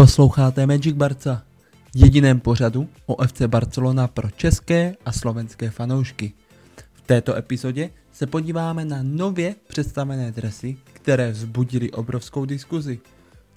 Posloucháte 0.00 0.66
Magic 0.66 0.96
Barca, 0.96 1.42
jediném 1.94 2.40
pořadu 2.40 2.88
o 3.06 3.26
FC 3.26 3.42
Barcelona 3.42 4.08
pro 4.08 4.30
české 4.30 4.96
a 5.04 5.12
slovenské 5.12 5.70
fanoušky. 5.70 6.32
V 6.92 7.00
této 7.00 7.36
epizodě 7.36 7.90
se 8.12 8.26
podíváme 8.26 8.84
na 8.84 8.98
nově 9.02 9.54
představené 9.68 10.32
dresy, 10.32 10.76
které 10.92 11.30
vzbudily 11.30 11.90
obrovskou 11.90 12.44
diskuzi. 12.44 13.00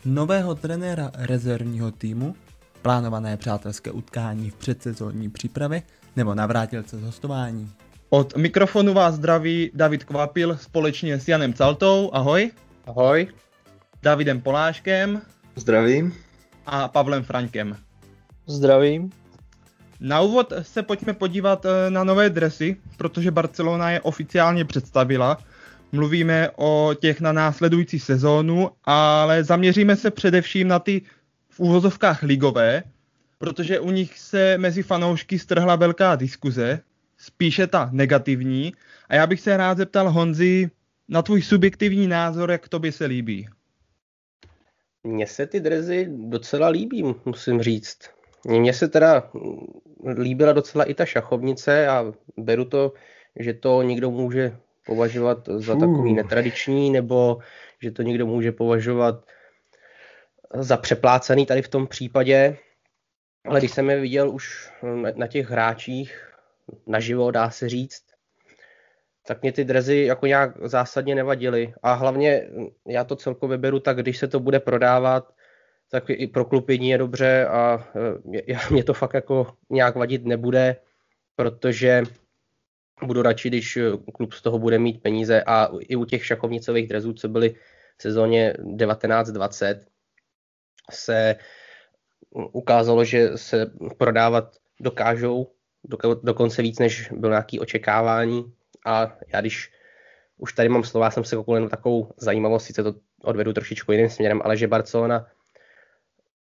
Nového 0.06 0.56
trenéra 0.56 1.12
rezervního 1.14 1.92
týmu, 1.92 2.36
plánované 2.82 3.38
přátelské 3.38 3.92
utkání 3.92 4.50
v 4.50 4.56
předsezónní 4.56 5.30
přípravě 5.30 5.84
nebo 6.16 6.36
navrátilce 6.36 6.98
z 6.98 7.04
hostování. 7.04 7.72
Od 8.10 8.38
mikrofonu 8.38 8.94
vás 8.94 9.16
zdraví 9.16 9.72
David 9.74 10.04
Kvapil 10.04 10.58
společně 10.58 11.20
s 11.20 11.28
Janem 11.28 11.54
Caltou. 11.54 12.10
Ahoj. 12.14 12.52
Ahoj. 12.86 13.28
Davidem 14.02 14.42
Poláškem. 14.42 15.22
Zdravím. 15.56 16.14
A 16.66 16.88
Pavlem 16.88 17.24
Frankem. 17.24 17.78
Zdravím. 18.48 19.12
Na 20.00 20.22
úvod 20.22 20.54
se 20.62 20.84
pojďme 20.84 21.14
podívat 21.14 21.66
eh, 21.66 21.90
na 21.90 22.04
nové 22.04 22.30
dresy, 22.30 22.78
protože 22.98 23.32
Barcelona 23.32 23.92
je 23.92 24.02
oficiálně 24.02 24.66
představila. 24.66 25.38
Mluvíme 25.92 26.50
o 26.56 26.96
těch 27.00 27.22
na 27.22 27.32
následující 27.32 28.00
sezónu, 28.00 28.70
ale 28.86 29.44
zaměříme 29.44 29.96
se 29.96 30.12
především 30.12 30.68
na 30.68 30.80
ty 30.80 31.02
v 31.50 31.60
úvozovkách 31.60 32.24
ligové, 32.24 32.84
protože 33.38 33.80
u 33.80 33.92
nich 33.92 34.20
se 34.20 34.58
mezi 34.58 34.84
fanoušky 34.84 35.40
strhla 35.40 35.76
velká 35.76 36.16
diskuze, 36.16 36.80
spíše 37.18 37.68
ta 37.68 37.90
negativní. 37.92 38.74
A 39.10 39.16
já 39.16 39.28
bych 39.28 39.42
se 39.42 39.58
rád 39.58 39.78
zeptal 39.78 40.12
Honzi 40.12 40.72
na 41.10 41.22
tvůj 41.22 41.42
subjektivní 41.42 42.08
názor, 42.08 42.52
jak 42.52 42.70
to 42.70 42.80
by 42.80 42.92
se 42.92 43.06
líbí. 43.06 43.48
Mně 45.04 45.28
se 45.28 45.48
ty 45.48 45.60
drezy 45.60 46.08
docela 46.10 46.68
líbí, 46.68 47.16
musím 47.26 47.62
říct. 47.62 47.98
Mně 48.48 48.74
se 48.74 48.88
teda 48.88 49.32
líbila 50.18 50.54
docela 50.54 50.84
i 50.84 50.94
ta 50.94 51.06
šachovnice 51.06 51.88
a 51.88 52.14
beru 52.38 52.66
to, 52.66 52.94
že 53.40 53.54
to 53.54 53.82
někdo 53.82 54.12
může 54.12 54.58
považovat 54.86 55.50
za 55.56 55.76
takový 55.76 56.14
netradiční, 56.14 56.92
nebo 56.92 57.38
že 57.82 57.92
to 57.92 58.02
někdo 58.02 58.26
může 58.26 58.52
považovat 58.52 59.26
za 60.54 60.78
přeplácený 60.78 61.46
tady 61.46 61.62
v 61.62 61.68
tom 61.68 61.88
případě. 61.88 62.58
Ale 63.46 63.60
když 63.60 63.72
jsem 63.72 63.90
je 63.90 64.00
viděl 64.00 64.30
už 64.30 64.72
na 65.16 65.28
těch 65.28 65.50
hráčích 65.50 66.34
naživo, 66.88 67.32
dá 67.32 67.50
se 67.50 67.70
říct, 67.70 68.04
tak 69.28 69.42
mě 69.42 69.52
ty 69.52 69.64
drezy 69.64 69.98
jako 69.98 70.26
nějak 70.26 70.68
zásadně 70.68 71.16
nevadily. 71.16 71.74
A 71.84 71.94
hlavně 71.94 72.50
já 72.88 73.04
to 73.04 73.16
celkově 73.16 73.58
beru 73.58 73.80
tak, 73.80 73.98
když 73.98 74.18
se 74.18 74.28
to 74.28 74.40
bude 74.40 74.60
prodávat, 74.60 75.34
tak 75.92 76.04
i 76.10 76.28
pro 76.28 76.46
klub 76.46 76.70
je 76.70 76.98
dobře 76.98 77.48
a 77.48 77.88
já, 78.48 78.60
mě 78.72 78.84
to 78.84 78.94
fakt 78.94 79.14
jako 79.14 79.54
nějak 79.70 79.96
vadit 79.96 80.26
nebude, 80.26 80.76
protože 81.36 82.04
budu 83.04 83.22
radši, 83.22 83.50
když 83.50 83.78
klub 84.14 84.34
z 84.34 84.42
toho 84.42 84.60
bude 84.60 84.80
mít 84.80 85.02
peníze 85.02 85.44
a 85.44 85.70
i 85.80 85.96
u 85.96 86.06
těch 86.06 86.26
šachovnicových 86.26 86.88
drezů, 86.88 87.14
co 87.14 87.28
byly 87.30 87.56
v 87.98 88.02
sezóně 88.02 88.54
19-20, 88.60 89.80
se 90.92 91.36
ukázalo, 92.32 93.06
že 93.06 93.38
se 93.38 93.72
prodávat 93.98 94.56
dokážou 94.80 95.52
dokonce 96.24 96.62
víc, 96.62 96.80
než 96.80 97.12
bylo 97.12 97.32
nějaké 97.32 97.60
očekávání 97.60 98.54
a 98.86 99.18
já 99.34 99.42
když 99.42 99.72
už 100.38 100.54
tady 100.54 100.70
mám 100.70 100.84
slova, 100.84 101.12
jsem 101.12 101.24
se 101.24 101.36
koukal 101.36 101.62
na 101.62 101.70
takovou 101.70 102.12
zajímavost, 102.18 102.66
sice 102.66 102.84
to 102.84 102.94
odvedu 103.24 103.54
trošičku 103.54 103.92
jiným 103.92 104.10
směrem, 104.10 104.42
ale 104.44 104.58
že 104.58 104.68
Barcelona 104.68 105.28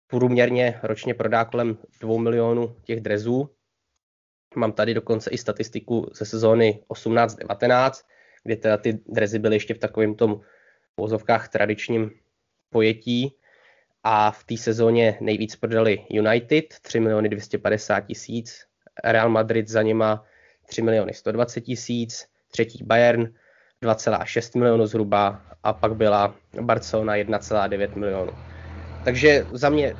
průměrně 0.07 0.81
ročně 0.83 1.15
prodá 1.15 1.45
kolem 1.45 1.79
2 2.01 2.19
milionů 2.19 2.77
těch 2.85 3.01
drezů. 3.01 3.51
Mám 4.57 4.73
tady 4.73 4.95
dokonce 4.95 5.31
i 5.31 5.39
statistiku 5.39 6.11
ze 6.15 6.25
sezóny 6.25 6.83
18-19, 6.89 8.05
kde 8.43 8.57
teda 8.57 8.77
ty 8.77 8.93
drezy 8.93 9.39
byly 9.39 9.57
ještě 9.57 9.75
v 9.75 9.79
takovém 9.79 10.15
tom 10.15 10.41
vozovkách 10.97 11.49
tradičním 11.49 12.11
pojetí 12.71 13.37
a 14.03 14.31
v 14.31 14.45
té 14.45 14.57
sezóně 14.57 15.19
nejvíc 15.21 15.57
prodali 15.57 16.07
United 16.11 16.65
3 16.83 17.01
miliony 17.01 17.29
250 17.29 18.01
tisíc, 18.01 18.67
Real 19.05 19.29
Madrid 19.29 19.69
za 19.69 19.83
něma 19.83 20.25
3 20.67 20.83
miliony 20.83 21.15
120 21.15 21.61
tisíc, 21.61 22.27
třetí 22.51 22.85
Bayern 22.85 23.23
2,6 23.83 24.59
milionů 24.59 24.87
zhruba 24.87 25.43
a 25.63 25.73
pak 25.73 25.95
byla 25.95 26.35
Barcelona 26.61 27.15
1,9 27.15 27.99
milionů. 27.99 28.33
Takže 29.05 29.45
za 29.53 29.69
mě 29.69 29.95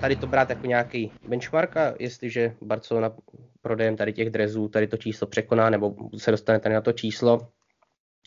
tady 0.00 0.16
to 0.16 0.26
brát 0.26 0.50
jako 0.50 0.66
nějaký 0.66 1.12
benchmark 1.28 1.76
a 1.76 1.94
jestliže 1.98 2.54
Barcelona 2.62 3.16
prodejem 3.62 3.96
tady 3.96 4.12
těch 4.12 4.30
drezů 4.30 4.68
tady 4.68 4.86
to 4.86 4.96
číslo 4.96 5.26
překoná 5.26 5.70
nebo 5.70 5.94
se 6.18 6.30
dostane 6.30 6.60
tady 6.60 6.74
na 6.74 6.80
to 6.80 6.92
číslo, 6.92 7.48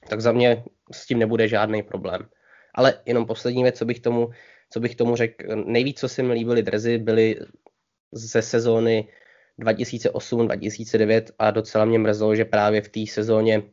tak 0.09 0.21
za 0.21 0.31
mě 0.31 0.63
s 0.91 1.05
tím 1.05 1.19
nebude 1.19 1.47
žádný 1.47 1.83
problém. 1.83 2.21
Ale 2.75 3.01
jenom 3.05 3.25
poslední 3.25 3.63
věc, 3.63 3.77
co 3.77 3.85
bych 3.85 3.99
tomu, 3.99 4.29
co 4.69 4.79
bych 4.79 4.95
tomu 4.95 5.15
řekl, 5.15 5.55
nejvíc, 5.65 5.99
co 5.99 6.09
se 6.09 6.23
mi 6.23 6.33
líbily 6.33 6.63
drezy, 6.63 6.97
byly 6.97 7.35
ze 8.11 8.41
sezóny 8.41 9.07
2008-2009 9.61 11.23
a 11.39 11.51
docela 11.51 11.85
mě 11.85 11.99
mrzelo, 11.99 12.35
že 12.35 12.45
právě 12.45 12.81
v 12.81 12.89
té 12.89 12.99
sezóně 13.07 13.63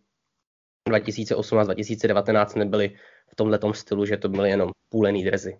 2018-2019 0.89 2.59
nebyly 2.59 2.97
v 3.33 3.37
tomhle 3.37 3.59
stylu, 3.73 4.07
že 4.07 4.17
to 4.17 4.29
byly 4.29 4.51
jenom 4.51 4.71
půlený 4.89 5.25
drezy. 5.25 5.59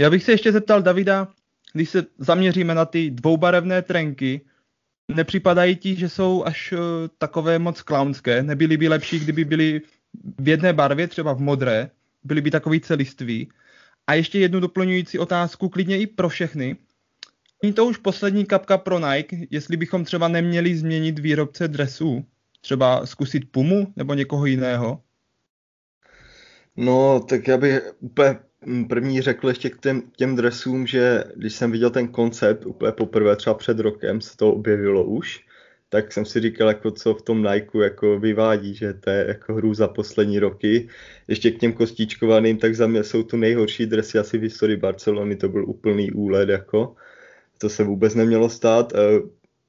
Já 0.00 0.10
bych 0.10 0.24
se 0.24 0.32
ještě 0.32 0.52
zeptal 0.52 0.82
Davida, 0.82 1.28
když 1.72 1.90
se 1.90 2.06
zaměříme 2.18 2.74
na 2.74 2.84
ty 2.84 3.10
dvoubarevné 3.10 3.82
trenky, 3.82 4.40
nepřipadají 5.08 5.76
ti, 5.76 5.96
že 5.96 6.08
jsou 6.08 6.44
až 6.44 6.72
uh, 6.72 6.78
takové 7.18 7.58
moc 7.58 7.82
klaunské? 7.82 8.42
Nebyly 8.42 8.76
by 8.76 8.88
lepší, 8.88 9.18
kdyby 9.18 9.44
byly 9.44 9.80
v 10.38 10.48
jedné 10.48 10.72
barvě, 10.72 11.08
třeba 11.08 11.32
v 11.32 11.40
modré, 11.40 11.90
byly 12.24 12.40
by 12.40 12.50
takový 12.50 12.80
celiství? 12.80 13.48
A 14.06 14.14
ještě 14.14 14.38
jednu 14.38 14.60
doplňující 14.60 15.18
otázku, 15.18 15.68
klidně 15.68 15.98
i 15.98 16.06
pro 16.06 16.28
všechny. 16.28 16.76
Není 17.64 17.72
to 17.72 17.86
už 17.86 17.96
poslední 17.96 18.46
kapka 18.46 18.78
pro 18.78 18.98
Nike, 18.98 19.36
jestli 19.50 19.76
bychom 19.76 20.04
třeba 20.04 20.28
neměli 20.28 20.76
změnit 20.76 21.18
výrobce 21.18 21.68
dresů? 21.68 22.24
Třeba 22.60 23.06
zkusit 23.06 23.50
Pumu 23.50 23.92
nebo 23.96 24.14
někoho 24.14 24.46
jiného? 24.46 25.00
No, 26.76 27.20
tak 27.28 27.48
já 27.48 27.56
bych 27.58 27.80
úplně 28.00 28.38
první 28.88 29.20
řekl 29.20 29.48
ještě 29.48 29.70
k 29.70 29.80
těm, 29.80 30.02
těm 30.16 30.36
dresům, 30.36 30.86
že 30.86 31.24
když 31.36 31.54
jsem 31.54 31.72
viděl 31.72 31.90
ten 31.90 32.08
koncept 32.08 32.66
úplně 32.66 32.92
poprvé, 32.92 33.36
třeba 33.36 33.54
před 33.54 33.78
rokem 33.78 34.20
se 34.20 34.36
to 34.36 34.52
objevilo 34.52 35.04
už, 35.04 35.40
tak 35.88 36.12
jsem 36.12 36.24
si 36.24 36.40
říkal, 36.40 36.68
jako 36.68 36.90
co 36.90 37.14
v 37.14 37.22
tom 37.22 37.42
Nike 37.42 37.78
jako 37.78 38.18
vyvádí, 38.18 38.74
že 38.74 38.94
to 38.94 39.10
je 39.10 39.24
jako 39.28 39.54
hru 39.54 39.74
za 39.74 39.88
poslední 39.88 40.38
roky. 40.38 40.88
Ještě 41.28 41.50
k 41.50 41.58
těm 41.58 41.72
kostičkovaným, 41.72 42.58
tak 42.58 42.74
za 42.76 42.86
mě 42.86 43.04
jsou 43.04 43.22
tu 43.22 43.36
nejhorší 43.36 43.86
dresy 43.86 44.18
asi 44.18 44.38
v 44.38 44.42
historii 44.42 44.76
Barcelony, 44.76 45.36
to 45.36 45.48
byl 45.48 45.68
úplný 45.68 46.10
úled, 46.10 46.48
jako 46.48 46.96
to 47.64 47.68
se 47.68 47.84
vůbec 47.84 48.14
nemělo 48.14 48.48
stát. 48.48 48.92
Eh, 48.92 49.20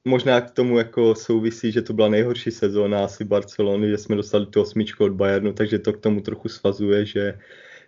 možná 0.04 0.40
k 0.40 0.50
tomu 0.50 0.78
jako 0.78 1.14
souvisí, 1.14 1.72
že 1.72 1.82
to 1.82 1.92
byla 1.92 2.08
nejhorší 2.08 2.50
sezóna 2.50 3.04
asi 3.04 3.24
Barcelony, 3.24 3.88
že 3.88 3.98
jsme 3.98 4.16
dostali 4.16 4.46
tu 4.46 4.60
osmičku 4.60 5.04
od 5.04 5.12
Bayernu, 5.12 5.52
takže 5.52 5.78
to 5.78 5.92
k 5.92 6.00
tomu 6.00 6.20
trochu 6.20 6.48
svazuje, 6.48 7.06
že, 7.06 7.38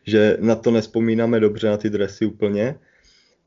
že 0.07 0.37
na 0.41 0.55
to 0.55 0.71
nespomínáme 0.71 1.41
dobře, 1.41 1.69
na 1.69 1.77
ty 1.77 1.91
dresy 1.91 2.27
úplně. 2.27 2.79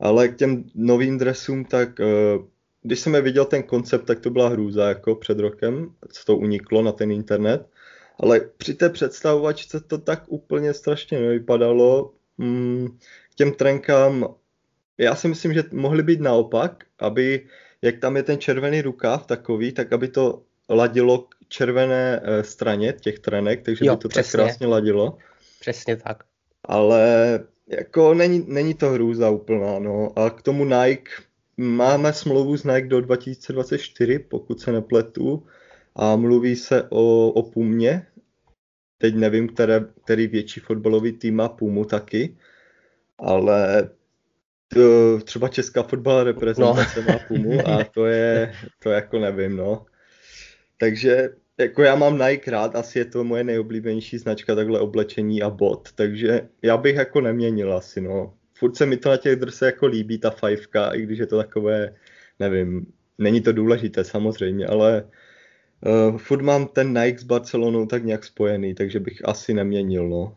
Ale 0.00 0.28
k 0.28 0.36
těm 0.36 0.64
novým 0.74 1.18
dresům, 1.18 1.64
tak 1.64 2.00
eh, 2.00 2.38
když 2.82 3.00
jsem 3.00 3.14
je 3.14 3.20
viděl 3.20 3.44
ten 3.44 3.62
koncept, 3.62 4.06
tak 4.06 4.20
to 4.20 4.30
byla 4.30 4.48
hrůza 4.48 4.88
jako 4.88 5.14
před 5.14 5.38
rokem, 5.38 5.90
co 6.12 6.24
to 6.24 6.36
uniklo 6.36 6.82
na 6.82 6.92
ten 6.92 7.10
internet. 7.10 7.66
Ale 8.20 8.40
při 8.56 8.74
té 8.74 8.90
představovačce 8.90 9.80
to 9.80 9.98
tak 9.98 10.22
úplně 10.26 10.74
strašně 10.74 11.20
nevypadalo. 11.20 12.14
Mm, 12.38 12.88
k 13.30 13.34
těm 13.34 13.52
trenkám 13.52 14.41
já 14.98 15.14
si 15.14 15.28
myslím, 15.28 15.54
že 15.54 15.64
mohly 15.72 16.02
být 16.02 16.20
naopak, 16.20 16.84
aby, 16.98 17.46
jak 17.82 17.98
tam 17.98 18.16
je 18.16 18.22
ten 18.22 18.38
červený 18.38 18.82
rukáv 18.82 19.26
takový, 19.26 19.72
tak 19.72 19.92
aby 19.92 20.08
to 20.08 20.42
ladilo 20.68 21.18
k 21.18 21.34
červené 21.48 22.20
eh, 22.22 22.44
straně 22.44 22.92
těch 22.92 23.18
trenek, 23.18 23.62
takže 23.62 23.86
jo, 23.86 23.96
by 23.96 24.02
to 24.02 24.08
přesně. 24.08 24.38
tak 24.38 24.46
krásně 24.46 24.66
ladilo. 24.66 25.18
Přesně 25.60 25.96
tak. 25.96 26.24
Ale 26.64 27.40
jako 27.66 28.14
není, 28.14 28.44
není 28.48 28.74
to 28.74 28.90
hrůza 28.90 29.30
úplná, 29.30 29.78
no. 29.78 30.18
A 30.18 30.30
k 30.30 30.42
tomu 30.42 30.64
Nike, 30.64 31.10
máme 31.56 32.12
smlouvu 32.12 32.56
s 32.56 32.64
Nike 32.64 32.88
do 32.88 33.00
2024, 33.00 34.18
pokud 34.18 34.60
se 34.60 34.72
nepletu, 34.72 35.46
a 35.96 36.16
mluví 36.16 36.56
se 36.56 36.82
o, 36.90 37.28
o 37.28 37.42
Pumě. 37.42 38.06
Teď 38.98 39.14
nevím, 39.14 39.48
které, 39.48 39.84
který 40.04 40.26
větší 40.26 40.60
fotbalový 40.60 41.12
tým 41.12 41.36
má 41.36 41.48
Pumu 41.48 41.84
taky, 41.84 42.36
ale 43.18 43.90
to, 44.74 45.18
třeba 45.24 45.48
česká 45.48 45.82
fotbalová 45.82 46.24
reprezentace 46.24 47.00
no. 47.00 47.12
má 47.12 47.18
Pumu 47.28 47.68
a 47.68 47.84
to 47.94 48.06
je, 48.06 48.52
to 48.78 48.90
jako 48.90 49.18
nevím, 49.18 49.56
no. 49.56 49.86
Takže 50.78 51.30
jako 51.58 51.82
já 51.82 51.96
mám 51.96 52.18
Nike 52.18 52.50
rád, 52.50 52.76
asi 52.76 52.98
je 52.98 53.04
to 53.04 53.24
moje 53.24 53.44
nejoblíbenější 53.44 54.18
značka 54.18 54.54
takhle 54.54 54.80
oblečení 54.80 55.42
a 55.42 55.50
bot, 55.50 55.88
takže 55.94 56.48
já 56.62 56.76
bych 56.76 56.96
jako 56.96 57.20
neměnil 57.20 57.74
asi, 57.74 58.00
no. 58.00 58.34
furt 58.58 58.76
se 58.76 58.86
mi 58.86 58.96
to 58.96 59.08
na 59.08 59.16
těch 59.16 59.36
dresech 59.36 59.66
jako 59.66 59.86
líbí, 59.86 60.18
ta 60.18 60.30
fajfka, 60.30 60.90
i 60.90 61.02
když 61.02 61.18
je 61.18 61.26
to 61.26 61.36
takové, 61.36 61.94
nevím, 62.38 62.86
není 63.18 63.40
to 63.40 63.52
důležité 63.52 64.04
samozřejmě, 64.04 64.66
ale 64.66 65.04
uh, 65.86 66.18
furt 66.18 66.42
mám 66.42 66.66
ten 66.66 67.02
Nike 67.02 67.18
s 67.18 67.22
Barcelonou 67.22 67.86
tak 67.86 68.04
nějak 68.04 68.24
spojený, 68.24 68.74
takže 68.74 69.00
bych 69.00 69.28
asi 69.28 69.54
neměnil, 69.54 70.08
no. 70.08 70.36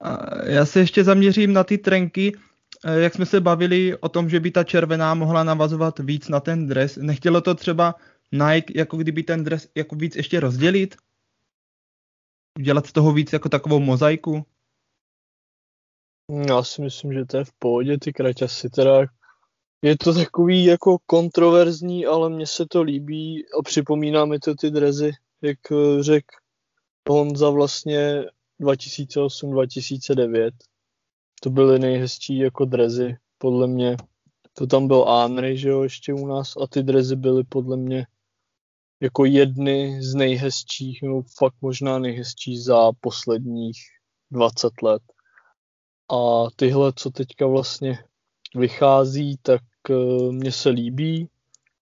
A 0.00 0.44
já 0.46 0.66
se 0.66 0.80
ještě 0.80 1.04
zaměřím 1.04 1.52
na 1.52 1.64
ty 1.64 1.78
trenky, 1.78 2.32
jak 2.84 3.14
jsme 3.14 3.26
se 3.26 3.40
bavili 3.40 3.96
o 3.96 4.08
tom, 4.08 4.28
že 4.28 4.40
by 4.40 4.50
ta 4.50 4.64
červená 4.64 5.14
mohla 5.14 5.44
navazovat 5.44 5.98
víc 5.98 6.28
na 6.28 6.40
ten 6.40 6.66
dres. 6.66 6.96
Nechtělo 6.96 7.40
to 7.40 7.54
třeba 7.54 7.94
Nike, 8.32 8.78
jako 8.78 8.96
kdyby 8.96 9.22
ten 9.22 9.44
dres 9.44 9.68
jako 9.74 9.96
víc 9.96 10.16
ještě 10.16 10.40
rozdělit? 10.40 10.96
Dělat 12.58 12.86
z 12.86 12.92
toho 12.92 13.12
víc 13.12 13.32
jako 13.32 13.48
takovou 13.48 13.80
mozaiku? 13.80 14.44
Já 16.48 16.62
si 16.62 16.82
myslím, 16.82 17.12
že 17.12 17.24
to 17.24 17.36
je 17.36 17.44
v 17.44 17.52
pohodě, 17.58 17.98
ty 17.98 18.12
kraťasy 18.12 18.70
teda 18.70 19.06
je 19.82 19.98
to 19.98 20.14
takový 20.14 20.64
jako 20.64 20.98
kontroverzní, 21.06 22.06
ale 22.06 22.30
mně 22.30 22.46
se 22.46 22.66
to 22.66 22.82
líbí 22.82 23.44
a 23.58 23.62
připomíná 23.62 24.24
mi 24.24 24.38
to 24.38 24.54
ty 24.54 24.70
drezy, 24.70 25.12
jak 25.42 25.58
eh, 25.72 26.02
řekl 26.02 26.36
Honza 27.08 27.50
vlastně 27.50 28.24
2008-2009. 28.60 30.50
To 31.42 31.50
byly 31.50 31.78
nejhezčí 31.78 32.38
jako 32.38 32.64
drezy, 32.64 33.16
podle 33.38 33.66
mě. 33.66 33.96
To 34.52 34.66
tam 34.66 34.88
byl 34.88 35.08
Anry, 35.08 35.58
že 35.58 35.68
jo, 35.68 35.82
ještě 35.82 36.14
u 36.14 36.26
nás 36.26 36.56
a 36.56 36.66
ty 36.66 36.82
drezy 36.82 37.16
byly 37.16 37.44
podle 37.44 37.76
mě 37.76 38.06
jako 39.00 39.24
jedny 39.24 40.02
z 40.02 40.14
nejhezčích, 40.14 41.02
nebo 41.02 41.22
fakt 41.38 41.54
možná 41.60 41.98
nejhezčí 41.98 42.58
za 42.58 42.92
posledních 43.00 43.76
20 44.30 44.82
let. 44.82 45.02
A 46.12 46.50
tyhle, 46.56 46.92
co 46.96 47.10
teďka 47.10 47.46
vlastně 47.46 47.98
vychází, 48.54 49.36
tak 49.42 49.62
uh, 49.90 50.32
mně 50.32 50.52
se 50.52 50.68
líbí, 50.68 51.28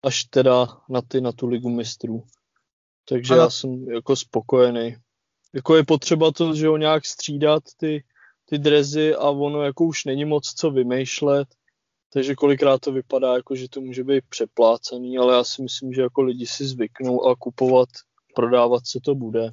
až 0.03 0.23
teda 0.23 0.67
na 0.89 1.01
ty, 1.01 1.21
na 1.21 1.31
tu 1.31 1.47
ligu 1.47 1.69
mistrů. 1.69 2.23
Takže 3.09 3.33
Ale... 3.33 3.43
já 3.43 3.49
jsem 3.49 3.89
jako 3.89 4.15
spokojený. 4.15 4.95
Jako 5.53 5.75
je 5.75 5.85
potřeba 5.85 6.31
to, 6.31 6.55
že 6.55 6.67
ho 6.67 6.77
nějak 6.77 7.05
střídat 7.05 7.63
ty, 7.77 8.03
ty 8.49 8.57
drezy 8.57 9.15
a 9.15 9.29
ono 9.29 9.61
jako 9.61 9.85
už 9.85 10.05
není 10.05 10.25
moc 10.25 10.53
co 10.53 10.71
vymýšlet, 10.71 11.47
takže 12.13 12.35
kolikrát 12.35 12.81
to 12.81 12.91
vypadá 12.91 13.35
jako, 13.35 13.55
že 13.55 13.69
to 13.69 13.81
může 13.81 14.03
být 14.03 14.23
přeplácený, 14.29 15.17
ale 15.17 15.35
já 15.35 15.43
si 15.43 15.61
myslím, 15.61 15.93
že 15.93 16.01
jako 16.01 16.21
lidi 16.21 16.45
si 16.45 16.65
zvyknou 16.65 17.25
a 17.25 17.35
kupovat, 17.35 17.89
prodávat 18.35 18.87
se 18.87 18.99
to 19.03 19.15
bude. 19.15 19.51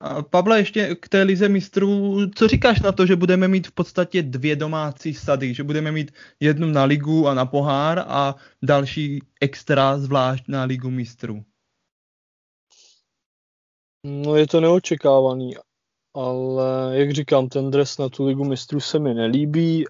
A 0.00 0.22
Pavle, 0.22 0.58
ještě 0.58 0.94
k 0.94 1.08
té 1.08 1.22
lize 1.22 1.48
mistrů, 1.48 2.16
co 2.34 2.48
říkáš 2.48 2.80
na 2.80 2.92
to, 2.92 3.06
že 3.06 3.16
budeme 3.16 3.48
mít 3.48 3.66
v 3.66 3.72
podstatě 3.72 4.22
dvě 4.22 4.56
domácí 4.56 5.14
sady, 5.14 5.54
že 5.54 5.62
budeme 5.62 5.92
mít 5.92 6.12
jednu 6.40 6.66
na 6.66 6.84
ligu 6.84 7.28
a 7.28 7.34
na 7.34 7.46
pohár 7.46 8.04
a 8.08 8.34
další 8.62 9.22
extra 9.40 9.98
zvlášť 9.98 10.44
na 10.48 10.64
ligu 10.64 10.90
mistrů? 10.90 11.44
No 14.04 14.36
je 14.36 14.46
to 14.46 14.60
neočekávaný, 14.60 15.56
ale 16.16 16.98
jak 16.98 17.10
říkám, 17.10 17.48
ten 17.48 17.70
dres 17.70 17.98
na 17.98 18.08
tu 18.08 18.26
ligu 18.26 18.44
mistrů 18.44 18.80
se 18.80 18.98
mi 18.98 19.14
nelíbí, 19.14 19.84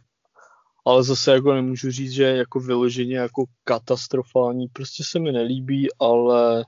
ale 0.84 1.04
zase 1.04 1.32
jako 1.32 1.54
nemůžu 1.54 1.90
říct, 1.90 2.12
že 2.12 2.24
je 2.24 2.36
jako 2.36 2.60
vyloženě 2.60 3.16
jako 3.16 3.44
katastrofální, 3.64 4.68
prostě 4.68 5.04
se 5.04 5.18
mi 5.18 5.32
nelíbí, 5.32 5.88
ale 5.98 6.64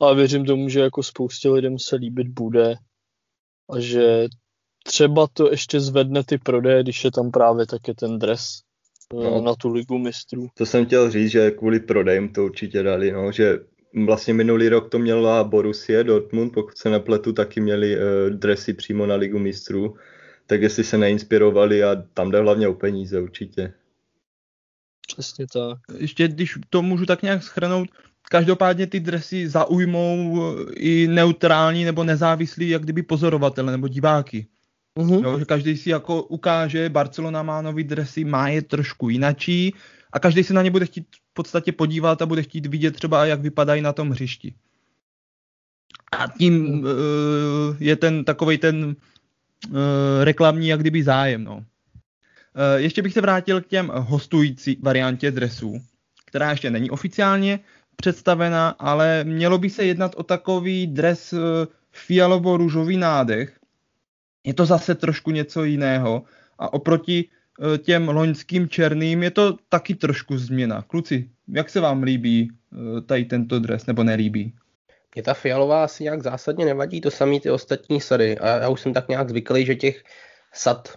ale 0.00 0.14
věřím 0.14 0.44
tomu, 0.44 0.68
že 0.68 0.80
jako 0.80 1.02
spoustě 1.02 1.48
lidem 1.48 1.78
se 1.78 1.96
líbit 1.96 2.28
bude 2.28 2.74
a 3.70 3.80
že 3.80 4.26
třeba 4.84 5.26
to 5.32 5.50
ještě 5.50 5.80
zvedne 5.80 6.24
ty 6.24 6.38
prodeje, 6.38 6.82
když 6.82 7.04
je 7.04 7.10
tam 7.10 7.30
právě 7.30 7.66
také 7.66 7.94
ten 7.94 8.18
dres 8.18 8.60
eh, 9.14 9.24
no, 9.24 9.40
na 9.40 9.54
tu 9.54 9.68
ligu 9.68 9.98
mistrů. 9.98 10.48
To 10.54 10.66
jsem 10.66 10.86
chtěl 10.86 11.10
říct, 11.10 11.30
že 11.30 11.50
kvůli 11.50 11.80
prodejům 11.80 12.28
to 12.28 12.44
určitě 12.44 12.82
dali, 12.82 13.12
no, 13.12 13.32
že 13.32 13.58
vlastně 14.06 14.34
minulý 14.34 14.68
rok 14.68 14.88
to 14.88 14.98
měla 14.98 15.44
Borussia 15.44 16.02
Dortmund, 16.02 16.52
pokud 16.52 16.78
se 16.78 16.90
nepletu, 16.90 17.32
taky 17.32 17.60
měli 17.60 17.96
uh, 17.96 18.02
dresy 18.30 18.74
přímo 18.74 19.06
na 19.06 19.14
ligu 19.14 19.38
mistrů, 19.38 19.96
tak 20.46 20.62
jestli 20.62 20.84
se 20.84 20.98
neinspirovali 20.98 21.84
a 21.84 22.02
tam 22.14 22.30
jde 22.30 22.40
hlavně 22.40 22.68
o 22.68 22.74
peníze 22.74 23.20
určitě. 23.20 23.72
Přesně 25.06 25.46
tak. 25.52 25.78
Ještě 25.98 26.28
když 26.28 26.58
to 26.70 26.82
můžu 26.82 27.06
tak 27.06 27.22
nějak 27.22 27.42
schrnout, 27.42 27.88
Každopádně 28.28 28.86
ty 28.86 29.00
dresy 29.00 29.48
zaujmou 29.48 30.42
eh, 30.42 30.72
i 30.72 31.08
neutrální 31.08 31.84
nebo 31.84 32.04
nezávislí, 32.04 32.68
jak 32.68 32.82
kdyby 32.82 33.02
pozorovatele 33.02 33.72
nebo 33.72 33.88
diváky. 33.88 34.46
Uh-huh. 34.98 35.24
Jo, 35.24 35.38
že 35.38 35.44
každý 35.44 35.76
si 35.76 35.90
jako 35.90 36.22
ukáže, 36.22 36.88
Barcelona 36.88 37.42
má 37.42 37.62
nový 37.62 37.84
dresy, 37.84 38.24
má 38.24 38.48
je 38.48 38.62
trošku 38.62 39.08
jinačí 39.08 39.74
a 40.12 40.18
každý 40.18 40.44
se 40.44 40.54
na 40.54 40.62
ně 40.62 40.70
bude 40.70 40.86
chtít 40.86 41.06
v 41.30 41.34
podstatě 41.34 41.72
podívat 41.72 42.22
a 42.22 42.26
bude 42.26 42.42
chtít 42.42 42.66
vidět 42.66 42.94
třeba, 42.94 43.26
jak 43.26 43.40
vypadají 43.40 43.82
na 43.82 43.92
tom 43.92 44.10
hřišti. 44.10 44.54
A 46.12 46.28
tím 46.38 46.84
uh, 46.84 46.86
je 47.78 47.96
ten 47.96 48.24
takový 48.24 48.58
ten 48.58 48.84
uh, 48.84 49.76
reklamní 50.22 50.68
jak 50.68 50.80
kdyby 50.80 51.02
zájem. 51.02 51.44
No. 51.44 51.56
Uh, 51.56 51.64
ještě 52.76 53.02
bych 53.02 53.12
se 53.12 53.20
vrátil 53.20 53.60
k 53.60 53.66
těm 53.66 53.92
hostující 53.94 54.78
variantě 54.82 55.30
dresů, 55.30 55.80
která 56.26 56.50
ještě 56.50 56.70
není 56.70 56.90
oficiálně, 56.90 57.60
představena, 58.00 58.68
ale 58.68 59.24
mělo 59.24 59.58
by 59.58 59.70
se 59.70 59.84
jednat 59.84 60.14
o 60.16 60.22
takový 60.22 60.86
dres 60.86 61.32
eh, 61.32 61.66
fialovo-růžový 61.92 62.96
nádech. 62.96 63.60
Je 64.44 64.54
to 64.54 64.66
zase 64.66 64.94
trošku 64.94 65.30
něco 65.30 65.64
jiného 65.64 66.22
a 66.58 66.72
oproti 66.72 67.28
těm 67.78 68.08
loňským 68.08 68.68
černým 68.68 69.22
je 69.22 69.30
to 69.30 69.56
taky 69.68 69.94
trošku 69.94 70.38
změna. 70.38 70.82
Kluci, 70.82 71.30
jak 71.48 71.70
se 71.70 71.80
vám 71.80 72.02
líbí 72.02 72.50
eh, 72.50 73.00
tady 73.00 73.24
tento 73.24 73.58
dres, 73.58 73.86
nebo 73.86 74.04
nelíbí? 74.04 74.54
Mě 75.14 75.22
ta 75.22 75.34
fialová 75.34 75.84
asi 75.84 76.04
nějak 76.04 76.22
zásadně 76.22 76.64
nevadí, 76.64 77.00
to 77.00 77.10
samý 77.10 77.40
ty 77.40 77.50
ostatní 77.50 78.00
sady. 78.00 78.38
A 78.38 78.58
já 78.58 78.68
už 78.68 78.80
jsem 78.80 78.92
tak 78.92 79.08
nějak 79.08 79.28
zvyklý, 79.28 79.66
že 79.66 79.74
těch 79.74 80.04
sad 80.54 80.88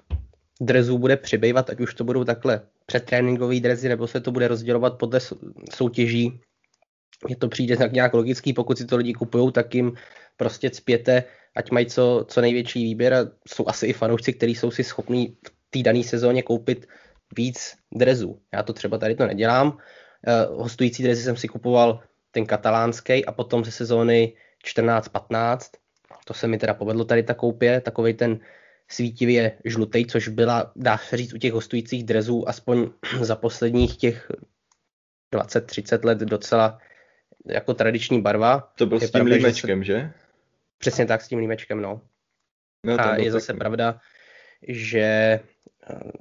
drezů 0.62 0.98
bude 0.98 1.18
přibývat, 1.18 1.70
ať 1.70 1.80
už 1.80 1.94
to 1.94 2.04
budou 2.04 2.24
takhle 2.24 2.62
předtréninkový 2.86 3.62
drezy, 3.62 3.90
nebo 3.90 4.08
se 4.08 4.22
to 4.22 4.32
bude 4.32 4.48
rozdělovat 4.48 4.98
podle 4.98 5.20
soutěží 5.76 6.40
mně 7.26 7.36
to 7.36 7.48
přijde 7.48 7.78
tak 7.78 7.94
nějak 7.94 8.14
logický, 8.14 8.54
pokud 8.54 8.78
si 8.78 8.86
to 8.86 8.98
lidi 8.98 9.14
kupují, 9.14 9.52
tak 9.52 9.76
jim 9.76 9.94
prostě 10.38 10.70
cpěte, 10.70 11.24
ať 11.56 11.72
mají 11.72 11.86
co, 11.86 12.26
co 12.28 12.42
největší 12.42 12.84
výběr 12.84 13.14
a 13.14 13.18
jsou 13.48 13.68
asi 13.68 13.88
i 13.88 13.94
fanoušci, 13.94 14.34
kteří 14.34 14.56
jsou 14.56 14.72
si 14.72 14.84
schopní 14.84 15.38
v 15.48 15.52
té 15.74 15.84
dané 15.84 16.04
sezóně 16.04 16.44
koupit 16.44 16.88
víc 17.38 17.76
drezů. 17.92 18.40
Já 18.54 18.64
to 18.64 18.74
třeba 18.74 18.98
tady 18.98 19.16
to 19.16 19.28
nedělám. 19.28 19.68
Uh, 19.68 20.62
hostující 20.62 21.04
drezy 21.04 21.24
jsem 21.24 21.38
si 21.38 21.48
kupoval 21.48 22.04
ten 22.32 22.46
katalánský 22.46 23.26
a 23.26 23.32
potom 23.32 23.66
ze 23.66 23.72
sezóny 23.72 24.34
14-15. 24.66 25.58
To 26.26 26.34
se 26.34 26.48
mi 26.48 26.58
teda 26.58 26.74
povedlo 26.74 27.06
tady 27.06 27.24
ta 27.24 27.34
koupě, 27.34 27.82
takový 27.82 28.14
ten 28.14 28.40
svítivě 28.88 29.58
žlutý, 29.66 30.06
což 30.06 30.28
byla, 30.28 30.72
dá 30.76 30.98
se 30.98 31.18
říct, 31.18 31.34
u 31.34 31.38
těch 31.38 31.54
hostujících 31.54 32.04
drezů 32.04 32.50
aspoň 32.50 32.90
za 33.22 33.36
posledních 33.36 33.98
těch 33.98 34.32
20-30 35.36 36.06
let 36.06 36.18
docela 36.18 36.80
jako 37.46 37.74
tradiční 37.74 38.22
barva. 38.22 38.72
To 38.76 38.86
byl 38.86 38.98
je 39.02 39.08
s 39.08 39.12
tím 39.12 39.20
pravda, 39.20 39.36
límečkem, 39.36 39.84
že, 39.84 39.94
se... 39.94 40.00
že? 40.00 40.12
Přesně 40.78 41.06
tak, 41.06 41.22
s 41.22 41.28
tím 41.28 41.40
límečkem, 41.40 41.82
no. 41.82 42.02
no 42.86 43.00
a 43.00 43.16
je 43.16 43.32
zase 43.32 43.54
pravda, 43.54 44.00
že 44.68 45.00
eh, 45.00 45.42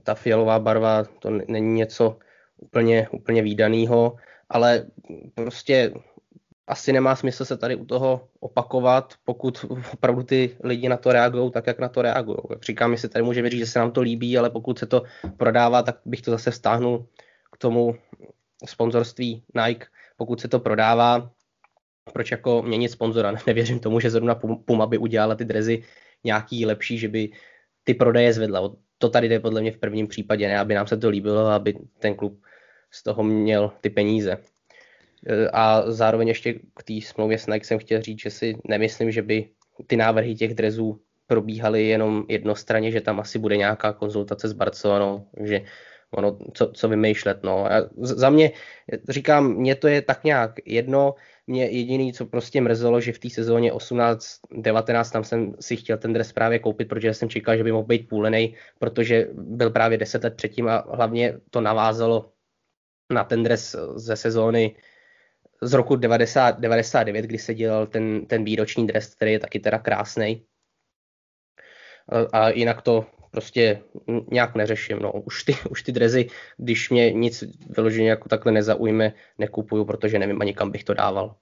ta 0.03 0.15
fialová 0.15 0.59
barva 0.59 1.05
to 1.05 1.31
není 1.31 1.75
něco 1.75 2.19
úplně, 2.57 3.09
úplně 3.09 3.43
výdaného, 3.43 4.17
ale 4.49 4.87
prostě 5.35 5.93
asi 6.67 6.93
nemá 6.93 7.17
smysl 7.17 7.45
se 7.45 7.57
tady 7.57 7.77
u 7.77 7.85
toho 7.85 8.29
opakovat, 8.41 9.15
pokud 9.25 9.65
opravdu 9.93 10.23
ty 10.23 10.57
lidi 10.65 10.89
na 10.89 10.97
to 10.97 11.13
reagují 11.13 11.51
tak, 11.51 11.67
jak 11.67 11.79
na 11.79 11.89
to 11.89 12.03
reagují. 12.03 12.39
Jak 12.51 12.63
říkám, 12.63 12.97
si 12.97 13.09
tady 13.09 13.25
můžeme 13.25 13.51
říct, 13.51 13.61
že 13.61 13.67
se 13.67 13.79
nám 13.79 13.91
to 13.91 14.01
líbí, 14.01 14.39
ale 14.39 14.51
pokud 14.51 14.79
se 14.79 14.87
to 14.87 15.03
prodává, 15.37 15.83
tak 15.83 16.01
bych 16.05 16.23
to 16.23 16.31
zase 16.31 16.51
vztáhnul 16.51 17.07
k 17.53 17.57
tomu 17.57 17.97
sponzorství 18.67 19.43
Nike, 19.55 19.87
pokud 20.17 20.41
se 20.41 20.49
to 20.49 20.61
prodává, 20.61 21.31
proč 22.13 22.31
jako 22.31 22.63
měnit 22.63 22.89
sponzora? 22.89 23.35
Nevěřím 23.47 23.81
tomu, 23.81 24.01
že 24.01 24.11
zrovna 24.11 24.35
Puma 24.65 24.87
by 24.87 24.99
udělala 24.99 25.35
ty 25.35 25.45
drezy 25.45 25.83
nějaký 26.25 26.67
lepší, 26.67 26.99
že 26.99 27.09
by 27.09 27.31
ty 27.85 27.95
prodeje 27.95 28.33
zvedla. 28.33 28.77
To 28.99 29.09
tady 29.09 29.29
jde 29.29 29.41
podle 29.41 29.61
mě 29.61 29.73
v 29.73 29.79
prvním 29.79 30.09
případě, 30.09 30.49
ne 30.49 30.59
aby 30.59 30.75
nám 30.75 30.87
se 30.87 30.97
to 30.97 31.09
líbilo, 31.09 31.47
aby 31.47 31.75
ten 31.99 32.15
klub 32.15 32.43
z 32.91 33.03
toho 33.03 33.23
měl 33.23 33.73
ty 33.81 33.91
peníze. 33.91 34.39
E, 35.27 35.49
a 35.49 35.91
zároveň 35.91 36.29
ještě 36.29 36.53
k 36.53 36.83
té 36.83 36.95
smlouvě 37.03 37.39
s 37.39 37.47
Nike 37.47 37.67
jsem 37.67 37.79
chtěl 37.79 38.03
říct, 38.03 38.21
že 38.21 38.31
si 38.31 38.57
nemyslím, 38.69 39.11
že 39.11 39.23
by 39.23 39.49
ty 39.87 39.97
návrhy 39.97 40.35
těch 40.35 40.55
drezů 40.55 41.01
probíhaly 41.27 41.87
jenom 41.87 42.25
jednostranně, 42.29 42.91
že 42.91 43.01
tam 43.01 43.21
asi 43.21 43.39
bude 43.39 43.57
nějaká 43.57 43.93
konzultace 43.93 44.49
s 44.49 44.53
Barcelonou, 44.53 45.27
že 45.45 45.61
ono, 46.12 46.38
co, 46.54 46.73
co 46.73 46.88
vymýšlet. 46.88 47.42
No. 47.42 47.73
A 47.73 47.88
za 47.97 48.31
mě, 48.31 48.50
říkám, 49.09 49.54
mě 49.54 49.75
to 49.75 49.88
je 49.88 50.02
tak 50.02 50.25
nějak 50.25 50.52
jedno, 50.64 51.14
mě 51.47 51.64
jediný, 51.64 52.12
co 52.12 52.26
prostě 52.26 52.61
mrzelo, 52.61 53.00
že 53.00 53.12
v 53.12 53.19
té 53.19 53.31
sezóně 53.31 53.73
18-19 53.73 55.12
tam 55.12 55.25
jsem 55.25 55.54
si 55.61 55.76
chtěl 55.76 55.99
ten 55.99 56.12
dres 56.12 56.33
právě 56.33 56.59
koupit, 56.59 56.88
protože 56.88 57.14
jsem 57.14 57.28
čekal, 57.28 57.57
že 57.57 57.64
by 57.64 57.73
mohl 57.73 57.87
být 57.87 58.09
půlený, 58.09 58.54
protože 58.78 59.28
byl 59.33 59.71
právě 59.71 59.99
10 59.99 60.25
let 60.25 60.37
předtím 60.37 60.69
a 60.69 60.85
hlavně 60.95 61.38
to 61.50 61.61
navázalo 61.61 62.33
na 63.12 63.25
ten 63.25 63.42
dres 63.42 63.76
ze 63.97 64.16
sezóny 64.16 64.76
z 65.62 65.73
roku 65.73 65.97
90, 65.97 66.61
99, 66.61 67.23
kdy 67.23 67.38
se 67.38 67.54
dělal 67.54 67.87
ten, 67.87 68.26
ten 68.26 68.45
výroční 68.45 68.87
dres, 68.87 69.14
který 69.14 69.33
je 69.33 69.38
taky 69.38 69.61
teda 69.61 69.78
krásný. 69.78 70.47
A 72.33 72.50
jinak 72.50 72.83
to 72.83 73.07
prostě 73.33 73.81
nějak 74.31 74.55
neřeším. 74.55 74.99
No. 74.99 75.12
Už, 75.12 75.45
ty, 75.45 75.57
už 75.71 75.83
ty 75.83 75.93
drezy, 75.93 76.29
když 76.57 76.91
mě 76.91 77.12
nic 77.12 77.45
vyloženě 77.77 78.11
jako 78.11 78.29
takhle 78.29 78.53
nezaujme, 78.53 79.12
nekupuju, 79.39 79.85
protože 79.85 80.19
nevím 80.19 80.41
ani 80.41 80.55
kam 80.55 80.71
bych 80.71 80.85
to 80.85 80.95
dával. 80.95 81.35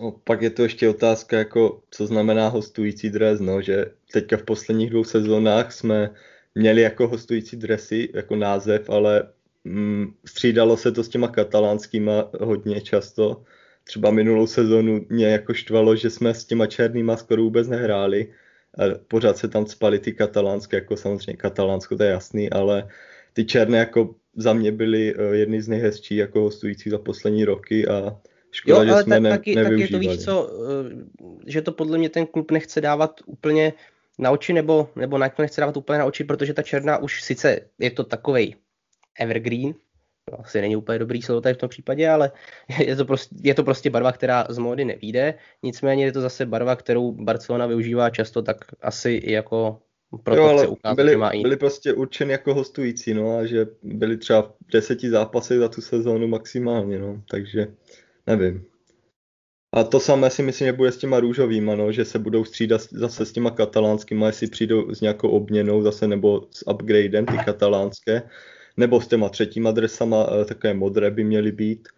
No, 0.00 0.12
pak 0.24 0.42
je 0.42 0.50
to 0.50 0.62
ještě 0.62 0.88
otázka, 0.88 1.38
jako, 1.38 1.82
co 1.90 2.06
znamená 2.06 2.48
hostující 2.48 3.10
dres, 3.10 3.40
no, 3.40 3.62
že 3.62 3.86
teďka 4.12 4.36
v 4.36 4.42
posledních 4.42 4.90
dvou 4.90 5.04
sezónách 5.04 5.72
jsme 5.72 6.10
měli 6.54 6.82
jako 6.82 7.08
hostující 7.08 7.56
dresy, 7.56 8.08
jako 8.14 8.36
název, 8.36 8.90
ale 8.90 9.32
mm, 9.64 10.14
střídalo 10.24 10.76
se 10.76 10.92
to 10.92 11.04
s 11.04 11.08
těma 11.08 11.28
katalánskýma 11.28 12.30
hodně 12.40 12.80
často. 12.80 13.42
Třeba 13.84 14.10
minulou 14.10 14.46
sezonu 14.46 15.06
mě 15.08 15.26
jako 15.26 15.54
štvalo, 15.54 15.96
že 15.96 16.10
jsme 16.10 16.34
s 16.34 16.44
těma 16.44 16.66
černýma 16.66 17.16
skoro 17.16 17.42
vůbec 17.42 17.68
nehráli, 17.68 18.32
pořád 19.08 19.36
se 19.36 19.48
tam 19.48 19.66
spali 19.66 19.98
ty 19.98 20.12
katalánské, 20.12 20.76
jako 20.76 20.96
samozřejmě 20.96 21.36
katalánsko, 21.36 21.96
to 21.96 22.02
je 22.02 22.10
jasný, 22.10 22.50
ale 22.50 22.88
ty 23.32 23.44
černé 23.44 23.78
jako 23.78 24.14
za 24.36 24.52
mě 24.52 24.72
byly 24.72 25.14
eh, 25.14 25.36
jedny 25.36 25.62
z 25.62 25.68
nejhezčí 25.68 26.16
jako 26.16 26.40
hostující 26.40 26.90
za 26.90 26.98
poslední 26.98 27.44
roky 27.44 27.88
a 27.88 28.16
škoda, 28.50 28.76
jo, 28.76 28.80
ale 28.80 28.88
že 28.88 29.02
jsme 29.02 29.14
tak, 29.16 29.22
ne, 29.22 29.30
taky, 29.30 29.54
taky 29.54 29.80
je 29.80 29.88
to 29.88 29.98
víš 29.98 30.24
co, 30.24 30.50
eh, 30.50 31.04
že 31.46 31.62
to 31.62 31.72
podle 31.72 31.98
mě 31.98 32.08
ten 32.08 32.26
klub 32.26 32.50
nechce 32.50 32.80
dávat 32.80 33.20
úplně 33.26 33.72
na 34.18 34.30
oči, 34.30 34.52
nebo, 34.52 34.88
nebo 34.96 35.18
nechce 35.18 35.60
dávat 35.60 35.76
úplně 35.76 35.98
na 35.98 36.04
oči, 36.04 36.24
protože 36.24 36.54
ta 36.54 36.62
černá 36.62 36.98
už 36.98 37.22
sice 37.22 37.60
je 37.78 37.90
to 37.90 38.04
takovej 38.04 38.54
evergreen, 39.20 39.74
asi 40.32 40.60
není 40.60 40.76
úplně 40.76 40.98
dobrý 40.98 41.22
slovo 41.22 41.40
tady 41.40 41.54
v 41.54 41.58
tom 41.58 41.68
případě, 41.68 42.08
ale 42.08 42.32
je 42.78 42.96
to, 42.96 43.04
prostě, 43.04 43.36
je 43.42 43.54
to 43.54 43.64
prostě 43.64 43.90
barva, 43.90 44.12
která 44.12 44.46
z 44.48 44.58
módy 44.58 44.84
nevíde. 44.84 45.34
Nicméně 45.62 46.04
je 46.04 46.12
to 46.12 46.20
zase 46.20 46.46
barva, 46.46 46.76
kterou 46.76 47.12
Barcelona 47.12 47.66
využívá 47.66 48.10
často, 48.10 48.42
tak 48.42 48.56
asi 48.82 49.10
i 49.10 49.32
jako 49.32 49.78
proto 50.24 50.40
jo, 50.40 50.46
ale 50.48 50.66
ukázat, 50.66 50.94
byli, 50.94 51.16
má 51.16 51.30
i... 51.30 51.42
byli 51.42 51.56
prostě 51.56 51.92
určeni 51.92 52.32
jako 52.32 52.54
hostující, 52.54 53.14
no 53.14 53.38
a 53.38 53.46
že 53.46 53.66
byli 53.82 54.16
třeba 54.16 54.42
v 54.42 54.72
deseti 54.72 55.10
zápasech 55.10 55.58
za 55.58 55.68
tu 55.68 55.80
sezónu 55.80 56.26
maximálně, 56.28 56.98
no, 56.98 57.22
takže 57.30 57.66
nevím. 58.26 58.64
A 59.76 59.84
to 59.84 60.00
samé 60.00 60.30
si 60.30 60.42
myslím, 60.42 60.66
že 60.66 60.72
bude 60.72 60.92
s 60.92 60.96
těma 60.96 61.20
růžovýma, 61.20 61.74
no, 61.74 61.92
že 61.92 62.04
se 62.04 62.18
budou 62.18 62.44
střídat 62.44 62.80
zase 62.80 63.26
s 63.26 63.32
těma 63.32 63.50
katalánskýma, 63.50 64.26
jestli 64.26 64.46
přijdou 64.46 64.94
s 64.94 65.00
nějakou 65.00 65.28
obměnou 65.28 65.82
zase 65.82 66.08
nebo 66.08 66.46
s 66.50 66.68
upgradem 66.68 67.26
ty 67.26 67.36
katalánské 67.44 68.22
nebo 68.76 69.00
s 69.00 69.08
těma 69.08 69.28
třetíma 69.28 69.70
dresama, 69.70 70.26
eh, 70.40 70.44
také 70.44 70.74
modré 70.74 71.10
by 71.10 71.24
měly 71.24 71.52
být. 71.52 71.88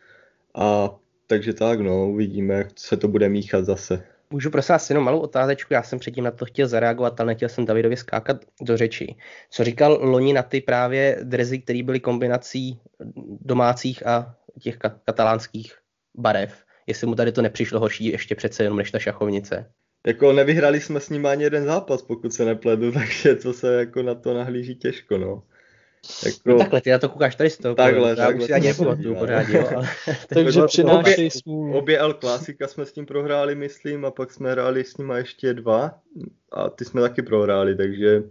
A 0.54 0.90
takže 1.26 1.52
tak, 1.52 1.80
no, 1.80 2.09
uvidíme, 2.09 2.54
jak 2.54 2.68
se 2.76 2.97
to 2.97 3.09
bude 3.09 3.28
míchat 3.28 3.64
zase. 3.64 4.04
Můžu 4.30 4.50
prosím 4.50 4.73
vás 4.73 4.90
jenom 4.90 5.04
malou 5.04 5.21
otázečku, 5.21 5.75
já 5.75 5.83
jsem 5.83 5.99
předtím 5.99 6.25
na 6.25 6.30
to 6.30 6.45
chtěl 6.45 6.68
zareagovat, 6.68 7.21
ale 7.21 7.26
nechtěl 7.26 7.49
jsem 7.49 7.64
Davidovi 7.64 7.97
skákat 7.97 8.37
do 8.62 8.76
řeči. 8.76 9.16
Co 9.50 9.64
říkal 9.64 9.99
Loni 10.02 10.33
na 10.33 10.42
ty 10.42 10.61
právě 10.61 11.18
drezy, 11.23 11.59
které 11.59 11.83
byly 11.83 12.00
kombinací 12.00 12.80
domácích 13.40 14.06
a 14.06 14.35
těch 14.61 14.76
katalánských 15.04 15.75
barev? 16.16 16.64
Jestli 16.87 17.06
mu 17.06 17.14
tady 17.14 17.33
to 17.33 17.42
nepřišlo 17.42 17.80
horší 17.80 18.04
ještě 18.04 18.35
přece 18.35 18.62
jenom 18.62 18.78
než 18.78 18.90
ta 18.90 18.99
šachovnice? 18.99 19.71
Jako 20.06 20.33
nevyhrali 20.33 20.80
jsme 20.80 21.00
s 21.00 21.11
ním 21.11 21.26
ani 21.26 21.45
jeden 21.45 21.64
zápas, 21.64 22.02
pokud 22.02 22.33
se 22.33 22.45
nepledu, 22.45 22.92
takže 22.92 23.35
to 23.35 23.52
se 23.52 23.75
jako 23.75 24.02
na 24.02 24.14
to 24.14 24.35
nahlíží 24.35 24.76
těžko, 24.76 25.18
no. 25.18 25.42
Jako... 26.26 26.38
No 26.44 26.58
takhle, 26.58 26.80
ty 26.80 26.90
na 26.90 26.98
to 26.98 27.08
koukáš 27.08 27.34
tady 27.34 27.50
z 27.50 27.58
toho. 27.58 27.75
Takhle, 27.75 28.10
já 28.10 28.16
takhle. 28.16 28.34
už 28.34 28.44
si 28.44 28.52
ani 28.52 28.66
nepamatuju 28.66 29.14
pořádně, 29.18 29.58
jo, 29.58 29.68
ale... 29.76 29.88
Takže 30.34 30.62
přinášej 30.66 31.30
smůlu. 31.30 31.78
Obě 31.78 31.98
El 31.98 32.14
Klasika 32.14 32.68
jsme 32.68 32.86
s 32.86 32.92
tím 32.92 33.06
prohráli, 33.06 33.54
myslím, 33.54 34.04
a 34.04 34.10
pak 34.10 34.32
jsme 34.32 34.52
hráli 34.52 34.84
s 34.84 34.96
nimi 34.96 35.14
ještě 35.16 35.54
dva 35.54 35.98
a 36.52 36.70
ty 36.70 36.84
jsme 36.84 37.00
taky 37.00 37.22
prohráli, 37.22 37.76
takže... 37.76 38.22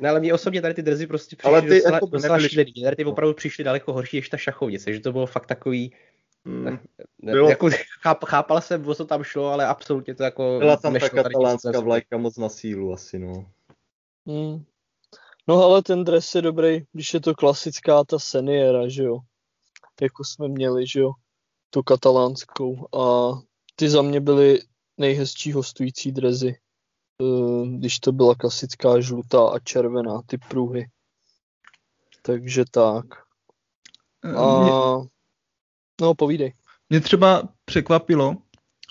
No 0.00 0.08
ale 0.08 0.20
mě 0.20 0.34
osobně 0.34 0.62
tady 0.62 0.74
ty 0.74 0.82
drzy 0.82 1.06
prostě 1.06 1.36
přišly 1.36 1.50
ale 1.50 1.62
ty 1.62 1.68
docela, 1.68 1.96
jako 1.96 2.06
docela 2.06 2.40
šílený. 2.40 2.72
Tady 2.84 2.96
ty 2.96 3.04
opravdu 3.04 3.34
přišly 3.34 3.64
daleko 3.64 3.92
horší 3.92 4.16
než 4.16 4.28
ta 4.28 4.36
šachovnice, 4.36 4.92
že 4.92 5.00
to 5.00 5.12
bylo 5.12 5.26
fakt 5.26 5.46
takový... 5.46 5.92
Hmm, 6.44 6.78
bylo... 7.22 7.48
Jako, 7.48 7.70
cháp, 8.02 8.24
chápal 8.24 8.60
jsem, 8.60 8.88
o 8.88 8.94
co 8.94 9.04
tam 9.04 9.22
šlo, 9.22 9.48
ale 9.48 9.66
absolutně 9.66 10.14
to 10.14 10.22
jako... 10.22 10.56
Byla 10.58 10.76
tam 10.76 10.94
ta 10.94 11.08
katalánská 11.08 11.80
vlajka 11.80 12.16
moc 12.16 12.36
na 12.36 12.48
sílu 12.48 12.92
asi, 12.92 13.18
no. 13.18 13.46
Hmm. 14.26 14.64
No 15.48 15.62
ale 15.62 15.82
ten 15.82 16.04
dres 16.04 16.34
je 16.34 16.42
dobrý, 16.42 16.80
když 16.92 17.14
je 17.14 17.20
to 17.20 17.34
klasická 17.34 18.04
ta 18.04 18.18
seniora, 18.18 18.88
že 18.88 19.02
jo. 19.02 19.18
Jako 20.02 20.24
jsme 20.24 20.48
měli, 20.48 20.86
že 20.86 21.00
jo. 21.00 21.12
Tu 21.70 21.82
katalánskou. 21.82 22.98
A 22.98 23.32
ty 23.76 23.88
za 23.88 24.02
mě 24.02 24.20
byly 24.20 24.58
nejhezčí 24.98 25.52
hostující 25.52 26.12
drezy. 26.12 26.58
Eh, 27.22 27.66
když 27.66 27.98
to 27.98 28.12
byla 28.12 28.34
klasická 28.34 29.00
žlutá 29.00 29.48
a 29.48 29.58
červená, 29.58 30.22
ty 30.26 30.38
pruhy. 30.38 30.86
Takže 32.22 32.64
tak. 32.70 33.04
Eh, 34.24 34.36
a... 34.36 34.98
No, 36.00 36.14
povídej. 36.14 36.54
Mě 36.90 37.00
třeba 37.00 37.48
překvapilo 37.64 38.36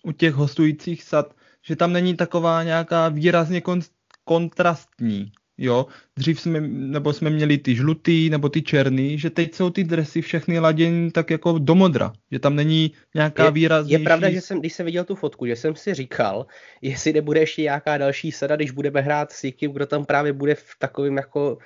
u 0.03 0.11
těch 0.11 0.33
hostujících 0.33 1.03
sad, 1.03 1.33
že 1.67 1.75
tam 1.75 1.93
není 1.93 2.15
taková 2.15 2.63
nějaká 2.63 3.09
výrazně 3.09 3.59
kon- 3.59 3.91
kontrastní 4.23 5.31
jo, 5.61 5.85
dřív 6.17 6.41
jsme, 6.41 6.61
nebo 6.67 7.13
jsme 7.13 7.29
měli 7.29 7.57
ty 7.57 7.75
žlutý, 7.75 8.29
nebo 8.29 8.49
ty 8.49 8.61
černý, 8.61 9.19
že 9.19 9.29
teď 9.29 9.55
jsou 9.55 9.69
ty 9.69 9.83
dresy 9.83 10.21
všechny 10.21 10.59
laděny 10.59 11.11
tak 11.11 11.29
jako 11.29 11.57
do 11.57 11.75
modra, 11.75 12.13
že 12.31 12.39
tam 12.39 12.55
není 12.55 12.91
nějaká 13.15 13.45
je, 13.45 13.51
výraznější... 13.51 14.01
Je 14.01 14.05
pravda, 14.05 14.29
že 14.29 14.41
jsem, 14.41 14.59
když 14.59 14.73
jsem 14.73 14.85
viděl 14.85 15.03
tu 15.03 15.15
fotku, 15.15 15.45
že 15.45 15.55
jsem 15.55 15.75
si 15.75 15.93
říkal, 15.93 16.45
jestli 16.81 17.13
nebude 17.13 17.39
ještě 17.39 17.61
nějaká 17.61 17.97
další 17.97 18.31
sada, 18.31 18.55
když 18.55 18.71
budeme 18.71 19.01
hrát 19.01 19.31
s 19.31 19.43
někým, 19.43 19.71
kdo 19.71 19.85
tam 19.85 20.05
právě 20.05 20.33
bude 20.33 20.55
v 20.55 20.75
takovém 20.79 21.17
jako 21.17 21.57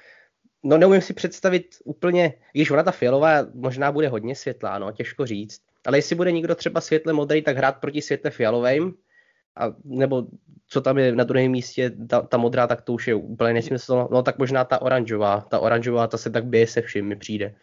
No 0.67 0.77
neumím 0.77 1.01
si 1.01 1.13
představit 1.13 1.75
úplně, 1.83 2.33
když 2.53 2.71
ona 2.71 2.83
ta 2.83 2.91
fialová 2.91 3.47
možná 3.53 3.91
bude 3.91 4.07
hodně 4.07 4.35
světlá, 4.35 4.79
no 4.79 4.91
těžko 4.91 5.25
říct. 5.25 5.61
Ale 5.85 5.97
jestli 5.97 6.15
bude 6.15 6.31
někdo 6.31 6.55
třeba 6.55 6.81
světle 6.81 7.13
modrý, 7.13 7.41
tak 7.41 7.57
hrát 7.57 7.71
proti 7.71 8.01
světle 8.01 8.31
fialovým, 8.31 8.93
a, 9.55 9.73
nebo 9.83 10.27
co 10.67 10.81
tam 10.81 10.97
je 10.97 11.15
na 11.15 11.23
druhém 11.23 11.51
místě, 11.51 11.91
ta, 12.09 12.21
ta 12.21 12.37
modrá, 12.37 12.67
tak 12.67 12.81
to 12.81 12.93
už 12.93 13.07
je 13.07 13.15
úplně 13.15 13.53
nesmysl. 13.53 14.07
No 14.11 14.23
tak 14.23 14.37
možná 14.37 14.65
ta 14.65 14.81
oranžová. 14.81 15.41
Ta 15.41 15.59
oranžová, 15.59 16.07
ta 16.07 16.17
se 16.17 16.29
tak 16.29 16.45
bije 16.45 16.67
se 16.67 16.81
vším, 16.81 17.05
mi 17.05 17.15
přijde. 17.15 17.55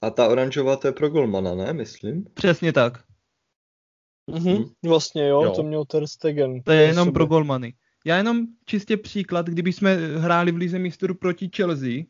A 0.00 0.10
ta 0.10 0.28
oranžová 0.28 0.76
to 0.76 0.88
je 0.88 0.92
pro 0.92 1.08
Golmana, 1.08 1.54
ne, 1.54 1.72
myslím? 1.72 2.24
Přesně 2.34 2.72
tak. 2.72 3.04
Mhm, 4.26 4.64
vlastně 4.86 5.28
jo, 5.28 5.42
jo, 5.42 5.52
to 5.52 5.62
měl 5.62 5.84
Ter 5.84 6.06
Stegen. 6.06 6.62
To 6.62 6.72
je 6.72 6.82
jenom 6.82 7.12
pro 7.12 7.26
Golmany. 7.26 7.74
Já 8.06 8.16
jenom 8.16 8.46
čistě 8.66 8.96
příklad, 8.96 9.46
kdyby 9.46 9.72
jsme 9.72 9.96
hráli 9.96 10.52
v 10.52 10.56
Lize 10.56 10.78
mistrů 10.78 11.14
proti 11.14 11.50
Chelsea, 11.56 12.04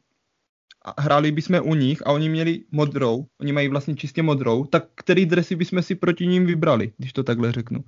a 0.85 1.02
hráli 1.02 1.33
bychom 1.33 1.61
u 1.64 1.75
nich 1.75 2.07
a 2.07 2.12
oni 2.12 2.28
měli 2.28 2.64
modrou, 2.71 3.26
oni 3.40 3.52
mají 3.52 3.69
vlastně 3.69 3.95
čistě 3.95 4.23
modrou, 4.23 4.64
tak 4.64 4.85
který 4.95 5.26
dresy 5.26 5.57
bychom 5.57 5.83
si 5.83 5.95
proti 5.95 6.26
ním 6.26 6.47
vybrali, 6.47 6.93
když 6.99 7.12
to 7.12 7.23
takhle 7.23 7.52
řeknu. 7.52 7.85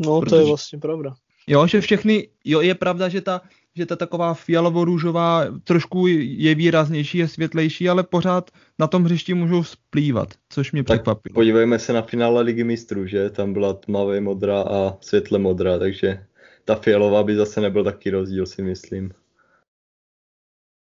No, 0.00 0.20
Protože, 0.20 0.30
to 0.30 0.36
je 0.36 0.44
vlastně 0.44 0.78
pravda. 0.78 1.14
Jo, 1.46 1.66
že 1.66 1.80
všechny, 1.80 2.28
jo, 2.44 2.60
je 2.60 2.74
pravda, 2.74 3.08
že 3.08 3.20
ta, 3.20 3.40
že 3.76 3.86
ta 3.86 3.96
taková 3.96 4.34
fialovo-růžová 4.34 5.46
trošku 5.64 6.06
je 6.06 6.54
výraznější, 6.54 7.18
je 7.18 7.28
světlejší, 7.28 7.88
ale 7.88 8.02
pořád 8.02 8.50
na 8.78 8.86
tom 8.86 9.04
hřišti 9.04 9.34
můžou 9.34 9.64
splývat, 9.64 10.28
což 10.48 10.72
mě 10.72 10.82
překvapilo. 10.82 11.34
podívejme 11.34 11.78
se 11.78 11.92
na 11.92 12.02
finále 12.02 12.42
Ligy 12.42 12.64
mistrů, 12.64 13.06
že 13.06 13.30
tam 13.30 13.52
byla 13.52 13.72
tmavě 13.72 14.20
modrá 14.20 14.62
a 14.62 14.96
světle 15.00 15.38
modrá, 15.38 15.78
takže 15.78 16.24
ta 16.64 16.74
fialová 16.74 17.22
by 17.22 17.36
zase 17.36 17.60
nebyl 17.60 17.84
taky 17.84 18.10
rozdíl, 18.10 18.46
si 18.46 18.62
myslím. 18.62 19.10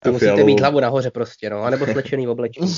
To 0.04 0.12
musíte 0.12 0.26
fialovou... 0.26 0.46
mít 0.46 0.60
hlavu 0.60 0.80
nahoře 0.80 1.10
prostě, 1.10 1.50
no, 1.50 1.62
anebo 1.62 1.86
slečený 1.86 2.28
oblečení. 2.28 2.72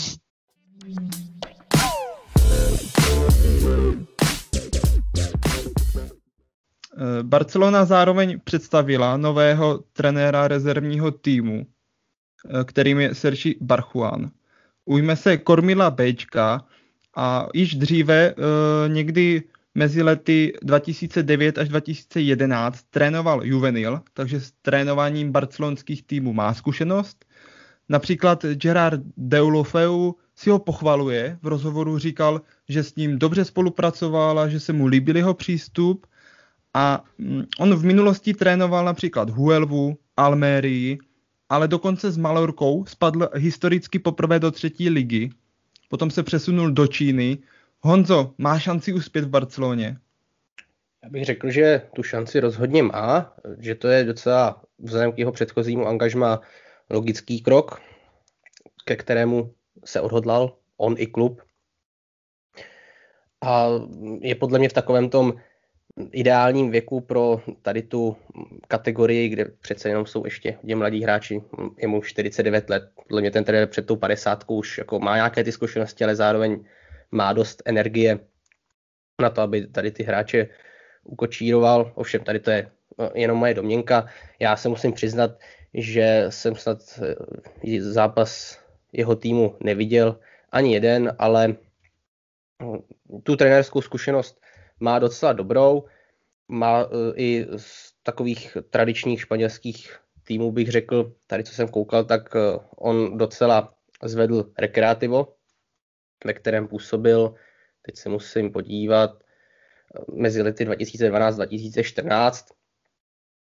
Eh, 6.99 7.23
Barcelona 7.23 7.85
zároveň 7.85 8.41
představila 8.45 9.17
nového 9.17 9.85
trenéra 9.93 10.49
rezervního 10.49 11.11
týmu, 11.11 11.67
eh, 11.67 12.65
kterým 12.65 13.01
je 13.01 13.15
Sergi 13.15 13.57
Barchuan. 13.61 14.31
Ujme 14.85 15.17
se 15.17 15.37
Kormila 15.37 15.91
Bčka 15.91 16.65
a 17.17 17.49
již 17.55 17.75
dříve 17.75 18.35
eh, 18.35 18.35
někdy 18.89 19.43
mezi 19.75 20.03
lety 20.03 20.53
2009 20.63 21.59
až 21.59 21.69
2011 21.69 22.83
trénoval 22.91 23.45
Juvenil, 23.45 24.01
takže 24.15 24.41
s 24.41 24.53
trénováním 24.63 25.33
barcelonských 25.33 26.03
týmů 26.03 26.33
má 26.33 26.55
zkušenost. 26.55 27.25
Například 27.89 28.45
Gerard 28.45 29.01
Deulofeu 29.17 30.15
si 30.37 30.51
ho 30.51 30.59
pochvaluje, 30.59 31.39
v 31.43 31.47
rozhovoru 31.47 31.99
říkal, 31.99 32.41
že 32.69 32.83
s 32.83 32.97
ním 32.97 33.19
dobře 33.19 33.45
spolupracoval 33.45 34.39
a 34.39 34.49
že 34.49 34.61
se 34.61 34.73
mu 34.73 34.87
líbil 34.87 35.17
jeho 35.17 35.35
přístup 35.35 36.07
a 36.75 37.05
mm, 37.19 37.45
on 37.59 37.75
v 37.75 37.85
minulosti 37.85 38.35
trénoval 38.35 38.85
například 38.85 39.31
Huelvu, 39.31 39.99
Almérii, 40.17 40.99
ale 41.49 41.69
dokonce 41.69 42.11
s 42.11 42.17
Malorkou 42.17 42.85
spadl 42.85 43.29
historicky 43.35 43.99
poprvé 43.99 44.39
do 44.39 44.51
třetí 44.51 44.91
ligy. 44.91 45.31
Potom 45.89 46.11
se 46.11 46.23
přesunul 46.23 46.71
do 46.71 46.87
Číny. 46.87 47.39
Honzo, 47.81 48.35
má 48.39 48.59
šanci 48.59 48.93
uspět 48.93 49.25
v 49.25 49.29
Barceloně? 49.29 49.97
Já 51.03 51.09
bych 51.09 51.25
řekl, 51.25 51.51
že 51.51 51.83
tu 51.95 52.03
šanci 52.03 52.41
rozhodně 52.41 52.83
má, 52.83 53.33
že 53.59 53.75
to 53.75 53.89
je 53.89 54.05
docela 54.05 54.63
vzhledem 54.79 55.13
k 55.13 55.19
jeho 55.19 55.33
předchozímu 55.33 55.87
angažma 55.87 56.41
logický 56.91 57.41
krok, 57.41 57.81
ke 58.85 58.97
kterému 58.97 59.55
se 59.85 60.01
odhodlal 60.01 60.57
on 60.77 60.95
i 60.99 61.07
klub. 61.07 61.43
A 63.43 63.67
je 64.21 64.35
podle 64.35 64.59
mě 64.59 64.69
v 64.69 64.73
takovém 64.73 65.11
tom 65.11 65.35
ideálním 66.13 66.71
věku 66.71 67.01
pro 67.01 67.41
tady 67.63 67.83
tu 67.83 68.17
kategorii, 68.69 69.29
kde 69.29 69.45
přece 69.45 69.89
jenom 69.89 70.07
jsou 70.07 70.25
ještě 70.25 70.53
hodně 70.57 70.77
mladí 70.77 71.03
hráči, 71.03 71.43
je 71.77 71.89
mu 71.89 72.03
49 72.03 72.71
let, 72.71 72.91
podle 73.09 73.21
mě 73.21 73.31
ten 73.31 73.45
trenér 73.45 73.69
před 73.69 73.87
tou 73.87 73.97
50 73.97 74.45
už 74.47 74.79
jako 74.79 75.01
má 75.01 75.17
nějaké 75.17 75.45
ty 75.45 75.53
zkušenosti, 75.53 76.05
ale 76.05 76.17
zároveň 76.17 76.65
má 77.11 77.33
dost 77.33 77.63
energie 77.65 78.19
na 79.23 79.31
to, 79.31 79.43
aby 79.43 79.67
tady 79.67 79.91
ty 79.91 80.03
hráče 80.03 80.49
ukočíroval. 81.05 81.93
Ovšem, 81.95 82.25
tady 82.25 82.41
to 82.41 82.51
je 82.51 82.71
no, 82.99 83.11
jenom 83.15 83.39
moje 83.39 83.55
domněnka. 83.55 84.07
Já 84.39 84.57
se 84.57 84.69
musím 84.69 84.93
přiznat, 84.93 85.31
že 85.75 86.27
jsem 86.29 86.55
snad 86.55 86.79
eh, 87.67 87.83
zápas 87.83 88.59
jeho 88.93 89.17
týmu 89.17 89.57
neviděl 89.61 90.21
ani 90.53 90.75
jeden, 90.75 91.17
ale 91.19 91.55
tu 93.23 93.37
trenérskou 93.37 93.81
zkušenost 93.81 94.41
má 94.81 94.99
docela 94.99 95.33
dobrou. 95.33 95.85
Má 96.49 96.85
uh, 96.85 96.91
i 97.17 97.47
z 97.57 97.93
takových 98.03 98.57
tradičních 98.71 99.21
španělských 99.21 99.99
týmů 100.25 100.53
bych 100.53 100.69
řekl, 100.69 101.13
tady 101.27 101.45
co 101.45 101.55
jsem 101.55 101.69
koukal, 101.69 102.05
tak 102.05 102.35
uh, 102.35 102.41
on 102.77 103.19
docela 103.19 103.75
zvedl 104.03 104.53
rekreativo, 104.59 105.35
ve 106.25 106.33
kterém 106.33 106.69
působil, 106.69 107.35
teď 107.83 107.97
se 107.97 108.09
musím 108.09 108.53
podívat, 108.53 109.11
uh, 109.13 109.19
mezi 110.17 110.43
lety 110.43 110.65
2012-2014. 110.65 112.55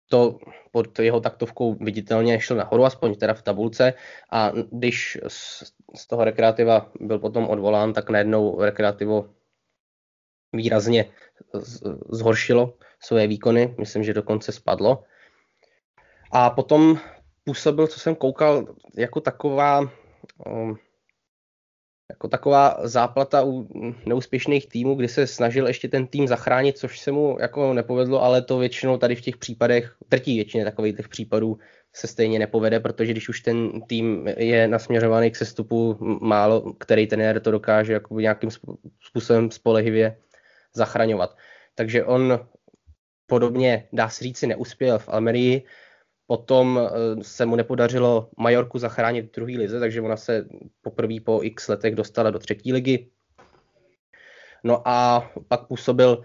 To 0.08 0.38
pod 0.72 0.98
jeho 0.98 1.20
taktovkou 1.20 1.74
viditelně 1.74 2.40
šel 2.40 2.56
nahoru, 2.56 2.84
aspoň 2.84 3.14
teda 3.14 3.34
v 3.34 3.42
tabulce. 3.42 3.94
A 4.30 4.52
když 4.72 5.18
z 5.96 6.06
toho 6.06 6.24
rekreativa 6.24 6.92
byl 7.00 7.18
potom 7.18 7.48
odvolán, 7.48 7.92
tak 7.92 8.10
najednou 8.10 8.60
rekreativo 8.62 9.34
výrazně 10.56 11.06
zhoršilo 12.10 12.74
své 13.00 13.26
výkony, 13.26 13.74
myslím, 13.78 14.04
že 14.04 14.14
dokonce 14.14 14.52
spadlo. 14.52 15.04
A 16.32 16.50
potom 16.50 16.98
působil, 17.44 17.86
co 17.86 18.00
jsem 18.00 18.14
koukal, 18.14 18.66
jako 18.96 19.20
taková, 19.20 19.80
um, 20.46 20.76
jako 22.10 22.28
taková 22.28 22.76
záplata 22.82 23.44
u 23.44 23.68
neúspěšných 24.06 24.68
týmů, 24.68 24.94
kdy 24.94 25.08
se 25.08 25.26
snažil 25.26 25.66
ještě 25.66 25.88
ten 25.88 26.06
tým 26.06 26.28
zachránit, 26.28 26.78
což 26.78 27.00
se 27.00 27.12
mu 27.12 27.36
jako 27.40 27.72
nepovedlo, 27.72 28.22
ale 28.22 28.42
to 28.42 28.58
většinou 28.58 28.98
tady 28.98 29.16
v 29.16 29.20
těch 29.20 29.36
případech, 29.36 29.96
drtí 30.10 30.34
většině 30.34 30.64
takových 30.64 30.96
těch 30.96 31.08
případů 31.08 31.58
se 31.92 32.06
stejně 32.06 32.38
nepovede, 32.38 32.80
protože 32.80 33.12
když 33.12 33.28
už 33.28 33.40
ten 33.40 33.82
tým 33.82 34.26
je 34.36 34.68
nasměřovaný 34.68 35.30
k 35.30 35.36
sestupu 35.36 35.96
málo, 36.20 36.72
který 36.72 37.06
ten 37.06 37.40
to 37.40 37.50
dokáže 37.50 37.92
jako 37.92 38.20
nějakým 38.20 38.50
způsobem 39.00 39.50
spolehivě 39.50 40.16
zachraňovat. 40.74 41.36
Takže 41.74 42.04
on 42.04 42.48
podobně, 43.26 43.88
dá 43.92 44.08
se 44.08 44.24
říci, 44.24 44.46
neuspěl 44.46 44.98
v 44.98 45.08
Almerii, 45.08 45.62
potom 46.26 46.80
eh, 46.80 47.24
se 47.24 47.46
mu 47.46 47.56
nepodařilo 47.56 48.30
Majorku 48.36 48.78
zachránit 48.78 49.22
v 49.22 49.34
druhé 49.34 49.52
lize, 49.52 49.80
takže 49.80 50.00
ona 50.00 50.16
se 50.16 50.46
poprvé 50.82 51.14
po 51.24 51.40
x 51.42 51.68
letech 51.68 51.94
dostala 51.94 52.30
do 52.30 52.38
třetí 52.38 52.72
ligy. 52.72 53.10
No 54.64 54.88
a 54.88 55.30
pak 55.48 55.66
působil 55.66 56.24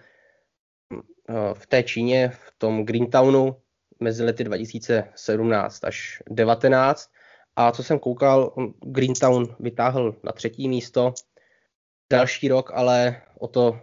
eh, 1.29 1.53
v 1.53 1.67
té 1.67 1.83
Číně, 1.83 2.29
v 2.29 2.53
tom 2.57 2.85
Greentownu, 2.85 3.55
mezi 3.99 4.23
lety 4.23 4.43
2017 4.43 5.83
až 5.83 6.23
2019. 6.27 7.09
A 7.55 7.71
co 7.71 7.83
jsem 7.83 7.99
koukal, 7.99 8.53
Greentown 8.85 9.55
vytáhl 9.59 10.15
na 10.23 10.31
třetí 10.31 10.69
místo. 10.69 11.13
Další 12.11 12.47
rok 12.47 12.71
ale 12.73 13.21
o 13.39 13.47
to 13.47 13.79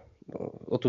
o, 0.66 0.78
tu, 0.78 0.88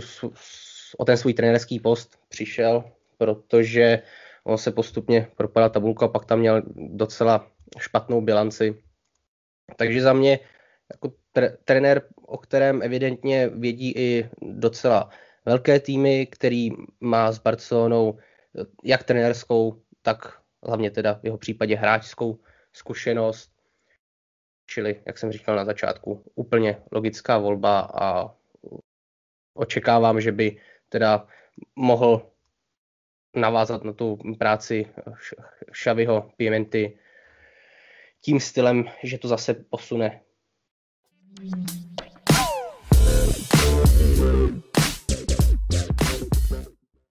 o 0.97 1.06
ten 1.06 1.17
svůj 1.17 1.34
trenerský 1.34 1.80
post 1.80 2.19
přišel, 2.30 2.84
protože 3.17 4.02
on 4.43 4.58
se 4.58 4.71
postupně 4.71 5.28
propadal 5.38 5.69
tabulku 5.69 6.06
a 6.06 6.08
pak 6.08 6.26
tam 6.26 6.39
měl 6.39 6.62
docela 6.76 7.52
špatnou 7.80 8.21
bilanci. 8.21 8.84
Takže 9.76 10.02
za 10.02 10.13
mě 10.13 10.39
jako 10.91 11.13
tre, 11.32 11.58
trenér, 11.65 12.02
o 12.21 12.38
kterém 12.38 12.82
evidentně 12.82 13.47
vědí 13.47 13.91
i 13.95 14.30
docela 14.41 15.10
velké 15.45 15.80
týmy, 15.80 16.28
který 16.32 16.69
má 17.00 17.32
s 17.32 17.39
Barcelonou 17.39 18.17
jak 18.84 19.04
trenérskou, 19.04 19.82
tak 20.02 20.41
hlavně 20.63 20.91
teda 20.91 21.13
v 21.13 21.26
jeho 21.26 21.38
případě 21.38 21.76
hráčskou 21.76 22.39
zkušenost. 22.73 23.52
Čili, 24.65 25.02
jak 25.06 25.17
jsem 25.17 25.32
říkal 25.32 25.56
na 25.56 25.65
začátku, 25.65 26.23
úplně 26.36 26.82
logická 26.91 27.38
volba 27.38 27.80
a 27.80 28.36
očekávám, 29.58 30.22
že 30.22 30.32
by 30.32 30.58
teda 30.89 31.28
mohl 31.76 32.22
navázat 33.36 33.84
na 33.84 33.93
tu 33.93 34.17
práci 34.38 34.86
Šaviho 35.72 36.32
Piementy 36.38 36.98
tím 38.22 38.39
stylem, 38.39 38.86
že 39.04 39.17
to 39.17 39.28
zase 39.28 39.54
posune. 39.54 40.22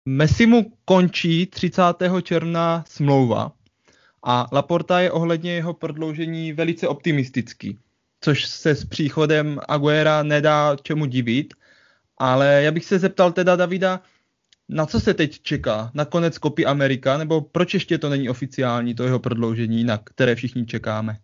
Messi 0.07 0.47
mu 0.47 0.73
končí 0.85 1.47
30. 1.47 1.83
června 2.23 2.85
smlouva 2.89 3.53
a 4.23 4.49
Laporta 4.53 5.01
je 5.01 5.11
ohledně 5.11 5.55
jeho 5.55 5.75
prodloužení 5.75 6.53
velice 6.53 6.89
optimistický, 6.89 7.79
což 8.21 8.47
se 8.47 8.75
s 8.75 8.85
příchodem 8.85 9.61
Aguera 9.69 10.23
nedá 10.23 10.77
čemu 10.83 11.07
divit, 11.07 11.55
ale 12.19 12.63
já 12.63 12.71
bych 12.71 12.85
se 12.85 12.99
zeptal 12.99 13.33
teda 13.33 13.57
Davida, 13.57 14.01
na 14.69 14.87
co 14.87 15.01
se 15.01 15.15
teď 15.15 15.41
čeká? 15.41 15.91
Na 15.95 16.05
konec 16.05 16.39
kopy 16.39 16.67
Amerika, 16.67 17.19
nebo 17.19 17.41
proč 17.41 17.75
ještě 17.75 17.99
to 17.99 18.09
není 18.09 18.29
oficiální, 18.29 18.95
to 18.95 19.05
jeho 19.05 19.19
prodloužení, 19.19 19.85
na 19.85 19.99
které 19.99 20.35
všichni 20.35 20.67
čekáme? 20.67 21.17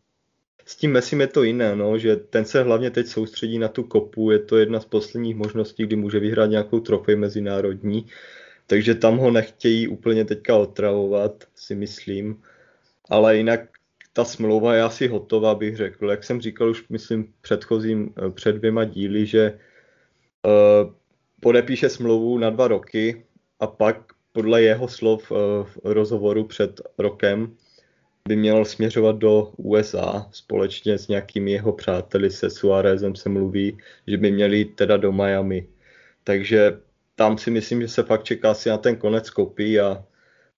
S 0.67 0.77
tím 0.77 0.93
Messi 0.93 1.17
je 1.17 1.27
to 1.27 1.43
jiné, 1.43 1.77
no, 1.77 1.99
že 1.99 2.17
ten 2.17 2.45
se 2.45 2.63
hlavně 2.63 2.91
teď 2.91 3.07
soustředí 3.07 3.59
na 3.59 3.69
tu 3.69 3.83
kopu, 3.83 4.31
je 4.31 4.39
to 4.39 4.57
jedna 4.57 4.81
z 4.81 4.85
posledních 4.85 5.37
možností, 5.37 5.83
kdy 5.83 5.97
může 5.97 6.21
vyhrát 6.21 6.51
nějakou 6.51 6.81
trofej 6.81 7.17
mezinárodní, 7.17 8.07
takže 8.67 8.95
tam 8.95 9.17
ho 9.17 9.31
nechtějí 9.31 9.89
úplně 9.89 10.25
teďka 10.25 10.57
otravovat, 10.57 11.45
si 11.55 11.75
myslím, 11.75 12.43
ale 13.09 13.37
jinak 13.37 13.61
ta 14.13 14.25
smlouva 14.25 14.75
je 14.75 14.83
asi 14.83 15.09
hotová, 15.09 15.55
bych 15.55 15.77
řekl. 15.77 16.11
Jak 16.11 16.25
jsem 16.25 16.41
říkal 16.41 16.71
už, 16.71 16.89
myslím, 16.89 17.33
předchozím, 17.41 18.15
eh, 18.27 18.31
před 18.31 18.53
dvěma 18.53 18.85
díly, 18.85 19.27
že 19.27 19.59
podepíše 21.41 21.89
smlouvu 21.89 22.39
na 22.39 22.51
dva 22.51 22.69
roky 22.69 23.25
a 23.61 23.67
pak 23.67 23.97
podle 24.33 24.63
jeho 24.63 24.89
slov 24.89 25.31
uh, 25.31 25.39
v 25.65 25.79
rozhovoru 25.85 26.45
před 26.45 26.81
rokem 26.99 27.57
by 28.29 28.37
měl 28.37 28.65
směřovat 28.65 29.17
do 29.17 29.53
USA 29.57 30.29
společně 30.33 30.99
s 30.99 31.09
nějakými 31.09 31.53
jeho 31.53 31.73
přáteli, 31.73 32.31
se 32.31 32.51
Suárezem 32.51 33.17
se 33.17 33.29
mluví, 33.29 33.79
že 34.07 34.17
by 34.17 34.31
měli 34.31 34.65
teda 34.65 34.97
do 34.97 35.13
Miami. 35.13 35.67
Takže 36.25 36.81
tam 37.15 37.39
si 37.39 37.51
myslím, 37.51 37.83
že 37.83 37.89
se 37.89 38.03
fakt 38.03 38.25
čeká 38.25 38.55
si 38.55 38.69
na 38.69 38.79
ten 38.79 38.97
konec 38.97 39.31
kopí 39.31 39.81
a 39.81 40.05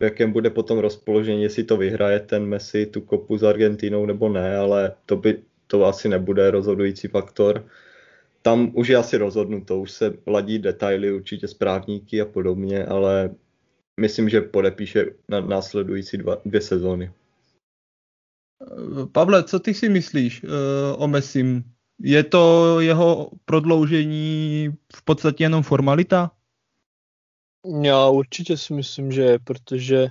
v 0.01 0.05
jakém 0.05 0.33
bude 0.33 0.51
potom 0.51 0.79
rozpoložení, 0.79 1.43
jestli 1.43 1.65
to 1.65 1.77
vyhraje 1.77 2.21
ten 2.21 2.47
Messi 2.47 2.87
tu 2.87 3.01
kopu 3.01 3.39
s 3.39 3.43
Argentinou 3.43 4.07
nebo 4.07 4.29
ne, 4.29 4.57
ale 4.57 4.93
to 5.07 5.17
by 5.17 5.43
to 5.67 5.85
asi 5.85 6.09
nebude 6.09 6.51
rozhodující 6.51 7.09
faktor. 7.09 7.67
Tam 8.43 8.71
už 8.75 8.89
je 8.89 8.97
asi 8.97 9.17
rozhodnuto, 9.17 9.81
už 9.81 9.91
se 9.91 10.15
ladí 10.27 10.59
detaily 10.59 11.13
určitě 11.13 11.49
správníky 11.49 12.21
a 12.21 12.25
podobně, 12.25 12.85
ale 12.85 13.35
myslím, 14.01 14.29
že 14.29 14.41
podepíše 14.41 15.07
na 15.29 15.41
následující 15.41 16.17
dva, 16.17 16.37
dvě 16.45 16.61
sezóny. 16.61 17.13
Pavle, 19.13 19.45
co 19.45 19.59
ty 19.59 19.75
si 19.75 19.89
myslíš 19.89 20.43
uh, 20.43 20.51
o 20.99 21.09
Messim? 21.09 21.65
Je 22.01 22.25
to 22.25 22.81
jeho 22.81 23.31
prodloužení 23.45 24.69
v 24.97 25.05
podstatě 25.05 25.45
jenom 25.45 25.63
formalita? 25.63 26.31
Já 27.83 28.09
určitě 28.09 28.57
si 28.57 28.75
myslím, 28.75 29.13
že 29.13 29.23
je, 29.23 29.39
protože 29.39 30.09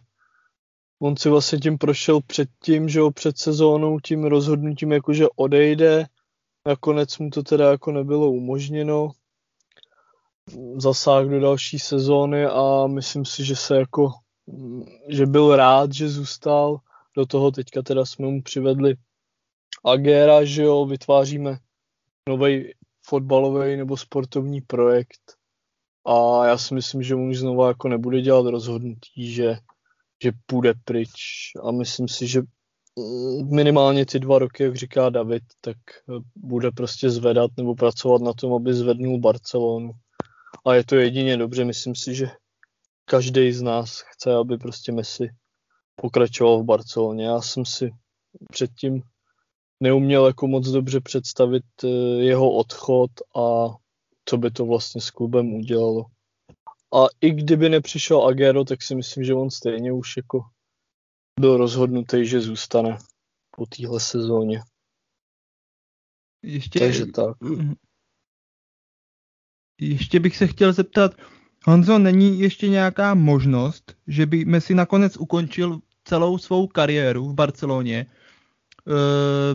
on 1.02 1.18
si 1.18 1.30
vlastně 1.30 1.60
tím 1.60 1.78
prošel 1.78 2.22
předtím, 2.22 2.90
že 2.90 3.00
jo, 3.00 3.12
před 3.12 3.38
sezónou 3.38 4.00
tím 4.00 4.24
rozhodnutím, 4.24 4.92
jakože 4.92 5.26
odejde, 5.36 6.06
nakonec 6.68 7.18
mu 7.18 7.30
to 7.30 7.44
teda 7.44 7.72
jako 7.72 7.92
nebylo 7.92 8.32
umožněno, 8.32 9.12
zasáh 10.76 11.26
do 11.26 11.40
další 11.40 11.80
sezóny 11.80 12.46
a 12.46 12.88
myslím 12.88 13.26
si, 13.26 13.46
že 13.46 13.56
se 13.56 13.78
jako, 13.78 14.12
že 15.08 15.26
byl 15.26 15.56
rád, 15.56 15.94
že 15.94 16.10
zůstal, 16.10 16.78
do 17.18 17.26
toho 17.26 17.52
teďka 17.52 17.82
teda 17.82 18.06
jsme 18.06 18.28
mu 18.28 18.42
přivedli 18.42 18.96
Agera, 19.86 20.46
že 20.46 20.64
jo, 20.64 20.86
vytváříme 20.86 21.58
nový 22.30 22.74
fotbalový 23.06 23.78
nebo 23.78 23.98
sportovní 23.98 24.62
projekt. 24.62 25.36
A 26.06 26.46
já 26.46 26.58
si 26.58 26.74
myslím, 26.74 27.04
že 27.04 27.16
už 27.16 27.38
znovu 27.38 27.68
jako 27.68 27.88
nebude 27.88 28.22
dělat 28.22 28.46
rozhodnutí, 28.46 29.34
že, 29.34 29.58
že 30.24 30.32
půjde 30.46 30.74
pryč. 30.84 31.12
A 31.64 31.72
myslím 31.72 32.08
si, 32.08 32.28
že 32.28 32.42
minimálně 33.52 34.06
ty 34.06 34.20
dva 34.20 34.40
roky, 34.40 34.64
jak 34.64 34.76
říká 34.76 35.10
David, 35.10 35.44
tak 35.62 35.78
bude 36.36 36.72
prostě 36.72 37.10
zvedat 37.10 37.52
nebo 37.58 37.76
pracovat 37.76 38.22
na 38.22 38.34
tom, 38.34 38.54
aby 38.54 38.74
zvednul 38.74 39.20
Barcelonu. 39.20 39.92
A 40.66 40.74
je 40.74 40.84
to 40.86 40.96
jedině 40.96 41.38
dobře, 41.38 41.66
myslím 41.66 41.96
si, 41.96 42.16
že 42.16 42.28
každý 43.06 43.52
z 43.52 43.62
nás 43.62 44.02
chce, 44.02 44.34
aby 44.34 44.58
prostě 44.58 44.92
Messi 44.92 45.30
pokračoval 45.96 46.60
v 46.60 46.66
Barceloně. 46.66 47.26
Já 47.26 47.42
jsem 47.42 47.66
si 47.66 47.92
předtím 48.52 49.02
neuměl 49.80 50.28
jako 50.28 50.48
moc 50.48 50.68
dobře 50.68 51.02
představit 51.02 51.64
eh, 51.84 51.88
jeho 52.24 52.52
odchod 52.52 53.12
a 53.38 53.76
co 54.26 54.38
by 54.38 54.52
to 54.52 54.66
vlastně 54.66 55.02
s 55.02 55.12
klubem 55.12 55.54
udělalo. 55.54 56.06
A 56.94 57.08
i 57.22 57.32
kdyby 57.32 57.70
nepřišel 57.70 58.28
Agero, 58.28 58.64
tak 58.66 58.82
si 58.82 58.96
myslím, 58.96 59.24
že 59.24 59.34
on 59.34 59.50
stejně 59.50 59.94
už 59.94 60.18
jako 60.18 60.42
byl 61.42 61.58
rozhodnutý, 61.58 62.26
že 62.26 62.42
zůstane 62.42 62.98
po 63.52 63.66
téhle 63.66 64.00
sezóně. 64.00 64.62
Ještě, 66.44 66.80
Takže 66.80 67.06
tak. 67.06 67.38
Ještě 69.82 70.20
bych 70.20 70.38
se 70.38 70.48
chtěl 70.48 70.74
zeptat, 70.74 71.12
Honzo, 71.66 72.00
není 72.00 72.40
ještě 72.40 72.70
nějaká 72.70 73.14
možnost, 73.14 73.96
že 74.08 74.26
by 74.26 74.46
Messi 74.46 74.76
nakonec 74.76 75.18
ukončil 75.18 75.80
celou 76.04 76.38
svou 76.38 76.68
kariéru 76.68 77.30
v 77.30 77.34
Barceloně? 77.34 77.98
E, 77.98 78.06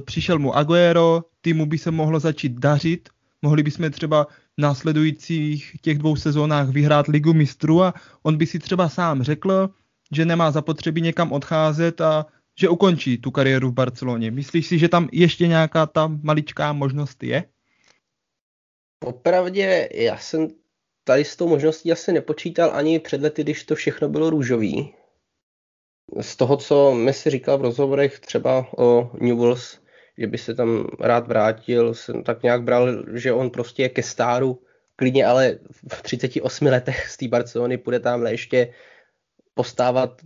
přišel 0.01 0.39
mu 0.39 0.57
Aguero, 0.57 1.25
týmu 1.41 1.67
by 1.67 1.79
se 1.79 1.91
mohlo 1.91 2.21
začít 2.21 2.53
dařit, 2.53 3.09
mohli 3.43 3.63
bychom 3.63 3.91
třeba 3.91 4.25
v 4.25 4.61
následujících 4.61 5.77
těch 5.83 5.99
dvou 5.99 6.17
sezónách 6.17 6.69
vyhrát 6.69 7.09
ligu 7.09 7.35
mistrů 7.35 7.83
a 7.83 7.95
on 8.23 8.37
by 8.37 8.47
si 8.47 8.59
třeba 8.59 8.89
sám 8.89 9.23
řekl, 9.23 9.71
že 10.13 10.25
nemá 10.25 10.51
zapotřebí 10.51 11.01
někam 11.01 11.33
odcházet 11.33 12.01
a 12.01 12.27
že 12.61 12.69
ukončí 12.69 13.19
tu 13.19 13.31
kariéru 13.31 13.71
v 13.71 13.75
Barceloně. 13.75 14.31
Myslíš 14.31 14.67
si, 14.67 14.79
že 14.79 14.89
tam 14.89 15.09
ještě 15.13 15.47
nějaká 15.47 15.87
ta 15.87 16.07
maličká 16.23 16.73
možnost 16.73 17.23
je? 17.23 17.45
Popravdě, 18.99 19.89
já 19.95 20.19
jsem 20.19 20.49
tady 21.05 21.25
s 21.25 21.37
tou 21.37 21.49
možností 21.49 21.93
asi 21.93 22.13
nepočítal 22.13 22.71
ani 22.75 22.99
před 22.99 23.21
lety, 23.21 23.43
když 23.43 23.65
to 23.65 23.75
všechno 23.75 24.09
bylo 24.09 24.31
růžový. 24.31 24.95
Z 26.21 26.37
toho, 26.37 26.57
co 26.57 26.95
mi 26.95 27.13
si 27.13 27.31
říkal 27.31 27.59
v 27.59 27.63
rozhovorech 27.63 28.21
třeba 28.21 28.67
o 28.79 29.11
Newells, 29.21 29.79
že 30.19 30.27
by 30.27 30.39
se 30.39 30.55
tam 30.55 30.87
rád 31.01 31.29
vrátil, 31.29 31.95
jsem 31.95 32.23
tak 32.23 32.43
nějak 32.43 32.63
bral, 32.63 32.89
že 33.15 33.33
on 33.33 33.51
prostě 33.51 33.83
je 33.83 33.89
ke 33.89 34.03
stáru, 34.03 34.63
klidně 34.97 35.27
ale 35.27 35.59
v 35.93 36.03
38 36.03 36.67
letech 36.67 37.09
z 37.09 37.17
té 37.17 37.29
Barcelony 37.29 37.79
půjde 37.79 38.01
tam 38.01 38.27
ještě 38.27 38.73
postávat 39.57 40.21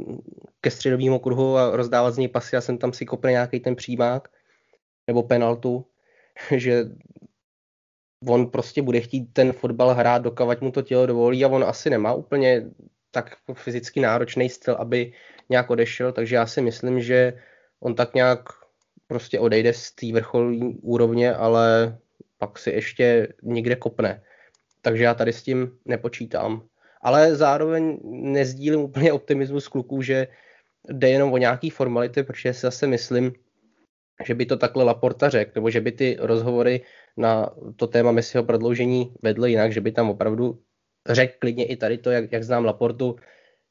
ke 0.61 0.71
středovému 0.71 1.19
kruhu 1.19 1.57
a 1.57 1.77
rozdávat 1.77 2.15
z 2.15 2.19
něj 2.19 2.29
pasy 2.29 2.57
a 2.57 2.61
jsem 2.61 2.79
tam 2.79 2.93
si 2.93 3.07
kopne 3.07 3.31
nějaký 3.31 3.61
ten 3.61 3.77
přímák 3.77 4.29
nebo 5.07 5.23
penaltu, 5.23 5.87
že 6.57 6.85
on 8.27 8.51
prostě 8.51 8.83
bude 8.83 9.01
chtít 9.01 9.33
ten 9.33 9.53
fotbal 9.53 9.95
hrát, 9.95 10.23
dokavať 10.23 10.61
mu 10.61 10.71
to 10.71 10.83
tělo 10.83 11.07
dovolí 11.07 11.45
a 11.45 11.49
on 11.49 11.65
asi 11.65 11.91
nemá 11.91 12.15
úplně 12.15 12.71
tak 13.11 13.37
fyzicky 13.55 14.01
náročný 14.01 14.51
styl, 14.51 14.75
aby 14.75 15.13
nějak 15.49 15.71
odešel, 15.71 16.13
takže 16.13 16.37
já 16.37 16.47
si 16.47 16.61
myslím, 16.61 17.01
že 17.01 17.33
on 17.81 17.95
tak 17.95 18.15
nějak 18.15 18.49
prostě 19.07 19.41
odejde 19.41 19.73
z 19.73 19.93
té 19.93 20.13
vrcholní 20.13 20.75
úrovně, 20.75 21.35
ale 21.35 21.99
pak 22.39 22.59
si 22.59 22.71
ještě 22.71 23.29
někde 23.43 23.77
kopne. 23.77 24.23
Takže 24.83 25.05
já 25.05 25.15
tady 25.15 25.33
s 25.33 25.43
tím 25.43 25.79
nepočítám. 25.85 26.70
Ale 27.01 27.37
zároveň 27.37 27.99
nezdílím 28.05 28.81
úplně 28.81 29.13
optimismus 29.13 29.69
kluků, 29.69 30.03
že 30.03 30.29
jde 30.89 31.09
jenom 31.09 31.33
o 31.33 31.37
nějaký 31.37 31.71
formality, 31.71 32.23
protože 32.23 32.55
si 32.55 32.61
zase 32.61 32.87
myslím, 32.87 33.33
že 34.25 34.35
by 34.35 34.47
to 34.47 34.57
takhle 34.57 34.85
Laporta 34.85 35.29
řekl, 35.29 35.53
nebo 35.55 35.71
že 35.71 35.81
by 35.81 35.93
ty 35.93 36.17
rozhovory 36.21 36.81
na 37.17 37.51
to 37.77 37.87
téma 37.87 38.13
Messiho 38.13 38.45
prodloužení 38.45 39.13
vedly 39.23 39.51
jinak, 39.51 39.73
že 39.73 39.81
by 39.81 39.93
tam 39.93 40.11
opravdu 40.11 40.59
řekl 41.09 41.35
klidně 41.39 41.65
i 41.65 41.77
tady 41.77 41.99
to, 41.99 42.11
jak, 42.11 42.33
jak 42.33 42.45
znám 42.45 42.65
Laportu, 42.65 43.17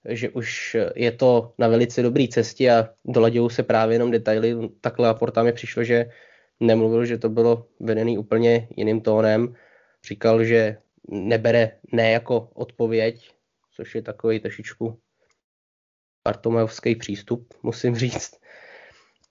že 0.10 0.30
už 0.30 0.78
je 0.96 1.12
to 1.12 1.54
na 1.58 1.68
velice 1.68 2.02
dobré 2.02 2.28
cestě 2.28 2.72
a 2.72 2.90
doladějí 3.06 3.50
se 3.50 3.64
právě 3.64 3.96
jenom 3.96 4.12
detaily. 4.12 4.70
Takhle 4.82 5.08
Laporta 5.08 5.44
mi 5.44 5.54
přišlo, 5.54 5.84
že 5.84 6.10
nemluvil, 6.60 7.06
že 7.06 7.18
to 7.18 7.30
bylo 7.30 7.66
vedený 7.80 8.18
úplně 8.18 8.68
jiným 8.76 9.02
tónem. 9.02 9.56
Říkal, 10.08 10.44
že 10.44 10.78
nebere 11.12 11.72
ne 11.92 12.12
jako 12.12 12.50
odpověď, 12.54 13.32
což 13.72 13.96
je 13.96 14.02
takový 14.02 14.40
trošičku 14.40 15.00
Bartomejovský 16.28 16.96
přístup, 16.96 17.54
musím 17.64 17.96
říct. 17.96 18.42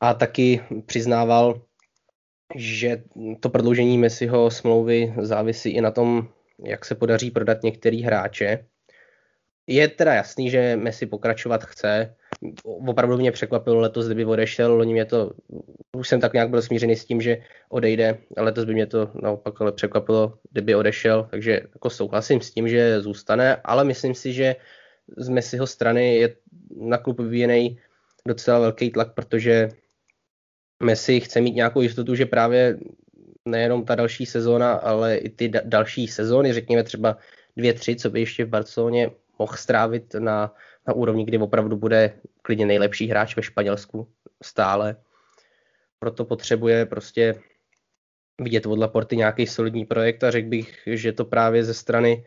A 0.00 0.14
taky 0.14 0.60
přiznával, 0.86 1.62
že 2.56 3.02
to 3.40 3.48
prodloužení 3.48 3.98
Messiho 3.98 4.50
smlouvy 4.50 5.14
závisí 5.20 5.70
i 5.70 5.80
na 5.80 5.90
tom, 5.90 6.28
jak 6.64 6.84
se 6.84 6.94
podaří 6.94 7.30
prodat 7.30 7.62
některý 7.62 8.02
hráče. 8.02 8.66
Je 9.66 9.88
teda 9.88 10.14
jasný, 10.14 10.50
že 10.50 10.76
Messi 10.76 11.06
pokračovat 11.06 11.64
chce. 11.64 12.16
Opravdu 12.64 13.16
mě 13.16 13.32
překvapilo 13.32 13.80
letos, 13.80 14.06
kdyby 14.06 14.24
odešel. 14.24 14.74
Loni 14.74 14.92
mě 14.92 15.04
to, 15.04 15.32
už 15.96 16.08
jsem 16.08 16.20
tak 16.20 16.32
nějak 16.32 16.50
byl 16.50 16.62
smířený 16.62 16.96
s 16.96 17.04
tím, 17.04 17.20
že 17.20 17.42
odejde. 17.68 18.18
A 18.36 18.42
letos 18.42 18.64
by 18.64 18.74
mě 18.74 18.86
to 18.86 19.10
naopak 19.22 19.60
ale 19.60 19.72
překvapilo, 19.72 20.38
kdyby 20.52 20.74
odešel. 20.74 21.28
Takže 21.30 21.60
jako 21.72 21.90
souhlasím 21.90 22.40
s 22.40 22.50
tím, 22.50 22.68
že 22.68 23.00
zůstane, 23.00 23.56
ale 23.64 23.84
myslím 23.84 24.14
si, 24.14 24.32
že 24.32 24.56
z 25.16 25.28
Messiho 25.28 25.66
strany 25.66 26.16
je 26.16 26.36
na 26.76 26.98
klub 26.98 27.20
vyvíjený 27.20 27.78
docela 28.26 28.58
velký 28.58 28.90
tlak, 28.90 29.14
protože 29.14 29.68
Messi 30.82 31.20
chce 31.20 31.40
mít 31.40 31.54
nějakou 31.54 31.80
jistotu, 31.80 32.14
že 32.14 32.26
právě 32.26 32.78
nejenom 33.44 33.84
ta 33.84 33.94
další 33.94 34.26
sezóna, 34.26 34.72
ale 34.72 35.16
i 35.16 35.28
ty 35.28 35.48
da- 35.48 35.62
další 35.64 36.08
sezóny, 36.08 36.52
řekněme 36.52 36.82
třeba 36.82 37.16
dvě, 37.56 37.72
tři, 37.74 37.96
co 37.96 38.10
by 38.10 38.20
ještě 38.20 38.44
v 38.44 38.48
Barceloně 38.48 39.10
mohl 39.38 39.56
strávit 39.56 40.14
na, 40.14 40.54
na 40.88 40.94
úrovni, 40.94 41.24
kdy 41.24 41.38
opravdu 41.38 41.76
bude 41.76 42.20
klidně 42.42 42.66
nejlepší 42.66 43.06
hráč 43.06 43.36
ve 43.36 43.42
Španělsku 43.42 44.08
stále. 44.42 44.96
Proto 45.98 46.24
potřebuje 46.24 46.86
prostě 46.86 47.34
vidět 48.40 48.66
od 48.66 48.78
Laporty 48.78 49.16
nějaký 49.16 49.46
solidní 49.46 49.84
projekt 49.84 50.24
a 50.24 50.30
řekl 50.30 50.48
bych, 50.48 50.82
že 50.86 51.12
to 51.12 51.24
právě 51.24 51.64
ze 51.64 51.74
strany 51.74 52.26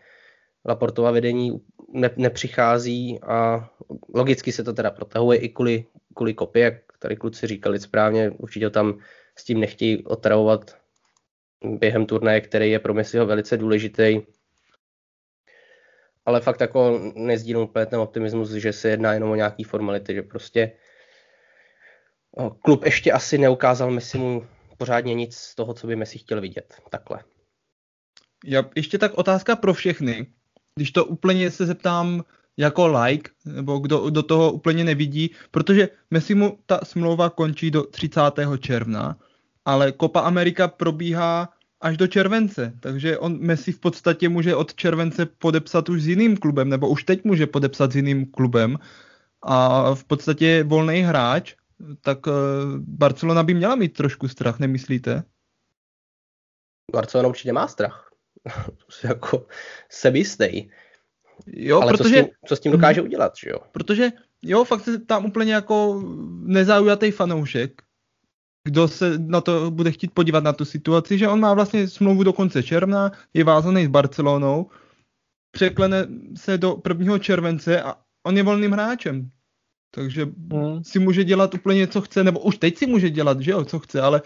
Laportova 0.66 1.12
vedení 1.12 1.62
ne, 1.94 2.10
nepřichází 2.18 3.20
a 3.24 3.70
logicky 4.14 4.52
se 4.52 4.64
to 4.64 4.74
teda 4.74 4.92
protahuje 4.92 5.40
i 5.40 5.50
kvůli, 5.50 5.86
kvůli 6.16 6.34
kopě, 6.34 6.64
jak 6.64 6.74
tady 7.00 7.16
kluci 7.16 7.48
říkali 7.48 7.80
správně, 7.80 8.30
určitě 8.30 8.70
tam 8.70 9.00
s 9.38 9.44
tím 9.44 9.60
nechtějí 9.60 10.06
otravovat 10.06 10.78
během 11.64 12.06
turnaje, 12.06 12.42
který 12.42 12.72
je 12.72 12.80
pro 12.80 12.94
Messiho 12.94 13.26
velice 13.26 13.58
důležitý. 13.58 14.22
Ale 16.26 16.42
fakt 16.42 16.62
jako 16.62 17.00
nezdílím 17.16 17.62
úplně 17.62 17.86
ten 17.86 18.00
optimismus, 18.00 18.52
že 18.52 18.74
se 18.74 18.90
jedná 18.90 19.14
jenom 19.14 19.30
o 19.32 19.36
nějaký 19.36 19.64
formality, 19.64 20.14
že 20.14 20.22
prostě 20.22 20.72
klub 22.64 22.86
ještě 22.86 23.12
asi 23.12 23.38
neukázal 23.38 23.92
Messimu 23.92 24.48
pořádně 24.78 25.14
nic 25.14 25.36
z 25.36 25.56
toho, 25.56 25.74
co 25.74 25.88
by 25.88 25.96
Messi 25.96 26.18
chtěl 26.18 26.42
vidět. 26.42 26.76
Takhle. 26.90 27.20
Já, 28.46 28.64
ještě 28.76 28.98
tak 28.98 29.14
otázka 29.14 29.56
pro 29.56 29.74
všechny. 29.74 30.28
Když 30.76 30.92
to 30.92 31.06
úplně 31.06 31.52
se 31.52 31.66
zeptám 31.66 32.24
jako 32.58 32.88
like, 32.88 33.32
nebo 33.46 33.80
kdo 33.80 34.10
do 34.10 34.24
toho 34.24 34.52
úplně 34.52 34.84
nevidí, 34.84 35.32
protože 35.52 35.90
Messi 36.12 36.36
mu 36.36 36.60
ta 36.66 36.80
smlouva 36.84 37.30
končí 37.30 37.72
do 37.72 37.84
30. 37.84 38.22
června, 38.60 39.20
ale 39.66 39.94
Copa 40.02 40.20
Amerika 40.20 40.68
probíhá 40.68 41.50
až 41.82 41.98
do 41.98 42.08
července, 42.08 42.74
takže 42.80 43.18
on 43.18 43.40
Messi 43.40 43.72
v 43.72 43.80
podstatě 43.80 44.30
může 44.30 44.56
od 44.56 44.76
července 44.76 45.26
podepsat 45.26 45.90
už 45.90 46.02
s 46.02 46.08
jiným 46.08 46.38
klubem, 46.38 46.70
nebo 46.70 46.90
už 46.90 47.04
teď 47.04 47.24
může 47.24 47.48
podepsat 47.48 47.92
s 47.92 47.96
jiným 47.96 48.32
klubem 48.32 48.78
a 49.42 49.86
v 49.96 50.04
podstatě 50.04 50.46
je 50.46 50.64
volný 50.64 51.02
hráč, 51.02 51.56
tak 52.02 52.20
eh, 52.28 52.32
Barcelona 52.78 53.44
by 53.44 53.54
měla 53.54 53.76
mít 53.76 53.94
trošku 53.94 54.28
strach, 54.28 54.60
nemyslíte? 54.60 55.24
Barcelona 56.92 57.30
určitě 57.30 57.54
má 57.54 57.68
strach. 57.68 58.12
jako 59.04 59.48
sebistej. 59.90 60.72
Jo, 61.48 61.82
Ale 61.82 61.92
protože... 61.92 62.04
co 62.04 62.10
s, 62.10 62.26
tím, 62.26 62.36
co 62.46 62.56
s 62.56 62.60
tím 62.60 62.72
dokáže 62.72 63.02
udělat, 63.02 63.34
že 63.38 63.50
jo? 63.50 63.60
Protože 63.72 64.10
jo, 64.42 64.64
fakt 64.64 64.84
se 64.84 65.00
tam 65.00 65.26
úplně 65.26 65.54
jako 65.54 66.04
nezaujatý 66.42 67.12
fanoušek, 67.12 67.82
kdo 68.64 68.88
se 68.88 69.18
na 69.18 69.42
to 69.42 69.72
bude 69.72 69.92
chtít 69.92 70.12
podívat 70.14 70.44
na 70.44 70.54
tu 70.54 70.66
situaci, 70.66 71.18
že 71.18 71.28
on 71.28 71.40
má 71.40 71.54
vlastně 71.54 71.88
smlouvu 71.88 72.24
do 72.24 72.34
konce 72.34 72.64
června, 72.64 73.12
je 73.34 73.44
vázaný 73.44 73.86
s 73.86 73.90
Barcelonou, 73.90 74.70
překlene 75.52 76.08
se 76.36 76.58
do 76.58 76.82
1. 76.90 77.20
července 77.20 77.82
a 77.82 77.96
on 78.28 78.38
je 78.38 78.44
volným 78.44 78.72
hráčem. 78.72 79.30
Takže 79.96 80.26
hmm. 80.54 80.84
si 80.84 81.00
může 81.00 81.24
dělat 81.24 81.54
úplně 81.54 81.88
co 81.88 82.02
chce, 82.02 82.24
nebo 82.24 82.40
už 82.40 82.58
teď 82.58 82.78
si 82.78 82.86
může 82.88 83.10
dělat, 83.10 83.42
že 83.42 83.52
jo, 83.52 83.66
co 83.66 83.80
chce, 83.80 84.02
ale 84.02 84.22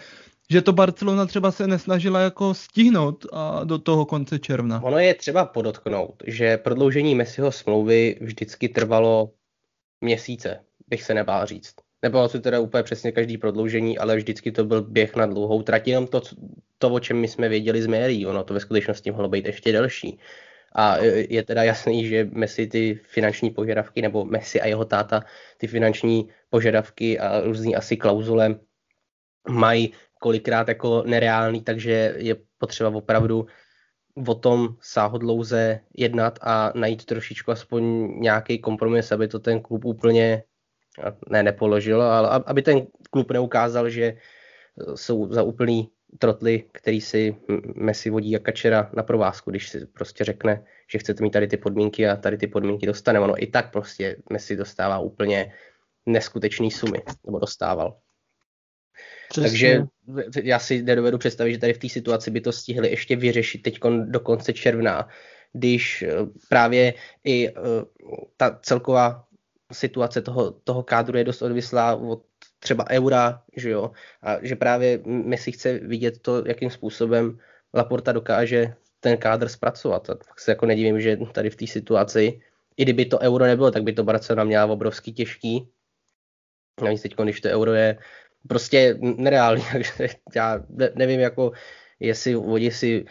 že 0.50 0.62
to 0.62 0.72
Barcelona 0.72 1.26
třeba 1.26 1.50
se 1.50 1.66
nesnažila 1.66 2.20
jako 2.20 2.54
stihnout 2.54 3.26
a 3.32 3.64
do 3.64 3.78
toho 3.78 4.06
konce 4.06 4.38
června. 4.38 4.82
Ono 4.82 4.98
je 4.98 5.14
třeba 5.14 5.44
podotknout, 5.44 6.22
že 6.26 6.56
prodloužení 6.56 7.14
Messiho 7.14 7.52
smlouvy 7.52 8.18
vždycky 8.20 8.68
trvalo 8.68 9.30
měsíce, 10.00 10.60
bych 10.88 11.02
se 11.02 11.14
nebál 11.14 11.46
říct. 11.46 11.85
Nebylo 12.02 12.28
to 12.28 12.40
teda 12.40 12.60
úplně 12.60 12.82
přesně 12.82 13.12
každý 13.12 13.38
prodloužení, 13.38 13.98
ale 13.98 14.16
vždycky 14.16 14.52
to 14.52 14.64
byl 14.64 14.82
běh 14.82 15.16
na 15.16 15.26
dlouhou 15.26 15.62
trať, 15.62 15.88
jenom 15.88 16.06
to, 16.06 16.22
to, 16.78 16.90
o 16.90 17.00
čem 17.00 17.16
my 17.16 17.28
jsme 17.28 17.48
věděli 17.48 17.82
z 17.82 17.86
médií, 17.86 18.26
ono 18.26 18.44
to 18.44 18.54
ve 18.54 18.60
skutečnosti 18.60 19.10
mohlo 19.10 19.28
být 19.28 19.46
ještě 19.46 19.72
delší. 19.72 20.18
A 20.74 20.96
je 21.28 21.42
teda 21.42 21.62
jasný, 21.62 22.08
že 22.08 22.28
Messi 22.32 22.66
ty 22.66 23.00
finanční 23.04 23.50
požadavky, 23.50 24.02
nebo 24.02 24.24
Messi 24.24 24.60
a 24.60 24.66
jeho 24.66 24.84
táta 24.84 25.24
ty 25.56 25.66
finanční 25.66 26.28
požadavky 26.50 27.18
a 27.18 27.40
různý 27.40 27.76
asi 27.76 27.96
klauzule 27.96 28.58
mají 29.48 29.92
kolikrát 30.20 30.68
jako 30.68 31.02
nereálný, 31.06 31.62
takže 31.62 32.14
je 32.16 32.36
potřeba 32.58 32.90
opravdu 32.90 33.46
o 34.26 34.34
tom 34.34 34.68
sáhodlouze 34.80 35.80
jednat 35.96 36.38
a 36.42 36.72
najít 36.74 37.04
trošičku 37.04 37.50
aspoň 37.50 37.82
nějaký 38.20 38.58
kompromis, 38.58 39.12
aby 39.12 39.28
to 39.28 39.38
ten 39.38 39.60
klub 39.60 39.84
úplně 39.84 40.42
ne 41.28 41.42
nepoložil, 41.42 42.02
ale 42.02 42.42
aby 42.46 42.62
ten 42.62 42.86
klub 43.10 43.30
neukázal, 43.32 43.90
že 43.90 44.16
jsou 44.94 45.32
za 45.32 45.42
úplný 45.42 45.90
trotly, 46.18 46.64
který 46.72 47.00
si 47.00 47.36
Messi 47.74 48.10
vodí 48.10 48.36
a 48.36 48.38
Kačera 48.38 48.90
na 48.94 49.02
provázku, 49.02 49.50
když 49.50 49.68
si 49.68 49.86
prostě 49.86 50.24
řekne, 50.24 50.64
že 50.90 50.98
chcete 50.98 51.22
mít 51.22 51.30
tady 51.30 51.46
ty 51.46 51.56
podmínky 51.56 52.08
a 52.08 52.16
tady 52.16 52.38
ty 52.38 52.46
podmínky 52.46 52.86
dostane. 52.86 53.20
Ono 53.20 53.42
i 53.42 53.46
tak 53.46 53.72
prostě 53.72 54.16
Messi 54.32 54.56
dostává 54.56 54.98
úplně 54.98 55.52
neskutečný 56.06 56.70
sumy, 56.70 56.98
nebo 57.26 57.38
dostával. 57.38 57.98
Přesně. 59.28 59.48
Takže 59.48 59.82
já 60.42 60.58
si 60.58 60.82
nedovedu 60.82 61.18
představit, 61.18 61.52
že 61.52 61.58
tady 61.58 61.72
v 61.72 61.78
té 61.78 61.88
situaci 61.88 62.30
by 62.30 62.40
to 62.40 62.52
stihli 62.52 62.90
ještě 62.90 63.16
vyřešit 63.16 63.62
teď 63.62 63.78
do 64.04 64.20
konce 64.20 64.52
června, 64.52 65.08
když 65.52 66.02
eh, 66.02 66.12
právě 66.48 66.94
i 67.24 67.48
eh, 67.48 67.52
ta 68.36 68.58
celková 68.62 69.24
situace 69.72 70.22
toho, 70.22 70.50
toho 70.50 70.82
kádru 70.82 71.18
je 71.18 71.24
dost 71.24 71.42
odvislá 71.42 71.94
od 71.94 72.22
třeba 72.58 72.90
eura, 72.90 73.42
že 73.56 73.70
jo, 73.70 73.90
a 74.22 74.36
že 74.42 74.56
právě 74.56 75.00
Messi 75.04 75.52
chce 75.52 75.78
vidět 75.78 76.18
to, 76.22 76.46
jakým 76.46 76.70
způsobem 76.70 77.38
Laporta 77.74 78.12
dokáže 78.12 78.74
ten 79.00 79.16
kádr 79.16 79.48
zpracovat. 79.48 80.10
A 80.10 80.14
tak 80.14 80.40
se 80.40 80.50
jako 80.50 80.66
nedivím, 80.66 81.00
že 81.00 81.16
tady 81.32 81.50
v 81.50 81.56
té 81.56 81.66
situaci, 81.66 82.40
i 82.76 82.82
kdyby 82.82 83.04
to 83.04 83.18
euro 83.18 83.44
nebylo, 83.44 83.70
tak 83.70 83.82
by 83.82 83.92
to 83.92 84.04
Barcelona 84.04 84.44
měla 84.44 84.66
obrovský 84.66 85.12
těžký. 85.12 85.68
Navíc 86.82 87.02
teď, 87.02 87.14
když 87.16 87.40
to 87.40 87.48
euro 87.48 87.72
je 87.74 87.98
prostě 88.48 88.98
nereálný, 89.00 89.62
takže 89.72 90.08
já 90.34 90.64
nevím, 90.94 91.20
jako 91.20 91.52
jestli 92.00 92.36
oni 92.36 92.70
si 92.70 93.04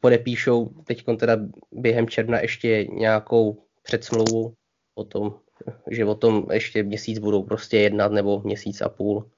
podepíšou 0.00 0.68
teď 0.84 1.04
teda 1.18 1.36
během 1.72 2.08
června 2.08 2.40
ještě 2.40 2.84
nějakou 2.84 3.64
předsmlouvu 3.82 4.54
o 4.94 5.04
tom, 5.04 5.40
že 5.90 6.04
o 6.04 6.14
tom 6.14 6.46
ještě 6.52 6.82
měsíc 6.82 7.18
budou 7.18 7.42
prostě 7.42 7.78
jednat 7.78 8.12
nebo 8.12 8.40
měsíc 8.40 8.80
a 8.80 8.88
půl. 8.88 9.30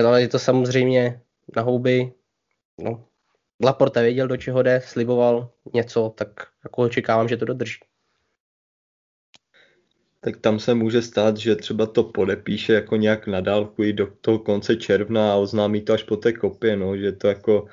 Ale 0.00 0.22
je 0.22 0.28
to 0.28 0.38
samozřejmě 0.38 1.20
na 1.56 1.62
houby. 1.62 2.12
No, 2.78 3.04
Laporta 3.64 4.00
věděl, 4.00 4.28
do 4.28 4.36
čeho 4.36 4.62
jde, 4.62 4.82
sliboval 4.84 5.50
něco, 5.74 6.14
tak 6.16 6.28
jako 6.64 6.82
očekávám, 6.82 7.28
že 7.28 7.36
to 7.36 7.44
dodrží. 7.44 7.78
Tak 10.20 10.36
tam 10.36 10.58
se 10.58 10.74
může 10.74 11.02
stát, 11.02 11.36
že 11.36 11.56
třeba 11.56 11.86
to 11.86 12.04
podepíše 12.04 12.72
jako 12.72 12.96
nějak 12.96 13.26
na 13.26 13.40
dálku 13.40 13.82
i 13.82 13.92
do 13.92 14.06
toho 14.20 14.38
konce 14.38 14.76
června 14.76 15.32
a 15.32 15.36
oznámí 15.36 15.80
to 15.80 15.92
až 15.92 16.02
po 16.02 16.16
té 16.16 16.32
kopě, 16.32 16.76
no, 16.76 16.96
že 16.96 17.12
to 17.12 17.28
jako 17.28 17.66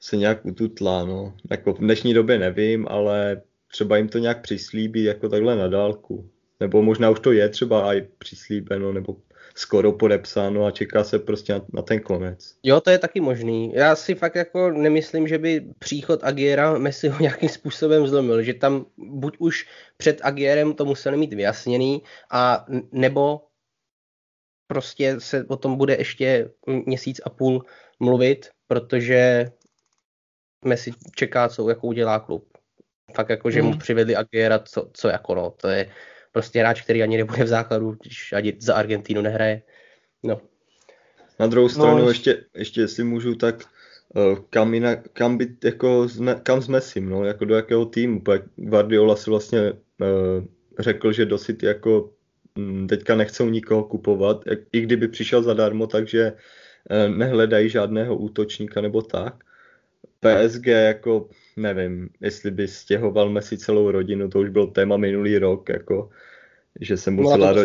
se 0.00 0.16
nějak 0.16 0.44
ututlá, 0.44 1.04
no. 1.04 1.34
Jako 1.50 1.74
v 1.74 1.78
dnešní 1.78 2.14
době 2.14 2.38
nevím, 2.38 2.86
ale 2.88 3.42
třeba 3.68 3.96
jim 3.96 4.08
to 4.08 4.18
nějak 4.18 4.42
přislíbí 4.42 5.04
jako 5.04 5.28
takhle 5.28 5.56
na 5.56 5.68
dálku. 5.68 6.30
Nebo 6.60 6.82
možná 6.82 7.10
už 7.10 7.20
to 7.20 7.32
je 7.32 7.48
třeba 7.48 7.94
i 7.94 8.02
přislíbeno, 8.18 8.92
nebo 8.92 9.16
skoro 9.54 9.92
podepsáno 9.92 10.66
a 10.66 10.70
čeká 10.70 11.04
se 11.04 11.18
prostě 11.18 11.52
na, 11.52 11.60
na 11.72 11.82
ten 11.82 12.00
konec. 12.00 12.54
Jo, 12.62 12.80
to 12.80 12.90
je 12.90 12.98
taky 12.98 13.20
možný. 13.20 13.72
Já 13.74 13.96
si 13.96 14.14
fakt 14.14 14.34
jako 14.34 14.70
nemyslím, 14.70 15.28
že 15.28 15.38
by 15.38 15.64
příchod 15.78 16.24
Agiera 16.24 16.78
Messi 16.78 17.08
ho 17.08 17.18
nějakým 17.20 17.48
způsobem 17.48 18.06
zlomil, 18.06 18.42
že 18.42 18.54
tam 18.54 18.86
buď 18.96 19.36
už 19.38 19.66
před 19.96 20.20
Agierem 20.22 20.74
to 20.74 20.84
museli 20.84 21.16
mít 21.16 21.32
vyjasněný, 21.32 22.02
a 22.30 22.66
nebo 22.92 23.40
prostě 24.66 25.20
se 25.20 25.44
o 25.48 25.56
tom 25.56 25.76
bude 25.76 25.96
ještě 25.96 26.50
měsíc 26.66 27.20
a 27.24 27.30
půl 27.30 27.64
mluvit, 28.00 28.48
protože 28.66 29.50
Messi 30.64 30.92
čeká, 31.16 31.48
co 31.48 31.68
jako 31.68 31.86
udělá 31.86 32.18
klub. 32.18 32.58
Fakt 33.14 33.28
jako, 33.28 33.50
že 33.50 33.62
mu 33.62 33.70
hmm. 33.70 33.78
přivedli 33.78 34.16
Agiera, 34.16 34.58
co, 34.58 34.90
co 34.92 35.08
jako 35.08 35.34
no, 35.34 35.50
to 35.50 35.68
je 35.68 35.90
prostě 36.32 36.60
hráč, 36.60 36.82
který 36.82 37.02
ani 37.02 37.16
nebude 37.16 37.44
v 37.44 37.48
základu, 37.48 37.96
když 38.02 38.32
ani 38.32 38.56
za 38.58 38.74
Argentínu 38.74 39.22
nehraje. 39.22 39.62
No. 40.22 40.40
Na 41.40 41.46
druhou 41.46 41.66
no, 41.66 41.68
stranu 41.68 41.98
no, 41.98 42.08
ještě, 42.08 42.44
ještě 42.54 42.80
jestli 42.80 43.04
můžu, 43.04 43.34
tak 43.34 43.64
uh, 44.14 44.38
kam, 44.50 44.74
jinak, 44.74 45.08
kam, 45.12 45.38
být, 45.38 45.64
jako, 45.64 46.08
kam 46.42 46.62
s 46.62 46.68
Messim, 46.68 47.08
no, 47.08 47.24
jako 47.24 47.44
do 47.44 47.54
jakého 47.54 47.86
týmu. 47.86 48.22
Guardiola 48.56 49.16
si 49.16 49.30
vlastně 49.30 49.72
uh, 49.72 50.44
řekl, 50.78 51.12
že 51.12 51.26
do 51.26 51.38
City 51.38 51.66
jako 51.66 52.10
um, 52.56 52.86
teďka 52.88 53.14
nechcou 53.14 53.48
nikoho 53.48 53.84
kupovat, 53.84 54.42
jak, 54.46 54.58
i 54.72 54.80
kdyby 54.80 55.08
přišel 55.08 55.42
zadarmo, 55.42 55.86
takže 55.86 56.32
uh, 56.32 57.16
nehledají 57.16 57.68
žádného 57.68 58.16
útočníka 58.16 58.80
nebo 58.80 59.02
tak. 59.02 59.34
PSG 60.20 60.66
jako 60.66 61.28
nevím, 61.56 62.08
jestli 62.20 62.50
by 62.50 62.68
stěhoval 62.68 63.30
Messi 63.30 63.58
celou 63.58 63.90
rodinu, 63.90 64.28
to 64.28 64.40
už 64.40 64.48
byl 64.48 64.66
téma 64.66 64.96
minulý 64.96 65.38
rok, 65.38 65.68
jako, 65.68 66.10
že 66.80 66.96
se 66.96 67.10
mu 67.10 67.28
celá, 67.28 67.52
ro... 67.52 67.62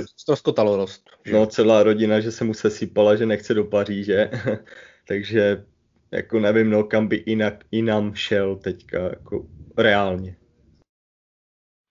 rost, 0.75 1.09
no, 1.31 1.45
celá 1.45 1.83
rodina, 1.83 2.19
že 2.19 2.31
se 2.31 2.43
mu 2.43 2.53
se 2.53 2.69
sypala, 2.69 3.15
že 3.15 3.25
nechce 3.25 3.53
do 3.53 3.63
Paříže, 3.63 4.29
takže 5.07 5.65
jako 6.11 6.39
nevím, 6.39 6.69
no, 6.69 6.83
kam 6.83 7.07
by 7.07 7.23
jinak, 7.25 7.63
jinam 7.71 8.15
šel 8.15 8.55
teďka, 8.55 8.99
jako 8.99 9.47
reálně. 9.77 10.37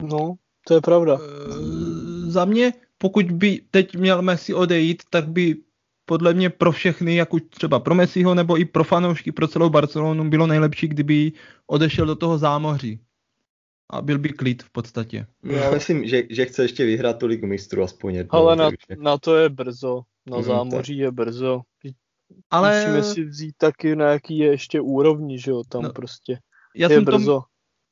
No, 0.03 0.35
to 0.67 0.75
je 0.75 0.81
pravda. 0.81 1.19
Za 2.27 2.45
mě, 2.45 2.73
pokud 2.99 3.31
by 3.31 3.61
teď 3.71 3.97
měl 3.97 4.23
Messi 4.23 4.55
odejít, 4.55 5.03
tak 5.11 5.29
by 5.29 5.57
podle 6.05 6.35
mě 6.35 6.51
pro 6.51 6.73
všechny, 6.73 7.17
jak 7.17 7.35
už 7.35 7.43
třeba 7.51 7.81
pro 7.81 7.95
Messiho 7.95 8.35
nebo 8.35 8.59
i 8.59 8.65
pro 8.65 8.85
fanoušky, 8.85 9.33
pro 9.33 9.49
celou 9.49 9.71
Barcelonu 9.71 10.31
bylo 10.31 10.47
nejlepší, 10.47 10.89
kdyby 10.89 11.33
odešel 11.67 12.07
do 12.07 12.17
toho 12.17 12.39
zámoří. 12.39 13.01
A 13.93 14.03
byl 14.03 14.19
by 14.19 14.29
klid 14.29 14.63
v 14.63 14.71
podstatě. 14.71 15.27
Já 15.43 15.71
myslím, 15.71 16.09
že, 16.09 16.23
že 16.31 16.47
chce 16.47 16.63
ještě 16.63 16.85
vyhrát 16.85 17.19
tolik 17.19 17.43
mistrů 17.43 17.83
aspoň 17.83 18.15
jednou. 18.15 18.39
Ale 18.39 18.57
na, 18.57 18.65
takže... 18.65 19.03
na 19.03 19.19
to 19.19 19.37
je 19.37 19.49
brzo. 19.49 20.03
Na 20.27 20.37
mm, 20.37 20.43
zámoří 20.43 20.93
tak. 20.93 21.01
je 21.01 21.11
brzo. 21.11 21.61
Ale... 22.51 22.81
Musíme 22.81 23.03
si 23.03 23.25
vzít 23.25 23.55
taky 23.59 23.97
na 23.97 24.11
jaký 24.11 24.39
je 24.39 24.47
ještě 24.47 24.81
úrovni, 24.81 25.39
že 25.39 25.51
jo, 25.51 25.63
tam 25.69 25.83
no, 25.83 25.93
prostě 25.93 26.39
já 26.77 26.89
je 26.91 26.97
jsem 26.97 27.05
brzo. 27.05 27.33
Tom, 27.33 27.43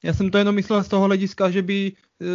já 0.05 0.14
jsem 0.14 0.31
to 0.31 0.38
jenom 0.38 0.55
myslel 0.55 0.83
z 0.83 0.88
toho 0.88 1.05
hlediska, 1.05 1.51
že 1.51 1.62
by 1.62 1.92
uh, 2.20 2.29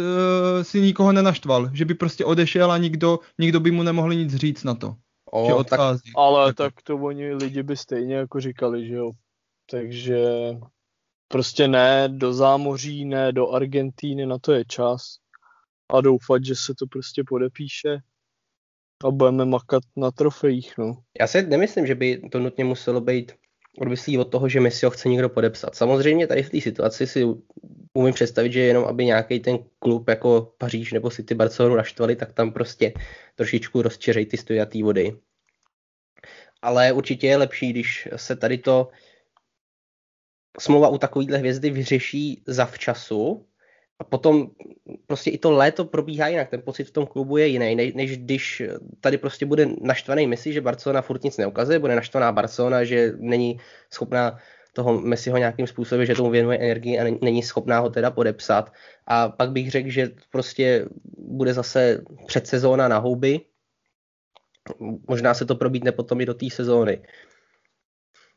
si 0.62 0.80
nikoho 0.80 1.12
nenaštval, 1.12 1.70
že 1.72 1.84
by 1.84 1.94
prostě 1.94 2.24
odešel 2.24 2.72
a 2.72 2.78
nikdo, 2.78 3.18
nikdo 3.38 3.60
by 3.60 3.70
mu 3.70 3.82
nemohl 3.82 4.14
nic 4.14 4.34
říct 4.34 4.64
na 4.64 4.74
to. 4.74 4.96
O. 5.32 5.64
Tak, 5.64 5.80
ale 6.16 6.54
tak 6.54 6.82
to 6.82 6.96
oni 6.96 7.34
lidi 7.34 7.62
by 7.62 7.76
stejně 7.76 8.14
jako 8.14 8.40
říkali, 8.40 8.86
že 8.86 8.94
jo. 8.94 9.10
Takže 9.70 10.24
prostě 11.28 11.68
ne 11.68 12.08
do 12.08 12.32
zámoří, 12.34 13.04
ne 13.04 13.32
do 13.32 13.50
Argentíny, 13.50 14.26
na 14.26 14.38
to 14.38 14.52
je 14.52 14.64
čas. 14.64 15.16
A 15.92 16.00
doufat, 16.00 16.44
že 16.44 16.54
se 16.54 16.74
to 16.74 16.86
prostě 16.86 17.22
podepíše 17.28 17.98
a 19.04 19.10
budeme 19.10 19.44
makat 19.44 19.82
na 19.96 20.10
trofejích, 20.10 20.78
no. 20.78 20.94
Já 21.20 21.26
si 21.26 21.42
nemyslím, 21.42 21.86
že 21.86 21.94
by 21.94 22.28
to 22.32 22.38
nutně 22.38 22.64
muselo 22.64 23.00
být 23.00 23.32
odvislý 23.80 24.18
od 24.18 24.24
toho, 24.24 24.48
že 24.48 24.60
Messi 24.60 24.86
ho 24.86 24.90
chce 24.90 25.08
někdo 25.08 25.28
podepsat. 25.28 25.74
Samozřejmě 25.74 26.26
tady 26.26 26.42
v 26.42 26.50
té 26.50 26.60
situaci 26.60 27.06
si 27.06 27.24
umím 27.98 28.14
představit, 28.14 28.52
že 28.52 28.60
jenom 28.60 28.84
aby 28.84 29.04
nějaký 29.04 29.40
ten 29.40 29.58
klub 29.78 30.08
jako 30.08 30.54
Paříž 30.58 30.92
nebo 30.92 31.10
City 31.10 31.34
Barcelonu 31.34 31.76
naštvali, 31.76 32.16
tak 32.16 32.32
tam 32.32 32.52
prostě 32.52 32.92
trošičku 33.34 33.82
rozčeřej 33.82 34.26
ty 34.26 34.36
stojatý 34.36 34.82
vody. 34.82 35.16
Ale 36.62 36.92
určitě 36.92 37.26
je 37.26 37.36
lepší, 37.36 37.70
když 37.70 38.08
se 38.16 38.36
tady 38.36 38.58
to 38.58 38.88
smlouva 40.58 40.88
u 40.88 40.98
takovýhle 40.98 41.38
hvězdy 41.38 41.70
vyřeší 41.70 42.42
zavčasu, 42.46 43.44
a 43.98 44.04
potom 44.04 44.50
prostě 45.06 45.30
i 45.30 45.38
to 45.38 45.50
léto 45.50 45.84
probíhá 45.84 46.28
jinak, 46.28 46.48
ten 46.48 46.62
pocit 46.62 46.84
v 46.84 46.90
tom 46.90 47.06
klubu 47.06 47.36
je 47.36 47.46
jiný, 47.46 47.74
než, 47.74 47.94
než 47.94 48.18
když 48.18 48.62
tady 49.00 49.18
prostě 49.18 49.46
bude 49.46 49.66
naštvaný 49.82 50.26
Messi, 50.26 50.52
že 50.52 50.60
Barcelona 50.60 51.02
furt 51.02 51.24
nic 51.24 51.36
neukazuje, 51.36 51.78
bude 51.78 51.96
naštvaná 51.96 52.32
Barcelona, 52.32 52.84
že 52.84 53.12
není 53.18 53.60
schopná 53.90 54.38
toho 54.78 55.00
Messiho 55.00 55.38
nějakým 55.38 55.66
způsobem, 55.66 56.06
že 56.06 56.14
tomu 56.14 56.30
věnuje 56.30 56.58
energii 56.58 56.98
a 56.98 57.18
není 57.22 57.42
schopná 57.42 57.78
ho 57.78 57.90
teda 57.90 58.10
podepsat. 58.10 58.72
A 59.06 59.28
pak 59.28 59.50
bych 59.50 59.70
řekl, 59.70 59.90
že 59.90 60.10
prostě 60.30 60.86
bude 61.18 61.54
zase 61.54 62.00
předsezóna 62.26 62.88
na 62.88 62.98
houby. 62.98 63.40
Možná 65.08 65.34
se 65.34 65.44
to 65.44 65.54
probítne 65.54 65.92
potom 65.92 66.20
i 66.20 66.26
do 66.26 66.34
té 66.34 66.50
sezóny. 66.50 67.02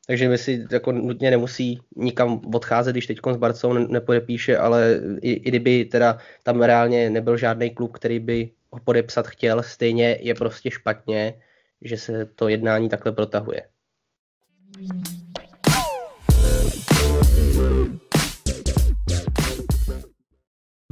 Takže 0.07 0.29
Messi 0.29 0.65
jako 0.71 0.91
nutně 0.91 1.31
nemusí 1.31 1.79
nikam 1.95 2.41
odcházet, 2.53 2.91
když 2.91 3.07
teď 3.07 3.17
z 3.31 3.37
Barcelony 3.37 3.87
nepodepíše, 3.89 4.57
ale 4.57 4.99
i, 5.21 5.31
i 5.31 5.39
kdyby 5.39 5.85
teda 5.85 6.17
tam 6.43 6.61
reálně 6.61 7.09
nebyl 7.09 7.37
žádný 7.37 7.69
klub, 7.69 7.93
který 7.93 8.19
by 8.19 8.51
ho 8.71 8.79
podepsat 8.83 9.27
chtěl, 9.27 9.63
stejně 9.63 10.17
je 10.21 10.35
prostě 10.35 10.71
špatně, 10.71 11.33
že 11.81 11.97
se 11.97 12.25
to 12.25 12.47
jednání 12.47 12.89
takhle 12.89 13.11
protahuje. 13.11 13.61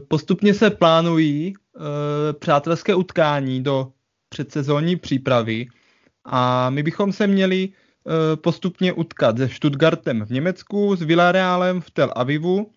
Postupně 0.07 0.53
se 0.53 0.69
plánují 0.69 1.53
uh, 1.53 1.83
přátelské 2.39 2.95
utkání 2.95 3.63
do 3.63 3.91
předsezónní 4.29 4.95
přípravy 4.95 5.67
a 6.25 6.69
my 6.69 6.83
bychom 6.83 7.13
se 7.13 7.27
měli 7.27 7.69
uh, 7.69 8.13
postupně 8.35 8.93
utkat 8.93 9.37
se 9.37 9.49
Stuttgartem 9.49 10.25
v 10.25 10.29
Německu, 10.29 10.95
s 10.95 11.01
Villarealem 11.01 11.81
v 11.81 11.91
Tel 11.91 12.13
Avivu, 12.15 12.57
uh, 12.57 12.71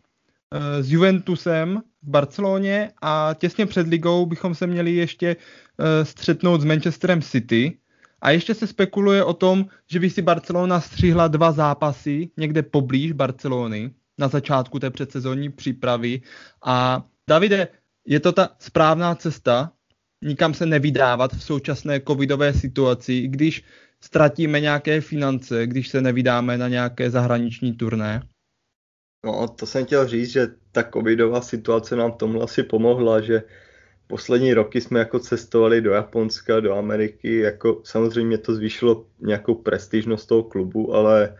s 0.80 0.92
Juventusem 0.92 1.82
v 2.02 2.08
Barceloně 2.08 2.90
a 3.02 3.34
těsně 3.38 3.66
před 3.66 3.86
ligou 3.86 4.26
bychom 4.26 4.54
se 4.54 4.66
měli 4.66 4.94
ještě 4.94 5.36
uh, 5.36 5.86
střetnout 6.02 6.60
s 6.60 6.64
Manchesterem 6.64 7.22
City. 7.22 7.78
A 8.22 8.30
ještě 8.30 8.54
se 8.54 8.66
spekuluje 8.66 9.24
o 9.24 9.34
tom, 9.34 9.66
že 9.90 10.00
by 10.00 10.10
si 10.10 10.22
Barcelona 10.22 10.80
střihla 10.80 11.28
dva 11.28 11.52
zápasy 11.52 12.30
někde 12.36 12.62
poblíž 12.62 13.12
Barcelony 13.12 13.94
na 14.18 14.28
začátku 14.28 14.78
té 14.78 14.90
předsezónní 14.90 15.50
přípravy 15.50 16.22
a 16.64 17.04
Davide, 17.28 17.68
je 18.06 18.20
to 18.20 18.32
ta 18.32 18.56
správná 18.58 19.14
cesta, 19.14 19.72
nikam 20.24 20.54
se 20.54 20.66
nevydávat 20.66 21.32
v 21.32 21.44
současné 21.44 22.00
covidové 22.00 22.54
situaci, 22.54 23.28
když 23.28 23.64
ztratíme 24.00 24.60
nějaké 24.60 25.00
finance, 25.00 25.66
když 25.66 25.88
se 25.88 26.00
nevydáme 26.00 26.58
na 26.58 26.68
nějaké 26.68 27.10
zahraniční 27.10 27.72
turné? 27.72 28.22
No, 29.26 29.48
to 29.48 29.66
jsem 29.66 29.84
chtěl 29.86 30.08
říct, 30.08 30.30
že 30.30 30.48
ta 30.72 30.82
covidová 30.82 31.40
situace 31.40 31.96
nám 31.96 32.12
tomu 32.12 32.42
asi 32.42 32.62
pomohla, 32.62 33.20
že 33.20 33.42
poslední 34.12 34.54
roky 34.54 34.80
jsme 34.80 34.98
jako 34.98 35.18
cestovali 35.18 35.80
do 35.80 35.90
Japonska, 35.90 36.60
do 36.60 36.76
Ameriky, 36.76 37.38
jako 37.38 37.80
samozřejmě 37.84 38.38
to 38.38 38.54
zvýšilo 38.54 39.04
nějakou 39.20 39.54
prestižnost 39.54 40.28
toho 40.28 40.42
klubu, 40.42 40.94
ale 40.94 41.34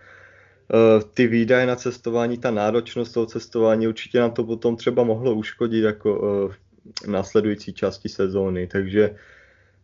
Eh, 0.74 1.04
ty 1.14 1.26
výdaje 1.26 1.66
na 1.66 1.76
cestování, 1.76 2.38
ta 2.38 2.50
náročnost 2.50 3.12
toho 3.12 3.26
cestování, 3.26 3.88
určitě 3.88 4.20
nám 4.20 4.30
to 4.30 4.44
potom 4.44 4.76
třeba 4.76 5.04
mohlo 5.04 5.34
uškodit 5.34 5.84
jako 5.84 6.18
v 6.48 6.56
eh, 7.04 7.10
následující 7.10 7.72
části 7.72 8.08
sezóny. 8.08 8.66
Takže 8.66 9.16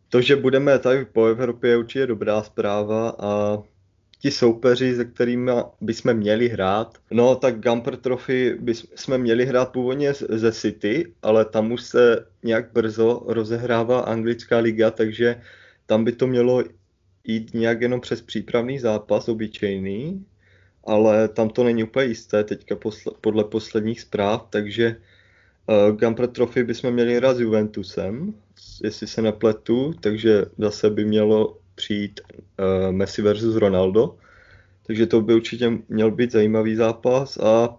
to, 0.09 0.20
že 0.20 0.37
budeme 0.37 0.79
tady 0.79 1.05
po 1.05 1.27
Evropě, 1.27 1.70
je 1.70 1.77
určitě 1.77 2.07
dobrá 2.07 2.42
zpráva 2.42 3.16
a 3.18 3.62
ti 4.19 4.31
soupeři, 4.31 4.97
se 4.97 5.05
kterými 5.05 5.53
bychom 5.81 6.15
měli 6.15 6.49
hrát. 6.49 6.99
No, 7.11 7.37
tak 7.37 7.61
Gamper 7.61 7.97
Trophy 7.97 8.57
bychom 8.61 9.19
měli 9.19 9.47
hrát 9.47 9.73
původně 9.73 10.15
ze 10.15 10.53
City, 10.53 11.13
ale 11.23 11.45
tam 11.45 11.73
už 11.73 11.83
se 11.83 12.27
nějak 12.43 12.73
brzo 12.73 13.23
rozehrává 13.27 14.01
anglická 14.01 14.59
liga, 14.59 14.91
takže 14.91 15.41
tam 15.87 16.05
by 16.05 16.13
to 16.13 16.27
mělo 16.27 16.65
jít 17.25 17.55
nějak 17.55 17.81
jenom 17.81 18.01
přes 18.01 18.23
přípravný 18.23 18.79
zápas 18.79 19.29
obyčejný 19.29 20.25
ale 20.89 21.29
tam 21.29 21.49
to 21.51 21.65
není 21.65 21.85
úplně 21.85 22.07
jisté 22.07 22.45
teďka 22.45 22.77
posle, 22.77 23.13
podle 23.21 23.45
posledních 23.45 24.01
zpráv, 24.01 24.47
takže 24.51 24.97
uh, 25.67 25.97
Gamper 25.97 26.27
Trophy 26.27 26.65
bychom 26.65 26.91
měli 26.91 27.17
hrát 27.17 27.37
s 27.37 27.41
Juventusem, 27.41 28.35
jestli 28.83 29.07
se 29.07 29.23
nepletu, 29.23 29.95
takže 30.01 30.45
zase 30.59 30.91
by 30.91 31.05
mělo 31.05 31.59
přijít 31.79 32.21
uh, 32.27 32.93
Messi 32.93 33.23
versus 33.23 33.57
Ronaldo, 33.57 34.19
takže 34.87 35.07
to 35.07 35.21
by 35.21 35.35
určitě 35.35 35.71
měl 35.88 36.11
být 36.11 36.33
zajímavý 36.33 36.75
zápas 36.75 37.38
a 37.38 37.79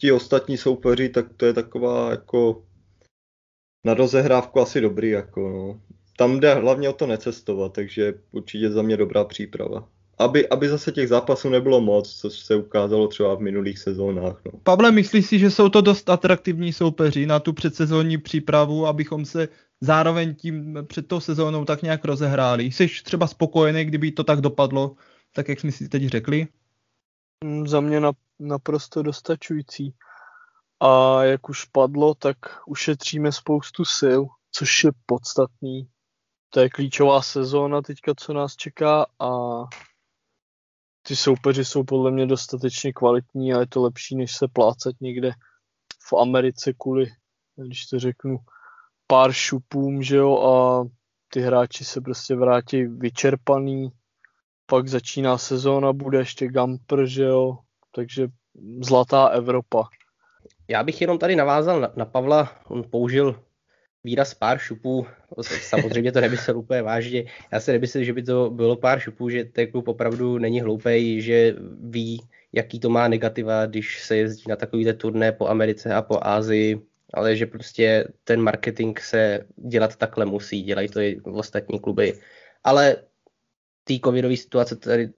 ti 0.00 0.12
ostatní 0.12 0.56
soupeři, 0.56 1.08
tak 1.08 1.26
to 1.36 1.46
je 1.46 1.52
taková 1.52 2.10
jako 2.10 2.64
na 3.84 3.94
rozehrávku 3.94 4.60
asi 4.60 4.80
dobrý, 4.80 5.10
jako 5.10 5.40
no. 5.48 5.80
Tam 6.16 6.40
jde 6.40 6.54
hlavně 6.54 6.88
o 6.88 6.92
to 6.92 7.06
necestovat, 7.06 7.72
takže 7.72 8.14
určitě 8.32 8.70
za 8.70 8.82
mě 8.82 8.96
dobrá 8.96 9.24
příprava 9.24 9.88
aby, 10.20 10.48
aby 10.48 10.68
zase 10.68 10.92
těch 10.92 11.08
zápasů 11.08 11.48
nebylo 11.48 11.80
moc, 11.80 12.14
což 12.14 12.38
se 12.38 12.56
ukázalo 12.56 13.08
třeba 13.08 13.34
v 13.34 13.40
minulých 13.40 13.78
sezónách. 13.78 14.40
No. 14.44 14.52
Pavle, 14.62 14.92
myslíš 14.92 15.26
si, 15.26 15.38
že 15.38 15.50
jsou 15.50 15.68
to 15.68 15.80
dost 15.80 16.10
atraktivní 16.10 16.72
soupeři 16.72 17.26
na 17.26 17.40
tu 17.40 17.52
předsezónní 17.52 18.18
přípravu, 18.18 18.86
abychom 18.86 19.24
se 19.24 19.48
zároveň 19.80 20.34
tím 20.34 20.78
před 20.86 21.08
tou 21.08 21.20
sezónou 21.20 21.64
tak 21.64 21.82
nějak 21.82 22.04
rozehráli? 22.04 22.64
Jsi 22.64 22.88
třeba 23.04 23.26
spokojený, 23.26 23.84
kdyby 23.84 24.12
to 24.12 24.24
tak 24.24 24.40
dopadlo, 24.40 24.94
tak 25.34 25.48
jak 25.48 25.60
jsme 25.60 25.72
si 25.72 25.88
teď 25.88 26.06
řekli? 26.06 26.48
Mm, 27.44 27.66
za 27.66 27.80
mě 27.80 28.00
na, 28.00 28.12
naprosto 28.40 29.02
dostačující. 29.02 29.94
A 30.80 31.24
jak 31.24 31.48
už 31.48 31.64
padlo, 31.64 32.14
tak 32.14 32.36
ušetříme 32.66 33.32
spoustu 33.32 33.84
sil, 33.98 34.20
což 34.52 34.84
je 34.84 34.90
podstatný. 35.06 35.88
To 36.50 36.60
je 36.60 36.70
klíčová 36.70 37.22
sezóna 37.22 37.82
teďka, 37.82 38.14
co 38.14 38.32
nás 38.32 38.56
čeká 38.56 39.06
a 39.18 39.30
ty 41.10 41.16
soupeři 41.16 41.64
jsou 41.64 41.84
podle 41.84 42.10
mě 42.10 42.26
dostatečně 42.26 42.92
kvalitní 42.92 43.54
a 43.54 43.60
je 43.60 43.66
to 43.66 43.82
lepší, 43.82 44.16
než 44.16 44.36
se 44.36 44.48
plácat 44.48 44.94
někde 45.00 45.32
v 46.08 46.12
Americe 46.12 46.72
kvůli, 46.78 47.06
když 47.56 47.86
to 47.86 47.98
řeknu, 47.98 48.38
pár 49.06 49.32
šupům, 49.32 50.02
že 50.02 50.16
jo, 50.16 50.38
a 50.38 50.84
ty 51.32 51.40
hráči 51.40 51.84
se 51.84 52.00
prostě 52.00 52.34
vrátí 52.34 52.84
vyčerpaný, 52.86 53.90
pak 54.66 54.88
začíná 54.88 55.38
sezóna, 55.38 55.92
bude 55.92 56.18
ještě 56.18 56.48
Gamper, 56.48 57.06
že 57.06 57.24
jo, 57.24 57.58
takže 57.94 58.28
zlatá 58.80 59.26
Evropa. 59.26 59.88
Já 60.68 60.82
bych 60.84 61.00
jenom 61.00 61.18
tady 61.18 61.36
navázal 61.36 61.80
na, 61.80 61.88
na 61.96 62.04
Pavla, 62.04 62.62
on 62.64 62.84
použil 62.90 63.44
výraz 64.04 64.34
pár 64.34 64.58
šupů, 64.58 65.06
samozřejmě 65.42 66.12
to 66.12 66.20
nemyslel 66.20 66.58
úplně 66.58 66.82
vážně. 66.82 67.24
Já 67.52 67.60
se 67.60 67.72
nemyslím, 67.72 68.04
že 68.04 68.12
by 68.12 68.22
to 68.22 68.50
bylo 68.50 68.76
pár 68.76 69.00
šupů, 69.00 69.28
že 69.30 69.44
ten 69.44 69.70
klub 69.70 69.88
opravdu 69.88 70.38
není 70.38 70.60
hloupej, 70.60 71.20
že 71.20 71.54
ví, 71.80 72.20
jaký 72.52 72.80
to 72.80 72.90
má 72.90 73.08
negativa, 73.08 73.66
když 73.66 74.04
se 74.04 74.16
jezdí 74.16 74.44
na 74.48 74.56
takovýhle 74.56 74.92
turné 74.92 75.32
po 75.32 75.48
Americe 75.48 75.94
a 75.94 76.02
po 76.02 76.18
Ázii, 76.22 76.80
ale 77.14 77.36
že 77.36 77.46
prostě 77.46 78.08
ten 78.24 78.40
marketing 78.40 78.98
se 79.00 79.46
dělat 79.56 79.96
takhle 79.96 80.26
musí, 80.26 80.62
dělají 80.62 80.88
to 80.88 81.00
i 81.00 81.20
v 81.24 81.36
ostatní 81.36 81.80
kluby. 81.80 82.18
Ale 82.64 82.96
té 83.84 83.94
covidové 84.04 84.36
situace 84.36 84.76
tady 84.76 85.10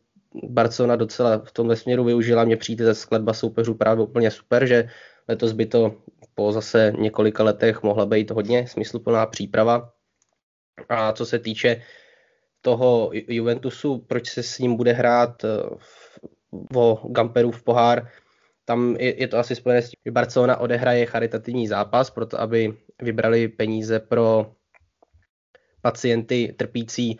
Barcelona 0.49 0.97
docela 0.97 1.39
v 1.39 1.53
tomhle 1.53 1.77
směru 1.77 2.05
využila, 2.05 2.45
mě 2.45 2.57
přijde 2.57 2.85
ze 2.85 2.95
skladba 2.95 3.35
soupeřů 3.35 3.75
právě 3.75 4.05
úplně 4.05 4.31
super, 4.31 4.67
že 4.67 4.89
letos 5.29 5.53
by 5.53 5.67
to 5.67 5.97
po 6.35 6.53
zase 6.53 6.93
několika 6.99 7.45
letech 7.45 7.83
mohla 7.83 8.07
být 8.07 8.31
hodně 8.31 8.67
smysluplná 8.67 9.27
příprava. 9.27 9.93
A 10.89 11.13
co 11.13 11.27
se 11.27 11.39
týče 11.39 11.83
toho 12.61 13.11
Juventusu, 13.13 13.99
proč 13.99 14.31
se 14.31 14.43
s 14.43 14.59
ním 14.59 14.77
bude 14.77 14.93
hrát 14.93 15.45
eh, 15.45 15.49
o 16.77 17.09
Gamperu 17.13 17.51
v 17.51 17.63
pohár, 17.63 18.09
tam 18.65 18.97
je, 18.97 19.21
je 19.21 19.29
to 19.29 19.39
asi 19.39 19.57
spojené 19.57 19.83
s 19.83 19.91
tím, 19.91 20.01
že 20.05 20.11
Barcelona 20.11 20.57
odehraje 20.57 21.07
charitativní 21.07 21.69
zápas, 21.69 22.11
proto 22.11 22.41
aby 22.41 22.75
vybrali 23.03 23.49
peníze 23.49 24.01
pro 24.01 24.55
pacienty 25.83 26.55
trpící 26.59 27.19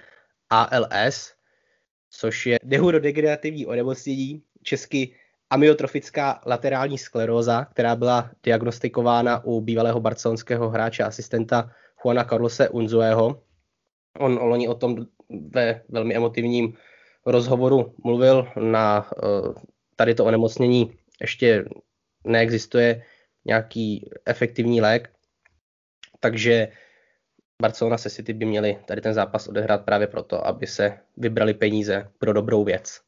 ALS, 0.51 1.35
což 2.11 2.47
je 2.47 2.59
neurodegenerativní 2.65 3.67
onemocnění, 3.67 4.43
česky 4.63 5.15
amyotrofická 5.53 6.41
laterální 6.47 6.99
skleróza, 6.99 7.65
která 7.65 7.97
byla 7.97 8.31
diagnostikována 8.43 9.45
u 9.45 9.61
bývalého 9.61 10.01
barcelonského 10.01 10.71
hráče 10.71 11.03
asistenta 11.03 11.71
Juana 12.05 12.25
Carlose 12.25 12.69
Unzuého. 12.69 13.43
On 14.19 14.39
loni 14.39 14.69
o 14.69 14.75
tom 14.75 14.97
ve 15.51 15.83
velmi 15.89 16.15
emotivním 16.15 16.75
rozhovoru 17.27 17.95
mluvil 18.05 18.49
na 18.61 19.11
eh, 19.17 19.61
tady 19.97 20.15
to 20.15 20.25
onemocnění 20.25 20.99
ještě 21.21 21.65
neexistuje 22.25 23.05
nějaký 23.45 24.11
efektivní 24.27 24.81
lék, 24.81 25.13
takže 26.21 26.69
Barcelona 27.63 27.99
se 27.99 28.11
City 28.11 28.33
by 28.33 28.45
měli 28.45 28.79
tady 28.87 29.01
ten 29.01 29.15
zápas 29.15 29.49
odehrát 29.49 29.85
právě 29.85 30.07
proto, 30.07 30.47
aby 30.47 30.67
se 30.67 30.99
vybrali 31.17 31.55
peníze 31.55 32.11
pro 32.19 32.33
dobrou 32.33 32.65
věc. 32.65 33.01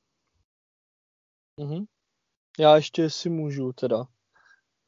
Mm-hmm. 1.61 1.94
Já 2.59 2.77
ještě 2.77 3.11
si 3.11 3.31
můžu 3.31 3.73
teda. 3.73 4.05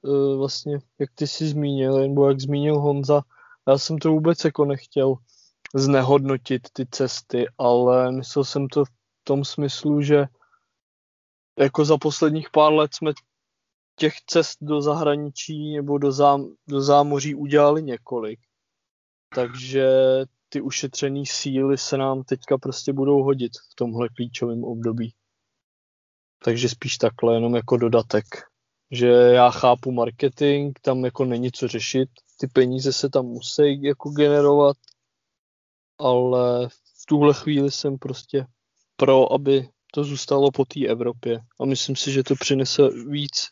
uh, 0.02 0.38
vlastně, 0.38 0.78
jak 0.98 1.10
ty 1.14 1.26
jsi 1.26 1.48
zmínil, 1.48 2.00
nebo 2.00 2.28
jak 2.28 2.40
zmínil 2.40 2.80
Honza, 2.80 3.22
já 3.68 3.78
jsem 3.78 3.98
to 3.98 4.10
vůbec 4.10 4.44
jako 4.44 4.64
nechtěl 4.64 5.14
znehodnotit 5.74 6.70
ty 6.72 6.86
cesty, 6.86 7.46
ale 7.58 8.12
myslel 8.12 8.44
jsem 8.44 8.68
to 8.68 8.84
v 8.84 8.90
tom 9.24 9.44
smyslu, 9.44 10.02
že 10.02 10.26
jako 11.58 11.84
za 11.84 11.98
posledních 11.98 12.50
pár 12.50 12.72
let 12.72 12.94
jsme 12.94 13.12
těch 13.96 14.20
cest 14.20 14.58
do 14.60 14.82
zahraničí 14.82 15.76
nebo 15.76 15.98
do, 15.98 16.12
zám, 16.12 16.54
do 16.68 16.80
zámoří 16.80 17.34
udělali 17.34 17.82
několik. 17.82 18.40
Takže 19.34 19.88
ty 20.48 20.60
ušetřené 20.60 21.22
síly 21.26 21.78
se 21.78 21.96
nám 21.96 22.22
teďka 22.22 22.58
prostě 22.58 22.92
budou 22.92 23.22
hodit 23.22 23.52
v 23.72 23.74
tomhle 23.74 24.08
klíčovém 24.08 24.64
období. 24.64 25.14
Takže 26.44 26.68
spíš 26.68 26.98
takhle, 26.98 27.34
jenom 27.34 27.54
jako 27.54 27.76
dodatek. 27.76 28.24
Že 28.90 29.06
já 29.08 29.50
chápu 29.50 29.92
marketing, 29.92 30.78
tam 30.82 31.04
jako 31.04 31.24
není 31.24 31.52
co 31.52 31.68
řešit, 31.68 32.08
ty 32.40 32.46
peníze 32.46 32.92
se 32.92 33.08
tam 33.08 33.26
musí 33.26 33.82
jako 33.82 34.10
generovat, 34.10 34.76
ale 35.98 36.68
v 36.68 37.06
tuhle 37.08 37.34
chvíli 37.34 37.70
jsem 37.70 37.98
prostě 37.98 38.46
pro, 38.96 39.32
aby 39.32 39.68
to 39.92 40.04
zůstalo 40.04 40.50
po 40.50 40.64
té 40.64 40.86
Evropě. 40.86 41.40
A 41.60 41.64
myslím 41.64 41.96
si, 41.96 42.12
že 42.12 42.22
to 42.22 42.34
přinese 42.34 42.82
víc 43.08 43.46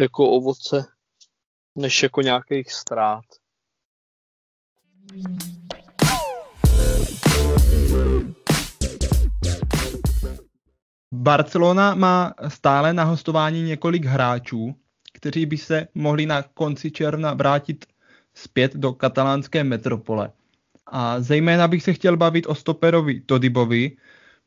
jako 0.00 0.30
ovoce, 0.30 0.84
než 1.74 2.02
jako 2.02 2.20
nějakých 2.20 2.72
ztrát. 2.72 3.24
Barcelona 11.12 11.94
má 11.94 12.34
stále 12.48 12.92
na 12.92 13.04
hostování 13.04 13.62
několik 13.62 14.04
hráčů, 14.04 14.74
kteří 15.12 15.46
by 15.46 15.56
se 15.56 15.88
mohli 15.94 16.26
na 16.26 16.42
konci 16.42 16.90
června 16.90 17.34
vrátit 17.34 17.86
zpět 18.34 18.76
do 18.76 18.92
katalánské 18.92 19.64
metropole. 19.64 20.30
A 20.86 21.20
zejména 21.20 21.68
bych 21.68 21.82
se 21.82 21.92
chtěl 21.92 22.16
bavit 22.16 22.46
o 22.46 22.54
stoperovi 22.54 23.20
Todibovi, 23.20 23.96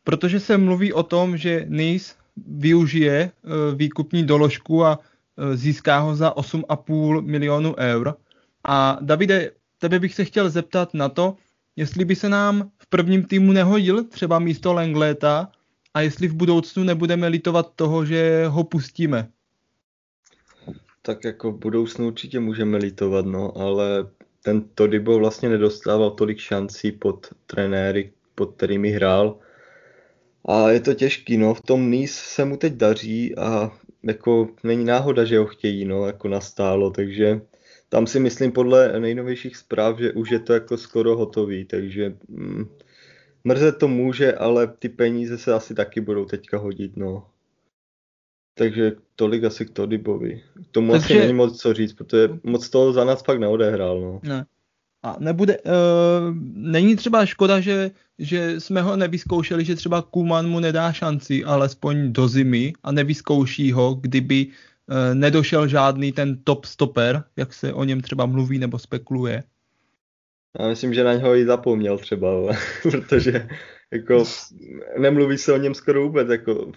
protože 0.04 0.40
se 0.40 0.58
mluví 0.58 0.94
o 0.94 1.04
tom, 1.04 1.38
že 1.38 1.66
Nice 1.70 2.16
využije 2.48 3.16
e, 3.20 3.32
výkupní 3.76 4.24
doložku 4.24 4.86
a 4.86 5.00
e, 5.00 5.58
získá 5.58 6.00
ho 6.00 6.16
za 6.16 6.32
8,5 6.32 7.22
milionů 7.22 7.76
eur. 7.78 8.16
A 8.64 8.98
Davide, 9.02 9.52
tebe 9.78 10.00
bych 10.00 10.16
se 10.16 10.26
chtěl 10.26 10.50
zeptat 10.50 10.94
na 10.94 11.10
to, 11.10 11.36
jestli 11.76 12.06
by 12.06 12.16
se 12.16 12.30
nám 12.30 12.72
v 12.78 12.88
prvním 12.88 13.24
týmu 13.24 13.52
nehodil 13.52 14.04
třeba 14.04 14.40
místo 14.40 14.74
Lengleta 14.74 15.52
a 16.00 16.02
jestli 16.02 16.28
v 16.28 16.34
budoucnu 16.34 16.84
nebudeme 16.84 17.28
litovat 17.28 17.72
toho, 17.76 18.06
že 18.06 18.48
ho 18.48 18.64
pustíme. 18.64 19.28
Tak 21.02 21.24
jako 21.24 21.52
v 21.52 21.58
budoucnu 21.58 22.08
určitě 22.08 22.40
můžeme 22.40 22.78
litovat, 22.78 23.26
no, 23.26 23.58
ale 23.58 24.08
ten 24.44 24.62
Todibo 24.76 25.20
vlastně 25.20 25.50
nedostával 25.50 26.12
tolik 26.12 26.40
šancí 26.40 26.92
pod 26.92 27.28
trenéry, 27.48 28.14
pod 28.36 28.56
kterými 28.56 28.92
hrál. 28.92 29.40
A 30.46 30.70
je 30.70 30.80
to 30.80 30.94
těžký, 30.94 31.38
no, 31.38 31.54
v 31.54 31.62
tom 31.62 31.92
Nice 31.92 32.14
se 32.14 32.46
mu 32.46 32.58
teď 32.58 32.74
daří 32.74 33.36
a 33.36 33.72
jako 34.04 34.48
není 34.64 34.86
náhoda, 34.86 35.26
že 35.26 35.38
ho 35.40 35.46
chtějí, 35.46 35.86
no, 35.86 36.06
jako 36.06 36.28
nastálo, 36.28 36.92
takže 36.92 37.42
tam 37.90 38.08
si 38.08 38.20
myslím 38.20 38.52
podle 38.52 39.00
nejnovějších 39.00 39.58
zpráv, 39.58 40.00
že 40.00 40.14
už 40.14 40.32
je 40.32 40.40
to 40.40 40.54
jako 40.54 40.78
skoro 40.78 41.18
hotový, 41.18 41.66
takže 41.66 42.16
mm, 42.28 42.66
mrzet 43.44 43.78
to 43.78 43.88
může, 43.88 44.34
ale 44.34 44.68
ty 44.68 44.90
peníze 44.90 45.38
se 45.38 45.54
asi 45.54 45.76
taky 45.76 46.02
budou 46.02 46.26
teďka 46.26 46.58
hodit, 46.58 46.98
no. 46.98 47.28
Takže 48.58 48.92
tolik 49.16 49.44
asi 49.44 49.66
k 49.66 49.70
Todibovi. 49.70 50.42
K 50.64 50.72
tomu 50.72 50.92
Takže... 50.92 51.06
asi 51.06 51.20
není 51.20 51.34
moc 51.34 51.62
co 51.62 51.74
říct, 51.74 51.94
protože 51.94 52.30
moc 52.44 52.70
toho 52.70 52.94
za 52.94 53.06
nás 53.06 53.24
fakt 53.24 53.40
neodehrál, 53.40 54.02
no. 54.02 54.20
Ne. 54.24 54.46
A 55.04 55.16
nebude, 55.20 55.58
uh, 55.58 56.36
není 56.54 56.96
třeba 56.96 57.26
škoda, 57.26 57.60
že, 57.60 57.92
že 58.18 58.60
jsme 58.60 58.82
ho 58.82 58.96
nevyzkoušeli, 58.96 59.66
že 59.66 59.76
třeba 59.76 60.02
Kuman 60.02 60.50
mu 60.50 60.60
nedá 60.60 60.94
šanci, 60.94 61.44
alespoň 61.44 62.14
do 62.14 62.28
zimy 62.28 62.74
a 62.84 62.92
nevyzkouší 62.92 63.72
ho, 63.72 63.94
kdyby 63.94 64.48
uh, 64.48 64.54
nedošel 65.14 65.68
žádný 65.68 66.12
ten 66.12 66.38
top 66.44 66.66
stopper, 66.66 67.24
jak 67.36 67.54
se 67.54 67.74
o 67.74 67.84
něm 67.84 68.02
třeba 68.02 68.26
mluví 68.26 68.60
nebo 68.60 68.80
spekuluje. 68.80 69.44
Já 70.60 70.68
myslím, 70.68 70.94
že 70.94 71.04
na 71.04 71.14
něho 71.14 71.36
i 71.36 71.46
zapomněl 71.46 71.98
třeba, 71.98 72.30
protože 72.92 73.48
jako 73.92 74.24
nemluví 74.98 75.38
se 75.38 75.54
o 75.54 75.58
něm 75.58 75.74
skoro 75.74 76.02
vůbec, 76.04 76.30
jako 76.30 76.72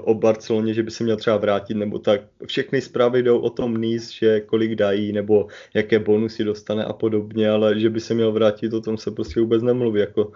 o 0.00 0.14
Barceloně, 0.14 0.74
že 0.74 0.82
by 0.82 0.90
se 0.90 1.04
měl 1.04 1.16
třeba 1.16 1.36
vrátit, 1.36 1.74
nebo 1.74 1.98
tak. 1.98 2.20
Všechny 2.46 2.80
zprávy 2.80 3.22
jdou 3.22 3.38
o 3.38 3.50
tom 3.50 3.76
níz, 3.76 4.10
že 4.10 4.40
kolik 4.40 4.74
dají, 4.74 5.12
nebo 5.12 5.48
jaké 5.74 5.98
bonusy 5.98 6.44
dostane 6.44 6.84
a 6.84 6.92
podobně, 6.92 7.50
ale 7.50 7.80
že 7.80 7.90
by 7.90 8.00
se 8.00 8.14
měl 8.14 8.32
vrátit, 8.32 8.72
o 8.72 8.80
tom 8.80 8.98
se 8.98 9.10
prostě 9.10 9.40
vůbec 9.40 9.62
nemluví. 9.62 10.00
Jako 10.00 10.32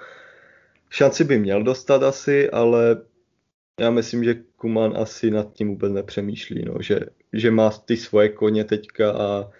šanci 0.90 1.24
by 1.24 1.38
měl 1.38 1.62
dostat 1.62 2.02
asi, 2.02 2.50
ale 2.50 3.02
já 3.80 3.90
myslím, 3.90 4.24
že 4.24 4.34
Kuman 4.56 4.96
asi 4.96 5.30
nad 5.30 5.52
tím 5.52 5.68
vůbec 5.68 5.92
nepřemýšlí, 5.92 6.64
no, 6.64 6.74
že, 6.80 7.00
že 7.32 7.50
má 7.50 7.70
ty 7.70 7.96
svoje 7.96 8.28
koně 8.28 8.64
teďka 8.64 9.12
a 9.12 9.50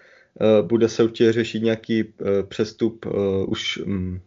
bude 0.63 0.89
se 0.89 1.05
určitě 1.05 1.33
řešit 1.33 1.63
nějaký 1.63 2.05
uh, 2.05 2.11
přestup 2.49 3.07
uh, 3.07 3.13
už 3.47 3.79
um, 3.79 4.21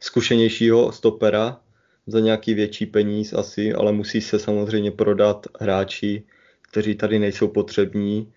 zkušenějšího 0.00 0.92
stopera, 0.92 1.60
za 2.08 2.20
nějaký 2.20 2.54
větší 2.54 2.86
peníz 2.86 3.32
asi, 3.32 3.74
ale 3.74 3.92
musí 3.92 4.20
se 4.20 4.38
samozřejmě 4.38 4.90
prodat 4.90 5.46
hráči, 5.60 6.22
kteří 6.70 6.94
tady 6.94 7.18
nejsou 7.18 7.48
potřební. 7.48 8.32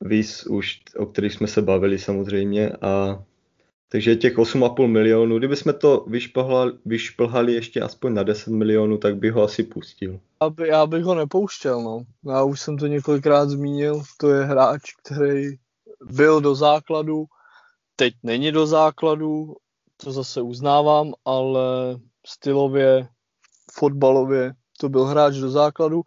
Víc 0.00 0.46
už, 0.46 0.80
o 0.96 1.06
kterých 1.06 1.32
jsme 1.32 1.46
se 1.46 1.62
bavili 1.62 1.98
samozřejmě. 1.98 2.70
A 2.80 3.22
takže 3.88 4.16
těch 4.16 4.36
8,5 4.36 4.86
milionů, 4.86 5.38
kdyby 5.38 5.56
jsme 5.56 5.72
to 5.72 6.04
vyšplhali, 6.08 6.72
vyšplhali 6.84 7.52
ještě 7.52 7.80
aspoň 7.80 8.14
na 8.14 8.22
10 8.22 8.50
milionů, 8.50 8.98
tak 8.98 9.16
bych 9.16 9.32
ho 9.32 9.42
asi 9.42 9.62
pustil. 9.62 10.20
Já, 10.42 10.50
by, 10.50 10.68
já 10.68 10.86
bych 10.86 11.04
ho 11.04 11.14
nepouštěl, 11.14 11.82
no. 11.82 12.04
Já 12.26 12.42
už 12.42 12.60
jsem 12.60 12.78
to 12.78 12.86
několikrát 12.86 13.48
zmínil, 13.48 14.02
to 14.20 14.30
je 14.30 14.44
hráč, 14.44 14.80
který 15.04 15.56
byl 16.04 16.40
do 16.40 16.54
základu, 16.54 17.24
teď 17.96 18.14
není 18.22 18.52
do 18.52 18.66
základu, 18.66 19.54
to 19.96 20.12
zase 20.12 20.42
uznávám, 20.42 21.12
ale 21.24 21.98
stylově, 22.26 23.08
fotbalově, 23.72 24.54
to 24.80 24.88
byl 24.88 25.04
hráč 25.04 25.34
do 25.34 25.50
základu. 25.50 26.02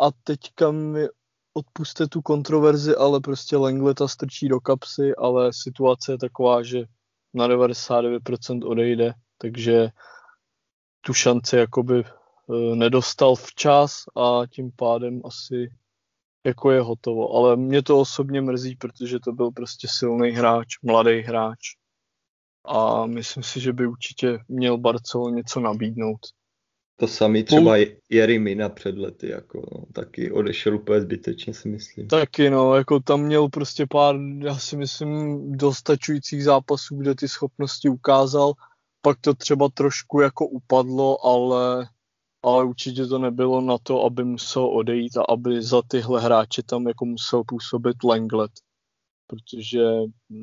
A 0.00 0.10
teďka 0.24 0.70
mi 0.70 1.06
odpuste 1.54 2.06
tu 2.06 2.22
kontroverzi, 2.22 2.96
ale 2.96 3.20
prostě 3.20 3.56
Lengleta 3.56 4.08
strčí 4.08 4.48
do 4.48 4.60
kapsy, 4.60 5.14
ale 5.18 5.50
situace 5.52 6.12
je 6.12 6.18
taková, 6.18 6.62
že 6.62 6.84
na 7.34 7.48
99% 7.48 8.70
odejde, 8.70 9.14
takže 9.38 9.88
tu 11.00 11.14
šanci 11.14 11.56
jakoby 11.56 12.00
e, 12.00 12.06
nedostal 12.76 13.34
včas 13.34 14.04
a 14.16 14.42
tím 14.50 14.70
pádem 14.76 15.20
asi 15.24 15.68
jako 16.46 16.70
je 16.70 16.80
hotovo. 16.80 17.34
Ale 17.34 17.56
mě 17.56 17.82
to 17.82 18.00
osobně 18.00 18.40
mrzí, 18.40 18.76
protože 18.76 19.20
to 19.20 19.32
byl 19.32 19.50
prostě 19.50 19.88
silný 19.90 20.30
hráč, 20.30 20.68
mladý 20.82 21.20
hráč 21.20 21.58
a 22.64 23.06
myslím 23.06 23.42
si, 23.42 23.60
že 23.60 23.72
by 23.72 23.86
určitě 23.86 24.38
měl 24.48 24.78
Barcelona 24.78 25.36
něco 25.36 25.60
nabídnout. 25.60 26.20
To 26.96 27.08
samý 27.08 27.44
třeba 27.44 27.76
je 27.76 27.96
Jerimina 28.10 28.68
před 28.68 28.98
lety, 28.98 29.28
jako 29.28 29.62
no, 29.72 29.84
taky 29.92 30.32
odešel 30.32 30.74
úplně 30.74 31.00
zbytečně 31.00 31.54
si 31.54 31.68
myslím. 31.68 32.08
Taky 32.08 32.50
no, 32.50 32.74
jako 32.74 33.00
tam 33.00 33.20
měl 33.20 33.48
prostě 33.48 33.86
pár, 33.86 34.16
já 34.38 34.58
si 34.58 34.76
myslím, 34.76 35.38
dostačujících 35.52 36.44
zápasů, 36.44 36.96
kde 36.96 37.14
ty 37.14 37.28
schopnosti 37.28 37.88
ukázal, 37.88 38.52
pak 39.00 39.18
to 39.20 39.34
třeba 39.34 39.68
trošku 39.74 40.20
jako 40.20 40.46
upadlo, 40.46 41.26
ale, 41.26 41.88
ale 42.42 42.64
určitě 42.64 43.06
to 43.06 43.18
nebylo 43.18 43.60
na 43.60 43.78
to, 43.82 44.04
aby 44.04 44.24
musel 44.24 44.66
odejít 44.66 45.16
a 45.16 45.22
aby 45.28 45.62
za 45.62 45.82
tyhle 45.88 46.20
hráče 46.20 46.62
tam 46.62 46.86
jako 46.88 47.04
musel 47.04 47.42
působit 47.46 47.96
Lenglet, 48.04 48.50
protože 49.26 49.80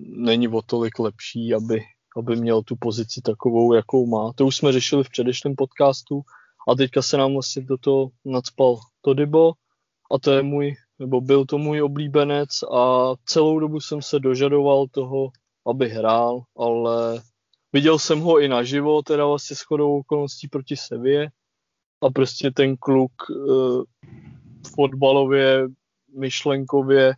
není 0.07 0.47
o 0.47 0.61
tolik 0.61 0.99
lepší, 0.99 1.53
aby 1.53 1.81
aby 2.17 2.35
měl 2.35 2.63
tu 2.63 2.75
pozici 2.75 3.21
takovou, 3.21 3.73
jakou 3.73 4.05
má. 4.05 4.31
To 4.35 4.45
už 4.45 4.55
jsme 4.55 4.71
řešili 4.71 5.03
v 5.03 5.09
předešlém 5.09 5.55
podcastu 5.55 6.21
a 6.67 6.75
teďka 6.75 7.01
se 7.01 7.17
nám 7.17 7.33
vlastně 7.33 7.61
do 7.61 7.77
toho 7.77 8.09
nadspal 8.25 8.79
Todibo 9.01 9.51
a 10.11 10.19
to 10.19 10.31
je 10.31 10.43
můj, 10.43 10.75
nebo 10.99 11.21
byl 11.21 11.45
to 11.45 11.57
můj 11.57 11.81
oblíbenec 11.81 12.49
a 12.63 13.13
celou 13.25 13.59
dobu 13.59 13.79
jsem 13.79 14.01
se 14.01 14.19
dožadoval 14.19 14.87
toho, 14.91 15.29
aby 15.67 15.89
hrál, 15.89 16.41
ale 16.57 17.21
viděl 17.73 17.99
jsem 17.99 18.19
ho 18.19 18.39
i 18.39 18.47
naživo, 18.47 19.01
teda 19.01 19.25
vlastně 19.25 19.55
shodou 19.55 19.99
okolností 19.99 20.47
proti 20.47 20.77
Sevě 20.77 21.29
a 22.01 22.09
prostě 22.09 22.51
ten 22.51 22.77
kluk 22.77 23.11
uh, 23.29 23.83
fotbalově, 24.75 25.67
myšlenkově 26.17 27.13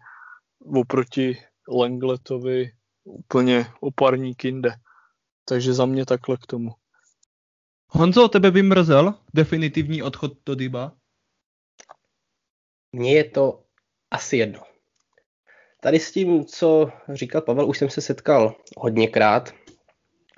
oproti 0.75 1.37
Lengletovi 1.69 2.71
úplně 3.03 3.65
oparník 3.79 4.45
jinde. 4.45 4.73
Takže 5.45 5.73
za 5.73 5.85
mě 5.85 6.05
takhle 6.05 6.37
k 6.37 6.45
tomu. 6.45 6.71
Honzo, 7.87 8.27
tebe 8.27 8.51
by 8.51 8.63
mrzel 8.63 9.13
definitivní 9.33 10.03
odchod 10.03 10.33
do 10.45 10.55
Dyba? 10.55 10.95
Mně 12.91 13.13
je 13.13 13.23
to 13.23 13.63
asi 14.11 14.37
jedno. 14.37 14.63
Tady 15.81 15.99
s 15.99 16.11
tím, 16.11 16.45
co 16.45 16.91
říkal 17.13 17.41
Pavel, 17.41 17.69
už 17.69 17.77
jsem 17.77 17.89
se 17.89 18.01
setkal 18.01 18.55
hodněkrát. 18.77 19.53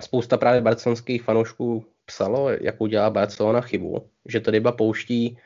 Spousta 0.02 0.36
právě 0.36 0.60
barcelonských 0.60 1.22
fanoušků 1.22 1.93
psalo, 2.06 2.50
jak 2.50 2.80
udělá 2.80 3.10
Barcelona 3.10 3.60
chybu, 3.60 4.10
že 4.26 4.40
to 4.40 4.50
Dyba 4.50 4.72
pouští, 4.72 5.38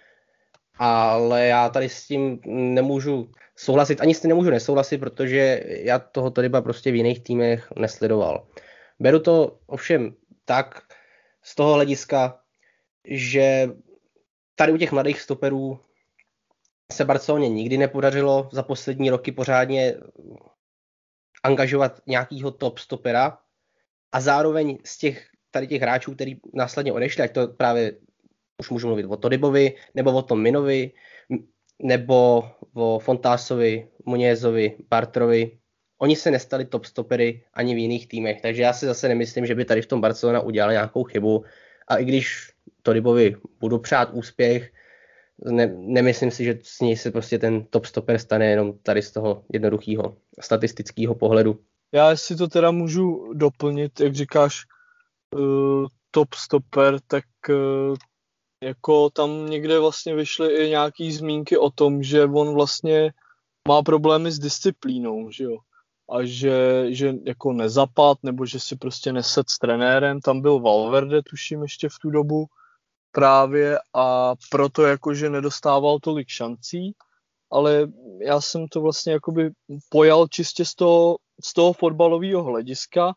ale 0.78 1.46
já 1.46 1.68
tady 1.68 1.88
s 1.88 2.06
tím 2.06 2.40
nemůžu 2.46 3.32
souhlasit, 3.56 4.00
ani 4.00 4.14
s 4.14 4.20
tím 4.20 4.28
nemůžu 4.28 4.50
nesouhlasit, 4.50 4.98
protože 4.98 5.62
já 5.66 5.98
toho 5.98 6.30
Dyba 6.30 6.62
prostě 6.62 6.90
v 6.92 6.94
jiných 6.94 7.20
týmech 7.20 7.68
nesledoval. 7.76 8.46
Beru 9.00 9.20
to 9.20 9.58
ovšem 9.66 10.14
tak 10.44 10.82
z 11.42 11.54
toho 11.54 11.74
hlediska, 11.74 12.40
že 13.04 13.68
tady 14.54 14.72
u 14.72 14.76
těch 14.76 14.92
mladých 14.92 15.20
stoperů 15.20 15.80
se 16.92 17.04
Barceloně 17.04 17.48
nikdy 17.48 17.78
nepodařilo 17.78 18.48
za 18.52 18.62
poslední 18.62 19.10
roky 19.10 19.32
pořádně 19.32 19.94
angažovat 21.42 22.00
nějakýho 22.06 22.50
top 22.50 22.78
stopera 22.78 23.38
a 24.12 24.20
zároveň 24.20 24.78
z 24.84 24.98
těch 24.98 25.26
tady 25.50 25.66
těch 25.66 25.82
hráčů, 25.82 26.14
který 26.14 26.36
následně 26.54 26.92
odešli, 26.92 27.22
ať 27.22 27.32
to 27.32 27.48
právě 27.48 27.92
už 28.58 28.70
můžu 28.70 28.86
mluvit 28.86 29.06
o 29.06 29.16
Todybovi, 29.16 29.74
nebo 29.94 30.12
o 30.12 30.22
Tom 30.22 30.42
Minovi, 30.42 30.92
nebo 31.82 32.44
o 32.74 32.98
Fontásovi, 32.98 33.88
Munězovi, 34.04 34.76
Bartrovi. 34.90 35.58
Oni 35.98 36.16
se 36.16 36.30
nestali 36.30 36.64
top 36.64 36.84
stopery 36.84 37.42
ani 37.54 37.74
v 37.74 37.78
jiných 37.78 38.08
týmech, 38.08 38.40
takže 38.40 38.62
já 38.62 38.72
si 38.72 38.86
zase 38.86 39.08
nemyslím, 39.08 39.46
že 39.46 39.54
by 39.54 39.64
tady 39.64 39.82
v 39.82 39.86
tom 39.86 40.00
Barcelona 40.00 40.40
udělala 40.40 40.72
nějakou 40.72 41.04
chybu. 41.04 41.44
A 41.88 41.96
i 41.96 42.04
když 42.04 42.50
Todybovi 42.82 43.36
budu 43.60 43.78
přát 43.78 44.10
úspěch, 44.12 44.72
ne, 45.44 45.66
nemyslím 45.76 46.30
si, 46.30 46.44
že 46.44 46.58
s 46.62 46.80
něj 46.80 46.96
se 46.96 47.10
prostě 47.10 47.38
ten 47.38 47.64
top 47.70 47.86
stopper 47.86 48.18
stane 48.18 48.46
jenom 48.46 48.78
tady 48.82 49.02
z 49.02 49.10
toho 49.10 49.44
jednoduchého 49.52 50.16
statistického 50.40 51.14
pohledu. 51.14 51.60
Já 51.92 52.16
si 52.16 52.36
to 52.36 52.48
teda 52.48 52.70
můžu 52.70 53.32
doplnit, 53.34 54.00
jak 54.00 54.14
říkáš, 54.14 54.64
top 56.10 56.34
stopper, 56.34 57.00
tak 57.06 57.24
uh, 57.48 57.96
jako 58.64 59.10
tam 59.10 59.46
někde 59.46 59.78
vlastně 59.78 60.14
vyšly 60.14 60.56
i 60.56 60.70
nějaký 60.70 61.12
zmínky 61.12 61.58
o 61.58 61.70
tom, 61.70 62.02
že 62.02 62.24
on 62.24 62.54
vlastně 62.54 63.12
má 63.68 63.82
problémy 63.82 64.32
s 64.32 64.38
disciplínou, 64.38 65.30
že 65.30 65.44
jo. 65.44 65.58
A 66.10 66.24
že, 66.24 66.86
že 66.88 67.14
jako 67.26 67.52
nezapad, 67.52 68.18
nebo 68.22 68.46
že 68.46 68.60
si 68.60 68.76
prostě 68.76 69.12
neset 69.12 69.50
s 69.50 69.58
trenérem. 69.58 70.20
Tam 70.20 70.40
byl 70.40 70.60
Valverde, 70.60 71.22
tuším, 71.22 71.62
ještě 71.62 71.88
v 71.88 71.98
tu 72.02 72.10
dobu 72.10 72.46
právě 73.12 73.78
a 73.94 74.34
proto 74.50 74.82
jakože 74.82 75.30
nedostával 75.30 75.98
tolik 75.98 76.28
šancí, 76.28 76.92
ale 77.52 77.88
já 78.20 78.40
jsem 78.40 78.68
to 78.68 78.80
vlastně 78.80 79.12
jakoby 79.12 79.50
pojal 79.88 80.28
čistě 80.28 80.64
z 80.64 80.74
toho, 80.74 81.16
z 81.44 81.52
toho 81.52 81.72
fotbalového 81.72 82.42
hlediska 82.42 83.14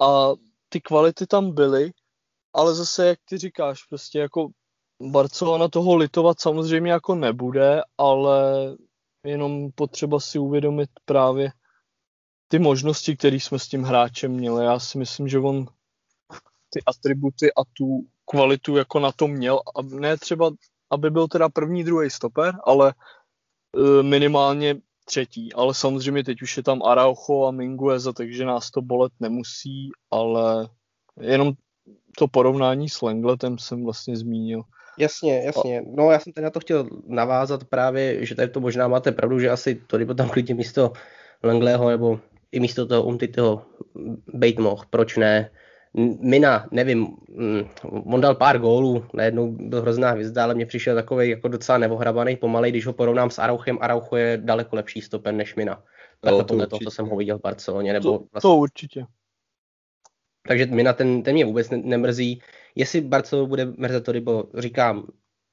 a 0.00 0.32
ty 0.68 0.80
kvality 0.80 1.26
tam 1.26 1.54
byly, 1.54 1.90
ale 2.54 2.74
zase, 2.74 3.06
jak 3.06 3.18
ty 3.24 3.38
říkáš, 3.38 3.84
prostě 3.84 4.18
jako 4.18 4.48
Barcelona 5.02 5.68
toho 5.68 5.96
litovat 5.96 6.40
samozřejmě 6.40 6.92
jako 6.92 7.14
nebude, 7.14 7.80
ale 7.98 8.42
jenom 9.24 9.70
potřeba 9.74 10.20
si 10.20 10.38
uvědomit 10.38 10.90
právě 11.04 11.52
ty 12.48 12.58
možnosti, 12.58 13.16
které 13.16 13.36
jsme 13.36 13.58
s 13.58 13.68
tím 13.68 13.82
hráčem 13.82 14.32
měli. 14.32 14.64
Já 14.64 14.78
si 14.78 14.98
myslím, 14.98 15.28
že 15.28 15.38
on 15.38 15.66
ty 16.70 16.80
atributy 16.86 17.52
a 17.52 17.64
tu 17.72 18.06
kvalitu 18.24 18.76
jako 18.76 19.00
na 19.00 19.12
to 19.12 19.28
měl. 19.28 19.60
A 19.76 19.82
ne 19.82 20.16
třeba, 20.16 20.50
aby 20.90 21.10
byl 21.10 21.28
teda 21.28 21.48
první, 21.48 21.84
druhý 21.84 22.10
stoper, 22.10 22.54
ale 22.64 22.94
e, 23.76 24.02
minimálně 24.02 24.76
třetí. 25.08 25.52
Ale 25.52 25.74
samozřejmě 25.74 26.24
teď 26.24 26.42
už 26.42 26.56
je 26.56 26.62
tam 26.62 26.82
Araujo 26.82 27.48
a 27.48 27.50
Mingueza, 27.50 28.12
takže 28.12 28.44
nás 28.44 28.70
to 28.70 28.82
bolet 28.82 29.12
nemusí, 29.20 29.90
ale 30.10 30.68
jenom 31.20 31.52
to 32.18 32.28
porovnání 32.28 32.88
s 32.88 33.02
Lengletem 33.02 33.58
jsem 33.58 33.84
vlastně 33.84 34.16
zmínil. 34.16 34.62
Jasně, 34.98 35.42
jasně. 35.44 35.82
No 35.94 36.10
já 36.10 36.18
jsem 36.18 36.32
tady 36.32 36.44
na 36.44 36.50
to 36.50 36.60
chtěl 36.60 36.88
navázat 37.06 37.64
právě, 37.64 38.26
že 38.26 38.34
tady 38.34 38.48
to 38.48 38.60
možná 38.60 38.88
máte 38.88 39.12
pravdu, 39.12 39.40
že 39.40 39.50
asi 39.50 39.74
to 39.86 39.98
by 39.98 40.14
tam 40.14 40.28
klidně 40.28 40.54
místo 40.54 40.92
Lengleho 41.42 41.88
nebo 41.88 42.20
i 42.52 42.60
místo 42.60 42.86
toho 42.86 43.02
Umtiteho 43.02 43.62
bejt 44.34 44.58
mohl. 44.58 44.84
Proč 44.90 45.16
ne? 45.16 45.50
Mina, 46.20 46.68
nevím, 46.70 47.16
mm, 47.28 47.68
on 48.14 48.20
dal 48.20 48.34
pár 48.34 48.58
gólů, 48.58 49.04
najednou 49.14 49.52
byl 49.52 49.82
hrozná 49.82 50.10
hvězda, 50.10 50.44
ale 50.44 50.54
mně 50.54 50.66
přišel 50.66 50.94
takový 50.94 51.30
jako 51.30 51.48
docela 51.48 51.78
nevohrabaný, 51.78 52.36
pomalej, 52.36 52.70
když 52.70 52.86
ho 52.86 52.92
porovnám 52.92 53.30
s 53.30 53.38
Arauchem, 53.38 53.78
Araucho 53.80 54.16
je 54.16 54.40
daleko 54.44 54.76
lepší 54.76 55.00
stopen 55.00 55.36
než 55.36 55.54
Mina. 55.54 55.82
Takhle 56.20 56.44
podle 56.44 56.66
toho, 56.66 56.80
co 56.84 56.90
jsem 56.90 57.06
ho 57.06 57.16
viděl 57.16 57.38
v 57.38 57.42
Barceloně. 57.42 57.92
Nebo 57.92 58.18
to, 58.18 58.24
vlastně... 58.32 58.48
to 58.48 58.56
určitě. 58.56 59.06
Takže 60.48 60.66
Mina 60.66 60.92
ten, 60.92 61.22
ten 61.22 61.34
mě 61.34 61.44
vůbec 61.44 61.70
nemrzí. 61.70 62.42
Jestli 62.74 63.00
Barcelona 63.00 63.48
bude 63.48 63.64
mrzet 63.64 64.04
to, 64.04 64.12
nebo 64.12 64.44
říkám, 64.58 65.06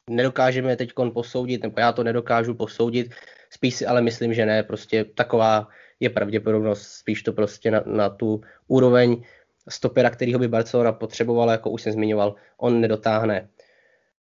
nedokážeme 0.10 0.76
teď 0.76 0.94
posoudit, 1.14 1.64
nebo 1.64 1.80
já 1.80 1.92
to 1.92 2.04
nedokážu 2.04 2.54
posoudit, 2.54 3.14
spíš 3.50 3.76
si 3.76 3.86
ale 3.86 4.02
myslím, 4.02 4.34
že 4.34 4.46
ne, 4.46 4.64
prostě 4.64 5.04
taková 5.04 5.68
je 6.00 6.10
pravděpodobnost, 6.10 6.82
spíš 6.82 7.24
to 7.24 7.34
prostě 7.34 7.72
na, 7.72 7.84
na 7.86 8.10
tu 8.10 8.42
úroveň 8.68 9.24
stopera, 9.70 10.10
kterýho 10.10 10.40
by 10.40 10.48
Barcelona 10.48 10.92
potřebovala, 10.92 11.52
jako 11.52 11.70
už 11.70 11.82
jsem 11.82 11.94
zmiňoval, 11.94 12.36
on 12.58 12.82
nedotáhne. 12.82 13.50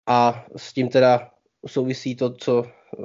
A 0.08 0.46
s 0.58 0.74
tím 0.74 0.90
teda 0.90 1.32
souvisí 1.68 2.16
to, 2.16 2.34
co 2.34 2.66
eh, 2.66 3.04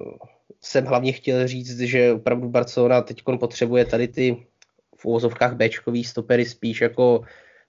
jsem 0.60 0.84
hlavně 0.84 1.12
chtěl 1.12 1.48
říct, 1.48 1.80
že 1.80 2.12
opravdu 2.12 2.48
Barcelona 2.48 3.02
teď 3.02 3.22
potřebuje 3.40 3.84
tady 3.84 4.08
ty 4.08 4.46
v 4.96 5.04
úvozovkách 5.04 5.54
Bčkový 5.54 6.04
stopery 6.04 6.44
spíš 6.44 6.80
jako 6.80 7.24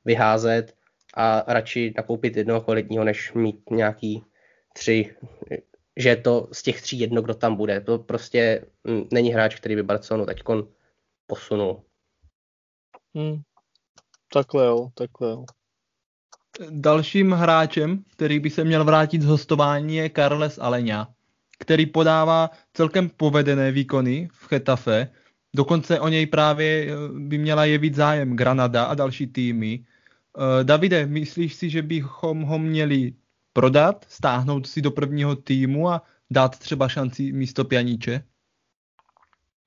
vyházet 0.05 0.75
a 1.13 1.53
radši 1.53 1.93
nakoupit 1.97 2.37
jednoho 2.37 2.61
kvalitního, 2.61 3.03
než 3.03 3.33
mít 3.33 3.69
nějaký 3.71 4.23
tři, 4.73 5.15
že 5.97 6.15
to 6.15 6.47
z 6.51 6.63
těch 6.63 6.81
tří 6.81 6.99
jedno, 6.99 7.21
kdo 7.21 7.33
tam 7.33 7.55
bude. 7.55 7.81
To 7.81 7.99
prostě 7.99 8.65
není 9.11 9.33
hráč, 9.33 9.55
který 9.55 9.75
by 9.75 9.83
Barcelonu 9.83 10.25
teď 10.25 10.43
posunul. 11.27 11.83
Hmm. 13.15 13.41
Takhle 14.33 14.65
jo, 14.65 14.89
takhle 14.93 15.29
jo. 15.29 15.45
Dalším 16.69 17.31
hráčem, 17.31 18.03
který 18.11 18.39
by 18.39 18.49
se 18.49 18.63
měl 18.63 18.83
vrátit 18.83 19.21
z 19.21 19.25
hostování, 19.25 19.95
je 19.95 20.09
Carles 20.09 20.59
Alenia, 20.61 21.07
který 21.59 21.85
podává 21.85 22.49
celkem 22.73 23.09
povedené 23.09 23.71
výkony 23.71 24.29
v 24.31 24.47
Chetafe. 24.47 25.09
Dokonce 25.55 25.99
o 25.99 26.07
něj 26.07 26.25
právě 26.25 26.87
eh, 26.87 26.95
by 27.19 27.37
měla 27.37 27.65
jevit 27.65 27.95
zájem 27.95 28.35
Granada 28.35 28.83
a 28.83 28.95
další 28.95 29.27
týmy. 29.27 29.85
Eh, 30.37 30.63
Davide, 30.63 31.05
myslíš 31.05 31.55
si, 31.55 31.69
že 31.69 31.81
bychom 31.81 32.41
ho 32.41 32.59
měli 32.59 33.13
prodat, 33.53 34.05
stáhnout 34.09 34.67
si 34.67 34.81
do 34.81 34.91
prvního 34.91 35.35
týmu 35.35 35.89
a 35.89 36.01
dát 36.31 36.59
třeba 36.59 36.89
šanci 36.89 37.31
místo 37.31 37.65
Pjaníče? 37.65 38.23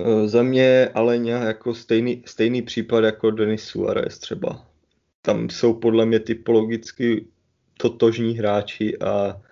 Eh, 0.04 0.28
za 0.28 0.42
mě 0.42 0.88
ale 0.88 1.18
nějak 1.18 1.42
jako 1.42 1.74
stejný, 1.74 2.22
stejný 2.26 2.62
případ 2.62 3.04
jako 3.04 3.30
Denis 3.30 3.64
Suarez 3.64 4.18
třeba. 4.18 4.66
Tam 5.22 5.50
jsou 5.50 5.74
podle 5.74 6.06
mě 6.06 6.20
typologicky 6.20 7.26
totožní 7.76 8.38
hráči 8.38 8.98
a 8.98 9.42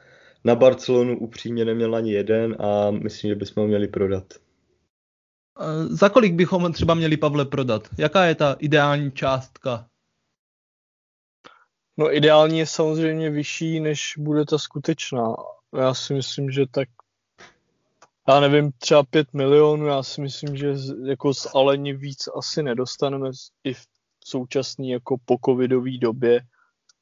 na 0.45 0.55
Barcelonu 0.55 1.19
upřímně 1.19 1.65
neměl 1.65 1.95
ani 1.95 2.13
jeden 2.13 2.57
a 2.61 2.91
myslím, 2.91 3.29
že 3.29 3.35
bychom 3.35 3.61
ho 3.63 3.69
měli 3.69 3.89
prodat. 3.89 4.35
Eh, 5.61 5.87
za 5.87 6.09
kolik 6.09 6.35
bychom 6.35 6.73
třeba 6.73 6.95
měli 6.95 7.17
Pavle 7.17 7.45
prodat? 7.45 7.89
Jaká 7.99 8.25
je 8.25 8.35
ta 8.35 8.57
ideální 8.59 9.13
částka? 9.13 9.87
No 11.97 12.17
ideální 12.17 12.59
je 12.59 12.67
samozřejmě 12.67 13.31
vyšší, 13.31 13.81
než 13.81 14.15
bude 14.19 14.45
ta 14.45 14.59
skutečná. 14.59 15.35
Já 15.79 15.95
si 15.95 16.15
myslím, 16.15 16.51
že 16.51 16.67
tak 16.71 16.89
já 18.29 18.41
nevím, 18.41 18.73
třeba 18.79 19.03
5 19.03 19.33
milionů, 19.33 19.87
já 19.87 20.03
si 20.03 20.21
myslím, 20.21 20.57
že 20.57 20.75
jako 21.05 21.35
z 21.35 21.47
Aleni 21.55 21.93
víc 21.93 22.29
asi 22.39 22.63
nedostaneme 22.63 23.31
i 23.65 23.75
v 23.75 23.87
současné 24.25 24.87
jako 24.87 25.17
po 25.25 25.37
covidové 25.45 25.99
době 25.99 26.41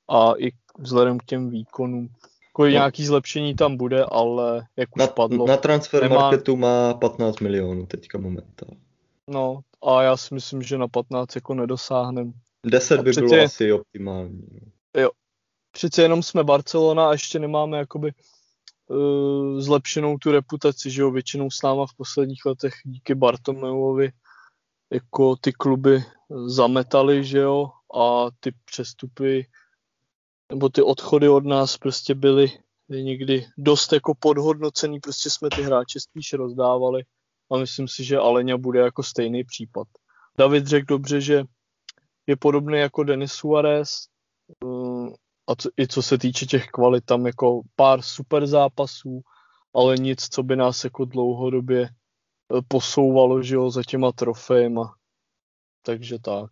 a 0.08 0.32
i 0.38 0.52
vzhledem 0.78 1.18
k 1.18 1.24
těm 1.24 1.50
výkonům. 1.50 2.08
Jako 2.48 2.62
no. 2.62 2.68
nějaký 2.68 3.06
zlepšení 3.06 3.54
tam 3.54 3.76
bude, 3.76 4.04
ale 4.04 4.66
jak 4.76 4.96
už 4.96 5.00
na, 5.00 5.06
padlo. 5.06 5.46
Na 5.46 5.56
transfer 5.56 6.02
nemá... 6.02 6.14
marketu 6.14 6.56
má 6.56 6.94
15 6.94 7.40
milionů 7.40 7.86
teďka 7.86 8.18
momentálně. 8.18 8.80
No 9.28 9.60
a 9.82 10.02
já 10.02 10.16
si 10.16 10.34
myslím, 10.34 10.62
že 10.62 10.78
na 10.78 10.88
15 10.88 11.34
jako 11.34 11.54
nedosáhneme. 11.54 12.32
10 12.66 13.02
by 13.02 13.10
přece, 13.10 13.26
bylo 13.26 13.44
asi 13.44 13.72
optimální. 13.72 14.48
Jo. 14.96 15.10
Přece 15.72 16.02
jenom 16.02 16.22
jsme 16.22 16.44
Barcelona 16.44 17.08
a 17.08 17.12
ještě 17.12 17.38
nemáme 17.38 17.78
jakoby 17.78 18.12
uh, 18.88 19.60
zlepšenou 19.60 20.18
tu 20.18 20.30
reputaci, 20.30 20.90
že 20.90 21.02
jo, 21.02 21.10
většinou 21.10 21.50
s 21.50 21.62
náma 21.62 21.86
v 21.86 21.94
posledních 21.96 22.44
letech 22.44 22.74
díky 22.84 23.14
Bartomeuovi 23.14 24.12
jako 24.92 25.36
ty 25.36 25.52
kluby 25.52 26.04
zametali, 26.46 27.24
že 27.24 27.38
jo, 27.38 27.70
a 27.94 28.26
ty 28.40 28.52
přestupy 28.64 29.46
nebo 30.52 30.68
ty 30.68 30.82
odchody 30.82 31.28
od 31.28 31.44
nás 31.44 31.76
prostě 31.76 32.14
byly 32.14 32.52
někdy 32.88 33.46
dost 33.58 33.92
jako 33.92 34.14
podhodnocený, 34.14 35.00
prostě 35.00 35.30
jsme 35.30 35.48
ty 35.50 35.62
hráče 35.62 36.00
spíš 36.00 36.32
rozdávali 36.32 37.02
a 37.52 37.56
myslím 37.56 37.88
si, 37.88 38.04
že 38.04 38.18
Aleňa 38.18 38.56
bude 38.56 38.80
jako 38.80 39.02
stejný 39.02 39.44
případ. 39.44 39.88
David 40.38 40.66
řekl 40.66 40.86
dobře, 40.86 41.20
že 41.20 41.44
je 42.26 42.36
podobný 42.36 42.78
jako 42.78 43.04
Denis 43.04 43.32
Suarez 43.32 43.90
eh, 44.64 45.14
a 45.48 45.54
co, 45.54 45.70
i 45.80 45.88
co 45.88 46.02
se 46.02 46.18
týče 46.18 46.46
těch 46.46 46.66
kvalit, 46.66 47.04
tam 47.04 47.26
jako 47.26 47.62
pár 47.76 48.02
super 48.02 48.46
zápasů, 48.46 49.22
ale 49.74 49.96
nic, 49.96 50.28
co 50.28 50.42
by 50.42 50.56
nás 50.56 50.84
jako 50.84 51.04
dlouhodobě 51.04 51.82
eh, 51.82 52.62
posouvalo, 52.68 53.42
že 53.42 53.54
jo, 53.54 53.70
za 53.70 53.82
těma 53.82 54.12
trofejma. 54.12 54.94
Takže 55.82 56.18
tak. 56.18 56.50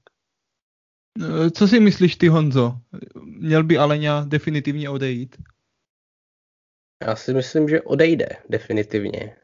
Eh, 1.20 1.50
co 1.50 1.68
si 1.68 1.80
myslíš 1.80 2.16
ty, 2.16 2.28
Honzo? 2.28 2.78
Měl 3.24 3.64
by 3.64 3.78
Aleňa 3.78 4.24
definitivně 4.24 4.90
odejít? 4.90 5.36
Já 7.06 7.16
si 7.16 7.34
myslím, 7.34 7.68
že 7.68 7.82
odejde 7.82 8.28
definitivně. 8.48 9.36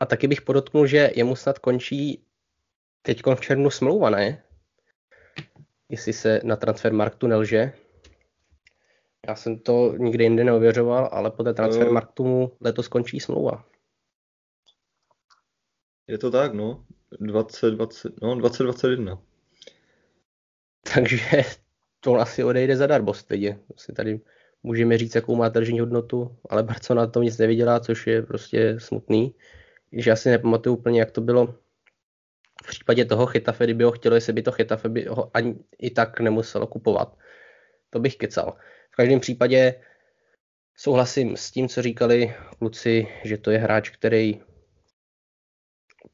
A 0.00 0.06
taky 0.06 0.28
bych 0.28 0.42
podotknul, 0.42 0.86
že 0.86 1.10
jemu 1.16 1.36
snad 1.36 1.58
končí 1.58 2.24
teď 3.02 3.22
v 3.34 3.40
červnu 3.40 3.70
smlouva, 3.70 4.10
ne? 4.10 4.42
Jestli 5.88 6.12
se 6.12 6.40
na 6.44 6.56
transfermarktu 6.56 7.26
nelže. 7.26 7.72
Já 9.28 9.36
jsem 9.36 9.58
to 9.58 9.94
nikdy 9.96 10.24
jinde 10.24 10.44
neověřoval, 10.44 11.08
ale 11.12 11.30
po 11.30 11.42
té 11.42 11.54
transfermarktu 11.54 12.24
mu 12.24 12.52
letos 12.60 12.88
končí 12.88 13.20
smlouva. 13.20 13.64
Je 16.06 16.18
to 16.18 16.30
tak, 16.30 16.54
no. 16.54 16.84
2020, 17.20 18.22
no, 18.22 18.34
2021. 18.34 19.22
Takže 20.94 21.18
to 22.00 22.14
asi 22.14 22.44
odejde 22.44 22.76
zadarmo 22.76 23.14
stejně. 23.14 23.60
Si 23.76 23.92
tady 23.92 24.20
můžeme 24.62 24.98
říct, 24.98 25.14
jakou 25.14 25.36
má 25.36 25.50
tržní 25.50 25.80
hodnotu, 25.80 26.36
ale 26.48 26.62
Barcelona 26.62 27.06
to 27.06 27.22
nic 27.22 27.38
nevydělá, 27.38 27.80
což 27.80 28.06
je 28.06 28.22
prostě 28.22 28.80
smutný. 28.80 29.34
Když 29.90 30.06
já 30.06 30.16
si 30.16 30.30
nepamatuju 30.30 30.76
úplně, 30.76 31.00
jak 31.00 31.10
to 31.10 31.20
bylo 31.20 31.46
v 32.64 32.68
případě 32.68 33.04
toho 33.04 33.26
Chytafe, 33.26 33.64
kdyby 33.64 33.84
ho 33.84 33.92
chtělo, 33.92 34.14
jestli 34.14 34.32
by 34.32 34.42
to 34.42 34.52
Chytafe 34.52 34.88
by 34.88 35.04
ho 35.04 35.30
ani 35.34 35.54
i 35.78 35.90
tak 35.90 36.20
nemuselo 36.20 36.66
kupovat. 36.66 37.18
To 37.90 37.98
bych 37.98 38.16
kecal. 38.16 38.56
V 38.92 38.96
každém 38.96 39.20
případě 39.20 39.74
souhlasím 40.76 41.36
s 41.36 41.50
tím, 41.50 41.68
co 41.68 41.82
říkali 41.82 42.34
kluci, 42.58 43.06
že 43.24 43.38
to 43.38 43.50
je 43.50 43.58
hráč, 43.58 43.90
který 43.90 44.40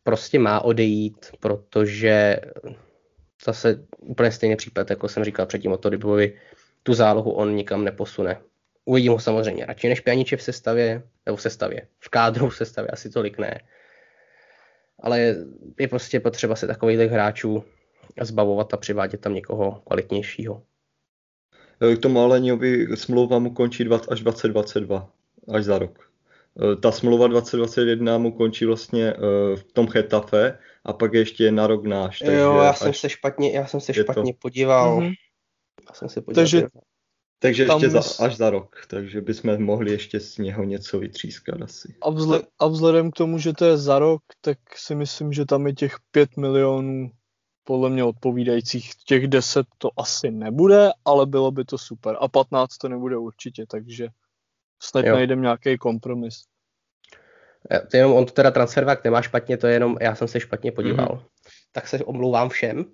prostě 0.03 0.39
má 0.39 0.61
odejít, 0.61 1.27
protože 1.41 2.41
zase 3.45 3.85
úplně 3.99 4.33
stejný 4.33 4.57
případ, 4.57 4.91
jako 4.91 5.09
jsem 5.09 5.25
říkal 5.25 5.47
předtím 5.47 5.73
o 5.73 5.79
Todybovi, 5.79 6.41
tu 6.83 6.95
zálohu 6.95 7.33
on 7.33 7.55
nikam 7.55 7.85
neposune. 7.85 8.41
Uvidím 8.85 9.13
ho 9.13 9.19
samozřejmě 9.19 9.67
radši 9.67 9.89
než 9.89 10.01
Pjaniče 10.01 10.37
v 10.37 10.43
sestavě, 10.43 11.03
nebo 11.27 11.37
v 11.37 11.43
sestavě, 11.43 11.89
v 11.99 12.09
kádru 12.09 12.49
v 12.49 12.57
sestavě 12.57 12.91
asi 12.91 13.11
tolik 13.11 13.39
ne. 13.39 13.61
Ale 15.01 15.35
je 15.81 15.89
prostě 15.89 16.21
potřeba 16.21 16.57
se 16.57 16.67
takových 16.67 17.11
hráčů 17.11 17.65
zbavovat 18.21 18.75
a 18.75 18.77
přivádět 18.77 19.21
tam 19.21 19.35
někoho 19.35 19.83
kvalitnějšího. 19.87 20.63
K 21.79 21.99
tomu 22.01 22.21
Aleňovi 22.21 22.97
smlouva 22.97 23.39
mu 23.39 23.51
končí 23.55 23.89
až 24.09 24.21
2022, 24.21 25.11
až 25.55 25.65
za 25.65 25.79
rok. 25.79 26.11
E, 26.73 26.77
ta 26.77 26.93
smlouva 26.93 27.27
2021 27.27 28.19
mu 28.19 28.33
končí 28.33 28.65
vlastně 28.65 29.05
e, 29.13 29.17
v 29.57 29.65
tom 29.73 29.87
Chetafe 29.87 30.59
a 30.85 30.93
pak 30.93 31.13
ještě 31.15 31.53
na 31.53 31.67
rok 31.67 31.85
náš. 31.85 32.19
Takže 32.19 32.41
jo, 32.41 32.57
já 32.57 32.73
jsem 32.73 32.95
se 32.95 33.09
špatně, 33.09 33.53
já 33.53 33.67
jsem 33.67 33.81
se 33.81 33.95
špatně 33.95 34.33
to... 34.33 34.39
podíval. 34.43 35.01
Mm-hmm. 35.01 35.15
Já 35.89 35.95
jsem 35.95 36.09
se 36.09 36.21
podíval. 36.21 36.43
Takže, 36.43 36.67
takže 37.39 37.63
ještě 37.63 37.91
za, 37.91 38.25
až 38.25 38.37
za 38.37 38.51
rok, 38.51 38.77
takže 38.89 39.21
bychom 39.21 39.63
mohli 39.63 39.93
ještě 39.93 40.21
z 40.21 40.39
něho 40.39 40.65
něco 40.65 40.99
vytřískat 40.99 41.63
asi. 41.63 41.95
A, 42.03 42.11
vzhled, 42.11 42.47
a 42.59 42.67
vzhledem 42.67 43.11
k 43.11 43.15
tomu, 43.15 43.39
že 43.39 43.53
to 43.53 43.65
je 43.65 43.77
za 43.77 43.99
rok, 43.99 44.23
tak 44.41 44.59
si 44.77 44.95
myslím, 44.95 45.33
že 45.33 45.45
tam 45.45 45.67
je 45.67 45.73
těch 45.75 45.97
5 46.11 46.37
milionů 46.37 47.11
podle 47.67 47.91
mě 47.91 48.05
odpovídajících. 48.05 48.95
Těch 48.95 49.29
10 49.29 49.67
to 49.79 49.91
asi 49.97 50.31
nebude, 50.31 50.91
ale 51.05 51.27
bylo 51.27 51.51
by 51.51 51.65
to 51.65 51.79
super. 51.79 52.17
A 52.21 52.29
15 52.29 52.79
to 52.79 52.89
nebude 52.89 53.17
určitě, 53.17 53.67
takže 53.67 54.09
snad 54.83 55.07
jo. 55.07 55.15
najdeme 55.15 55.43
nějaký 55.43 55.79
kompromis. 55.79 56.45
To 57.91 57.97
jenom 57.97 58.13
on 58.13 58.27
to 58.27 58.33
teda 58.33 58.51
transfervák 58.51 59.05
nemá 59.05 59.23
špatně, 59.23 59.57
to 59.57 59.67
je 59.67 59.73
jenom, 59.73 59.97
já 60.01 60.15
jsem 60.15 60.29
se 60.29 60.41
špatně 60.41 60.73
podíval. 60.73 61.07
Mm-hmm. 61.07 61.51
Tak 61.73 61.89
se 61.89 62.05
omlouvám 62.05 62.49
všem. 62.49 62.85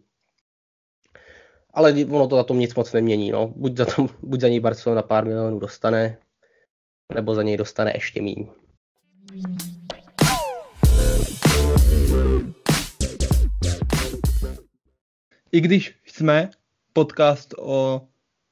Ale 1.75 1.95
ono 2.11 2.29
to 2.29 2.37
na 2.37 2.45
tom 2.45 2.59
nic 2.59 2.75
moc 2.75 2.93
nemění. 2.93 3.31
No. 3.31 3.49
Buď, 3.57 3.77
za 3.77 3.85
to, 3.85 4.09
buď 4.23 4.41
za 4.41 4.49
něj 4.49 4.61
Barcelona 4.61 5.03
pár 5.03 5.25
milionů 5.25 5.59
dostane, 5.59 6.19
nebo 7.15 7.35
za 7.35 7.43
něj 7.43 7.57
dostane 7.57 7.93
ještě 7.95 8.23
míň. 8.23 8.49
I 15.53 15.61
když 15.61 15.95
jsme 16.07 16.51
podcast 16.93 17.55
o 17.59 18.09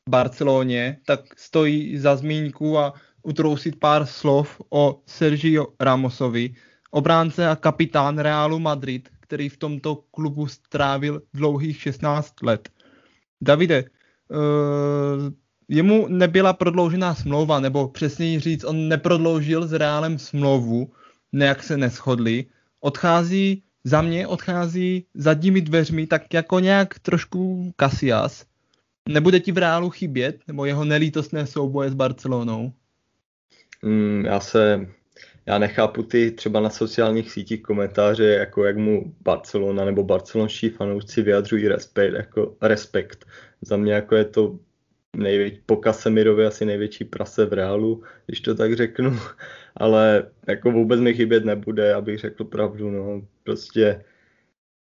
Barceloně, 0.08 0.96
tak 1.06 1.20
stojí 1.40 1.98
za 1.98 2.16
zmínku 2.16 2.78
a 2.78 2.94
utrousit 3.22 3.80
pár 3.80 4.06
slov 4.06 4.60
o 4.70 5.02
Sergio 5.06 5.66
Ramosovi, 5.80 6.54
obránce 6.90 7.48
a 7.48 7.56
kapitán 7.56 8.18
Realu 8.18 8.58
Madrid, 8.58 9.08
který 9.20 9.48
v 9.48 9.56
tomto 9.56 9.96
klubu 9.96 10.46
strávil 10.46 11.22
dlouhých 11.34 11.82
16 11.82 12.42
let. 12.42 12.68
Davide, 13.40 13.84
uh, 13.84 15.32
jemu 15.68 16.08
nebyla 16.08 16.52
prodloužená 16.52 17.14
smlouva, 17.14 17.60
nebo 17.60 17.88
přesněji 17.88 18.40
říct, 18.40 18.64
on 18.64 18.88
neprodloužil 18.88 19.66
s 19.66 19.72
Realem 19.72 20.18
smlouvu, 20.18 20.92
nejak 21.32 21.62
se 21.62 21.76
neschodli. 21.76 22.44
Odchází, 22.80 23.62
za 23.84 24.02
mě 24.02 24.26
odchází 24.26 25.06
zadními 25.14 25.60
dveřmi, 25.60 26.06
tak 26.06 26.34
jako 26.34 26.60
nějak 26.60 26.98
trošku 26.98 27.72
Casillas. 27.80 28.44
Nebude 29.08 29.40
ti 29.40 29.52
v 29.52 29.58
Reálu 29.58 29.90
chybět, 29.90 30.38
nebo 30.48 30.64
jeho 30.64 30.84
nelítostné 30.84 31.46
souboje 31.46 31.90
s 31.90 31.94
Barcelonou? 31.94 32.72
Mm, 33.82 34.24
já 34.24 34.40
se, 34.40 34.86
já 35.46 35.58
nechápu 35.58 36.02
ty 36.02 36.30
třeba 36.30 36.60
na 36.60 36.70
sociálních 36.70 37.30
sítích 37.30 37.62
komentáře, 37.62 38.24
jako 38.24 38.64
jak 38.64 38.76
mu 38.76 39.14
Barcelona 39.20 39.84
nebo 39.84 40.04
barcelonští 40.04 40.68
fanoušci 40.68 41.22
vyjadřují 41.22 41.68
respekt, 41.68 42.14
jako 42.14 42.56
respekt. 42.62 43.24
Za 43.62 43.76
mě 43.76 43.92
jako 43.92 44.16
je 44.16 44.24
to 44.24 44.58
největší, 45.16 45.60
po 45.66 45.80
Casemirovi 45.84 46.46
asi 46.46 46.64
největší 46.64 47.04
prase 47.04 47.46
v 47.46 47.52
reálu, 47.52 48.02
když 48.26 48.40
to 48.40 48.54
tak 48.54 48.76
řeknu, 48.76 49.18
ale 49.76 50.30
jako 50.48 50.70
vůbec 50.70 51.00
mi 51.00 51.14
chybět 51.14 51.44
nebude, 51.44 51.94
abych 51.94 52.18
řekl 52.18 52.44
pravdu, 52.44 52.90
no, 52.90 53.22
prostě 53.42 54.04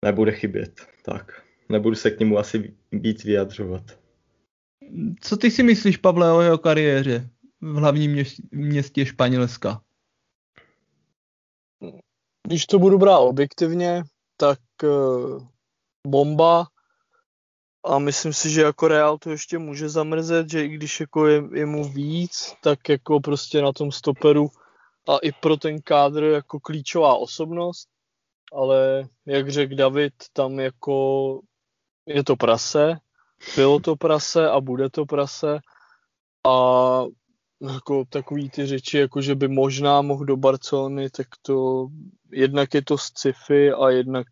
nebude 0.05 0.31
chybět, 0.31 0.81
tak. 1.05 1.41
Nebudu 1.69 1.95
se 1.95 2.11
k 2.11 2.19
němu 2.19 2.37
asi 2.37 2.73
víc 2.91 3.23
vyjadřovat. 3.23 3.83
Co 5.21 5.37
ty 5.37 5.51
si 5.51 5.63
myslíš, 5.63 5.97
Pavle, 5.97 6.31
o 6.31 6.41
jeho 6.41 6.57
kariéře? 6.57 7.29
v 7.63 7.75
hlavním 7.75 8.25
městě 8.51 9.05
Španělska? 9.05 9.81
Když 12.47 12.65
to 12.65 12.79
budu 12.79 12.97
brát 12.97 13.19
objektivně, 13.19 14.03
tak 14.37 14.59
uh, 14.83 15.47
bomba 16.07 16.67
a 17.85 17.99
myslím 17.99 18.33
si, 18.33 18.49
že 18.49 18.61
jako 18.61 18.87
Real 18.87 19.17
to 19.17 19.29
ještě 19.29 19.57
může 19.57 19.89
zamrzet, 19.89 20.49
že 20.49 20.65
i 20.65 20.67
když 20.67 20.99
jako 20.99 21.27
je, 21.27 21.43
je 21.53 21.65
mu 21.65 21.89
víc, 21.89 22.53
tak 22.63 22.89
jako 22.89 23.19
prostě 23.19 23.61
na 23.61 23.71
tom 23.71 23.91
stoperu 23.91 24.49
a 25.07 25.17
i 25.17 25.31
pro 25.31 25.57
ten 25.57 25.81
kádr 25.81 26.23
jako 26.23 26.59
klíčová 26.59 27.15
osobnost, 27.15 27.89
ale 28.53 29.07
jak 29.25 29.51
řekl 29.51 29.75
David, 29.75 30.13
tam 30.33 30.59
jako 30.59 31.39
je 32.05 32.23
to 32.23 32.35
prase, 32.35 32.99
bylo 33.55 33.79
to 33.79 33.95
prase 33.95 34.49
a 34.49 34.61
bude 34.61 34.89
to 34.89 35.05
prase. 35.05 35.59
A 36.47 37.03
jako 37.73 38.05
takový 38.09 38.49
ty 38.49 38.65
řeči, 38.65 38.97
jako 38.97 39.21
že 39.21 39.35
by 39.35 39.47
možná 39.47 40.01
mohl 40.01 40.25
do 40.25 40.37
Barcelony, 40.37 41.09
tak 41.09 41.27
to 41.41 41.87
jednak 42.31 42.73
je 42.73 42.81
to 42.81 42.97
sci-fi 42.97 43.71
a 43.71 43.89
jednak 43.89 44.27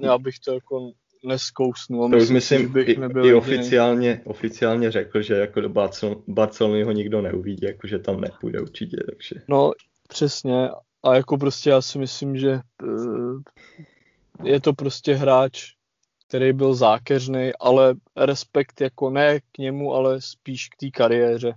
já 0.00 0.18
bych 0.18 0.38
to 0.38 0.54
jako 0.54 0.92
neskousnul. 1.26 2.10
To 2.10 2.16
už 2.16 2.30
myslím, 2.30 2.72
bych 2.72 2.88
i, 2.88 2.98
i 3.22 3.34
oficiálně, 3.34 4.20
oficiálně 4.24 4.90
řekl, 4.90 5.22
že 5.22 5.34
jako 5.34 5.60
do 5.60 5.68
Barcelony, 6.28 6.82
ho 6.82 6.92
nikdo 6.92 7.22
neuvidí, 7.22 7.66
jako 7.66 7.86
že 7.86 7.98
tam 7.98 8.20
nepůjde 8.20 8.60
určitě, 8.60 8.96
takže. 9.10 9.34
No, 9.48 9.72
přesně. 10.08 10.68
A 11.02 11.14
jako 11.14 11.38
prostě 11.38 11.70
já 11.70 11.82
si 11.82 11.98
myslím, 11.98 12.36
že 12.36 12.60
uh, 12.82 13.40
je 14.44 14.60
to 14.60 14.72
prostě 14.72 15.14
hráč, 15.14 15.72
který 16.28 16.52
byl 16.52 16.74
zákeřný, 16.74 17.52
ale 17.60 17.94
respekt 18.16 18.80
jako 18.80 19.10
ne 19.10 19.40
k 19.40 19.58
němu, 19.58 19.94
ale 19.94 20.20
spíš 20.20 20.68
k 20.68 20.76
té 20.76 20.90
kariéře 20.90 21.54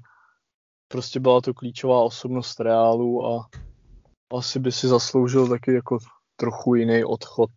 prostě 0.91 1.20
byla 1.20 1.41
to 1.41 1.53
klíčová 1.53 2.01
osobnost 2.01 2.59
Reálu 2.59 3.26
a 3.26 3.47
asi 4.38 4.59
by 4.59 4.72
si 4.72 4.88
zasloužil 4.88 5.47
taky 5.49 5.74
jako 5.74 5.97
trochu 6.36 6.76
jiný 6.76 7.03
odchod. 7.03 7.49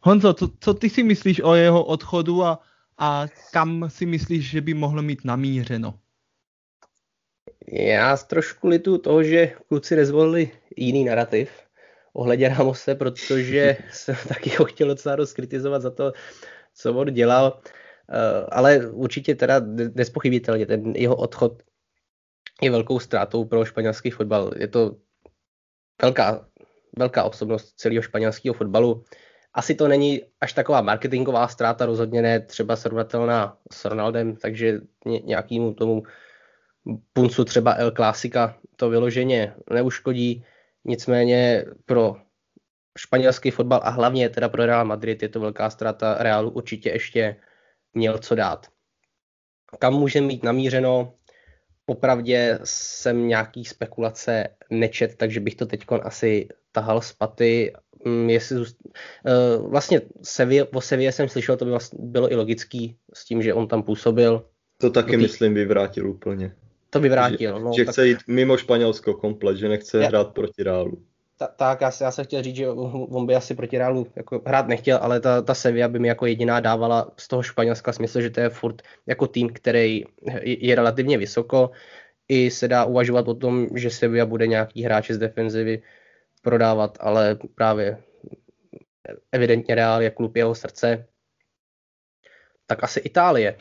Honzo, 0.00 0.34
co, 0.34 0.48
co 0.60 0.74
ty 0.74 0.90
si 0.90 1.02
myslíš 1.02 1.40
o 1.40 1.54
jeho 1.54 1.84
odchodu 1.84 2.44
a, 2.44 2.60
a 2.98 3.26
kam 3.52 3.90
si 3.90 4.06
myslíš, 4.06 4.50
že 4.50 4.60
by 4.60 4.74
mohl 4.74 5.02
mít 5.02 5.24
namířeno? 5.24 5.98
Já 7.72 8.16
trošku 8.16 8.68
litu 8.68 8.98
toho, 8.98 9.22
že 9.22 9.52
kluci 9.68 9.96
nezvolili 9.96 10.50
jiný 10.76 11.04
narrativ. 11.04 11.50
ohledně 12.12 12.48
Ramose, 12.48 12.94
protože 12.94 13.76
jsem 13.92 14.16
taky 14.28 14.50
ho 14.50 14.64
chtěl 14.64 14.88
docela 14.88 15.16
dost 15.16 15.32
kritizovat 15.32 15.82
za 15.82 15.90
to, 15.90 16.12
co 16.74 16.94
on 16.94 17.14
dělal, 17.14 17.60
uh, 17.62 18.48
ale 18.52 18.90
určitě 18.90 19.34
teda 19.34 19.60
nespochybitelně 19.94 20.66
ten 20.66 20.92
jeho 20.96 21.16
odchod 21.16 21.62
je 22.62 22.70
velkou 22.70 22.98
ztrátou 22.98 23.44
pro 23.44 23.64
španělský 23.64 24.10
fotbal. 24.10 24.50
Je 24.56 24.68
to 24.68 24.96
velká, 26.02 26.48
velká 26.98 27.24
osobnost 27.24 27.74
celého 27.76 28.02
španělského 28.02 28.54
fotbalu. 28.54 29.04
Asi 29.54 29.74
to 29.74 29.88
není 29.88 30.20
až 30.40 30.52
taková 30.52 30.80
marketingová 30.80 31.48
ztráta, 31.48 31.86
rozhodně 31.86 32.22
ne 32.22 32.40
třeba 32.40 32.76
srovnatelná 32.76 33.58
s 33.72 33.84
Ronaldem, 33.84 34.36
takže 34.36 34.80
nějakému 35.24 35.74
tomu 35.74 36.02
puncu 37.12 37.44
třeba 37.44 37.74
El 37.74 37.90
Clásica 37.90 38.56
to 38.76 38.90
vyloženě 38.90 39.54
neuškodí. 39.70 40.44
Nicméně 40.84 41.64
pro 41.86 42.16
španělský 42.98 43.50
fotbal 43.50 43.80
a 43.84 43.90
hlavně 43.90 44.28
teda 44.28 44.48
pro 44.48 44.66
Real 44.66 44.84
Madrid 44.84 45.22
je 45.22 45.28
to 45.28 45.40
velká 45.40 45.70
ztráta. 45.70 46.16
Realu 46.18 46.50
určitě 46.50 46.90
ještě 46.90 47.36
měl 47.94 48.18
co 48.18 48.34
dát. 48.34 48.66
Kam 49.78 49.94
může 49.94 50.20
mít 50.20 50.42
namířeno? 50.42 51.14
Popravdě 51.86 52.58
jsem 52.64 53.28
nějaký 53.28 53.64
spekulace 53.64 54.48
nečet, 54.70 55.14
takže 55.16 55.40
bych 55.40 55.54
to 55.54 55.66
teď 55.66 55.84
asi 56.02 56.48
tahal 56.72 57.00
z 57.00 57.12
paty. 57.12 57.72
Mm, 58.04 58.30
jestli 58.30 58.56
zůst... 58.56 58.76
uh, 59.56 59.70
vlastně 59.70 60.00
o 60.72 60.80
Sevilla 60.80 61.12
jsem 61.12 61.28
slyšel, 61.28 61.56
to 61.56 61.64
by 61.64 61.70
vlastně 61.70 61.98
bylo 62.02 62.32
i 62.32 62.36
logický 62.36 62.96
s 63.14 63.24
tím, 63.24 63.42
že 63.42 63.54
on 63.54 63.68
tam 63.68 63.82
působil. 63.82 64.44
To 64.78 64.90
taky 64.90 65.16
tý... 65.16 65.22
myslím 65.22 65.54
vyvrátil 65.54 66.10
úplně. 66.10 66.54
To 66.90 67.00
vyvrátil. 67.00 67.58
Že, 67.58 67.64
no, 67.64 67.72
že 67.76 67.84
tak... 67.84 67.92
chce 67.92 68.06
jít 68.06 68.18
mimo 68.26 68.56
Španělsko 68.56 69.14
komplet, 69.14 69.56
že 69.56 69.68
nechce 69.68 69.98
já... 69.98 70.08
hrát 70.08 70.34
proti 70.34 70.62
Reálu. 70.62 71.02
Ta, 71.42 71.48
tak, 71.48 71.80
já, 71.80 71.90
já 72.00 72.10
jsem 72.10 72.24
chtěl 72.24 72.42
říct, 72.42 72.56
že 72.56 72.68
on 72.68 73.26
by 73.26 73.34
asi 73.34 73.54
proti 73.54 73.78
Realu 73.78 74.06
jako 74.16 74.42
hrát 74.46 74.68
nechtěl, 74.68 74.98
ale 75.02 75.20
ta, 75.20 75.42
ta 75.42 75.54
Sevilla 75.54 75.88
by 75.88 75.98
mi 75.98 76.08
jako 76.08 76.26
jediná 76.26 76.60
dávala 76.60 77.10
z 77.16 77.28
toho 77.28 77.42
Španělska 77.42 77.92
smysl, 77.92 78.20
že 78.20 78.30
to 78.30 78.40
je 78.40 78.48
furt 78.48 78.82
jako 79.06 79.26
tým, 79.26 79.50
který 79.52 80.04
je, 80.42 80.66
je 80.66 80.74
relativně 80.74 81.18
vysoko. 81.18 81.70
I 82.28 82.50
se 82.50 82.68
dá 82.68 82.84
uvažovat 82.84 83.28
o 83.28 83.34
tom, 83.34 83.66
že 83.74 83.90
Sevilla 83.90 84.26
bude 84.26 84.46
nějaký 84.46 84.82
hráč 84.82 85.10
z 85.10 85.18
defenzivy 85.18 85.82
prodávat, 86.42 86.98
ale 87.00 87.38
právě 87.54 88.02
evidentně 89.32 89.74
Real 89.74 90.02
je 90.02 90.10
klub 90.10 90.36
jeho 90.36 90.54
srdce. 90.54 91.06
Tak 92.66 92.84
asi 92.84 93.00
Itálie. 93.00 93.58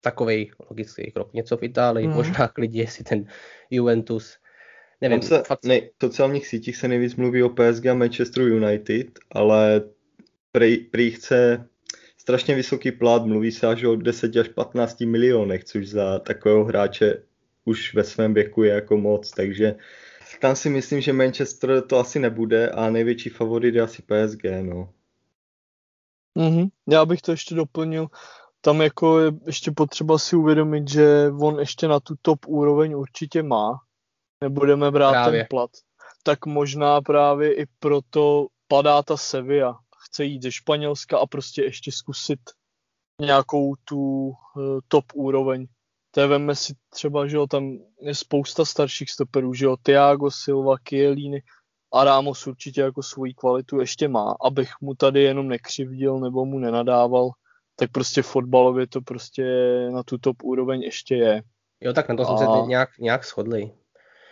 Takový 0.00 0.50
logický 0.70 1.10
krok. 1.10 1.32
Něco 1.32 1.56
v 1.56 1.62
Itálii, 1.62 2.06
mm. 2.06 2.14
možná 2.14 2.48
klidně 2.48 2.86
si 2.86 3.04
ten 3.04 3.26
Juventus 3.70 4.38
Nevím, 5.00 5.22
se, 5.22 5.42
fakt... 5.46 5.64
ne, 5.64 5.80
v 5.80 6.00
sociálních 6.00 6.46
sítích 6.46 6.76
se 6.76 6.88
nejvíc 6.88 7.16
mluví 7.16 7.42
o 7.42 7.48
PSG 7.48 7.86
a 7.86 7.94
Manchester 7.94 8.42
United, 8.42 9.06
ale 9.30 9.82
prý, 10.52 10.76
prý 10.76 11.10
chce 11.10 11.68
strašně 12.18 12.54
vysoký 12.54 12.92
plat, 12.92 13.24
mluví 13.24 13.52
se 13.52 13.66
až 13.66 13.84
o 13.84 13.96
10 13.96 14.36
až 14.36 14.48
15 14.48 15.00
milionech, 15.00 15.64
což 15.64 15.88
za 15.88 16.18
takového 16.18 16.64
hráče 16.64 17.22
už 17.64 17.94
ve 17.94 18.04
svém 18.04 18.34
věku 18.34 18.62
je 18.62 18.72
jako 18.74 18.96
moc, 18.96 19.30
takže 19.30 19.74
tam 20.40 20.56
si 20.56 20.70
myslím, 20.70 21.00
že 21.00 21.12
Manchester 21.12 21.82
to 21.82 21.98
asi 21.98 22.18
nebude 22.18 22.70
a 22.70 22.90
největší 22.90 23.30
favorit 23.30 23.74
je 23.74 23.82
asi 23.82 24.02
PSG, 24.02 24.44
no. 24.62 24.92
Mm-hmm. 26.36 26.68
Já 26.88 27.06
bych 27.06 27.22
to 27.22 27.30
ještě 27.30 27.54
doplnil. 27.54 28.06
Tam 28.60 28.80
jako 28.80 29.20
je 29.20 29.32
ještě 29.46 29.70
potřeba 29.70 30.18
si 30.18 30.36
uvědomit, 30.36 30.88
že 30.88 31.30
on 31.40 31.60
ještě 31.60 31.88
na 31.88 32.00
tu 32.00 32.14
top 32.22 32.38
úroveň 32.46 32.94
určitě 32.94 33.42
má, 33.42 33.80
nebudeme 34.40 34.90
brát 34.90 35.10
právě. 35.10 35.40
ten 35.40 35.46
plat, 35.50 35.70
tak 36.22 36.46
možná 36.46 37.00
právě 37.00 37.54
i 37.54 37.66
proto 37.78 38.46
padá 38.68 39.02
ta 39.02 39.16
Sevilla. 39.16 39.78
Chce 40.06 40.24
jít 40.24 40.42
ze 40.42 40.52
Španělska 40.52 41.18
a 41.18 41.26
prostě 41.26 41.62
ještě 41.62 41.92
zkusit 41.92 42.40
nějakou 43.20 43.74
tu 43.84 43.98
uh, 43.98 44.34
top 44.88 45.04
úroveň. 45.14 45.66
To 46.10 46.28
veme 46.28 46.54
si 46.54 46.74
třeba, 46.90 47.26
že 47.26 47.36
jo, 47.36 47.46
tam 47.46 47.78
je 48.00 48.14
spousta 48.14 48.64
starších 48.64 49.10
stoperů, 49.10 49.54
že 49.54 49.64
jo, 49.64 49.76
Thiago 49.82 50.30
Silva, 50.30 50.76
Chiellini 50.88 51.42
a 51.92 52.04
Ramos 52.04 52.46
určitě 52.46 52.80
jako 52.80 53.02
svoji 53.02 53.34
kvalitu 53.34 53.80
ještě 53.80 54.08
má, 54.08 54.34
abych 54.44 54.70
mu 54.80 54.94
tady 54.94 55.22
jenom 55.22 55.48
nekřivdil 55.48 56.20
nebo 56.20 56.44
mu 56.44 56.58
nenadával, 56.58 57.30
tak 57.76 57.90
prostě 57.92 58.22
fotbalově 58.22 58.86
to 58.86 59.00
prostě 59.00 59.44
na 59.92 60.02
tu 60.02 60.18
top 60.18 60.36
úroveň 60.42 60.82
ještě 60.82 61.14
je. 61.14 61.42
Jo, 61.80 61.92
tak 61.92 62.08
na 62.08 62.16
to 62.16 62.22
a... 62.22 62.26
jsme 62.26 62.46
se 62.46 62.66
nějak, 62.66 62.98
nějak 62.98 63.24
shodli. 63.24 63.70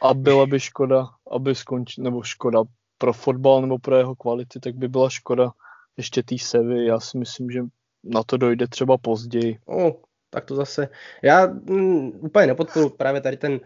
A 0.03 0.15
byla 0.15 0.47
by 0.47 0.61
škoda, 0.61 1.07
aby 1.31 1.55
skončil, 1.55 2.05
nebo 2.05 2.23
škoda 2.23 2.63
pro 2.99 3.13
fotbal 3.13 3.61
nebo 3.61 3.79
pro 3.79 3.97
jeho 3.97 4.15
kvality, 4.15 4.61
tak 4.61 4.75
by 4.75 4.89
byla 4.89 5.11
škoda 5.11 5.51
ještě 5.97 6.23
té 6.23 6.39
Sevy. 6.39 6.87
Já 6.87 7.01
si 7.01 7.19
myslím, 7.19 7.51
že 7.51 7.61
na 8.05 8.23
to 8.23 8.37
dojde 8.37 8.69
třeba 8.69 8.99
později. 8.99 9.59
Oh, 9.65 9.93
tak 10.31 10.45
to 10.45 10.55
zase. 10.55 10.89
Já 11.23 11.47
mm, 11.47 12.07
úplně 12.07 12.47
nepodporu 12.47 12.89
právě 12.91 13.21
tady 13.21 13.37
ten 13.37 13.61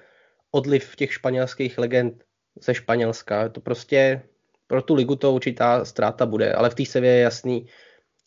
odliv 0.51 0.97
těch 0.97 1.13
španělských 1.13 1.79
legend 1.79 2.25
ze 2.61 2.75
Španělska. 2.75 3.49
To 3.49 3.61
prostě 3.61 4.23
pro 4.67 4.83
tu 4.83 4.95
ligu 4.95 5.17
to 5.17 5.33
určitá 5.33 5.85
ztráta 5.85 6.27
bude, 6.27 6.53
ale 6.53 6.71
v 6.71 6.75
té 6.75 6.85
Sevě 6.85 7.11
je 7.11 7.21
jasný, 7.21 7.67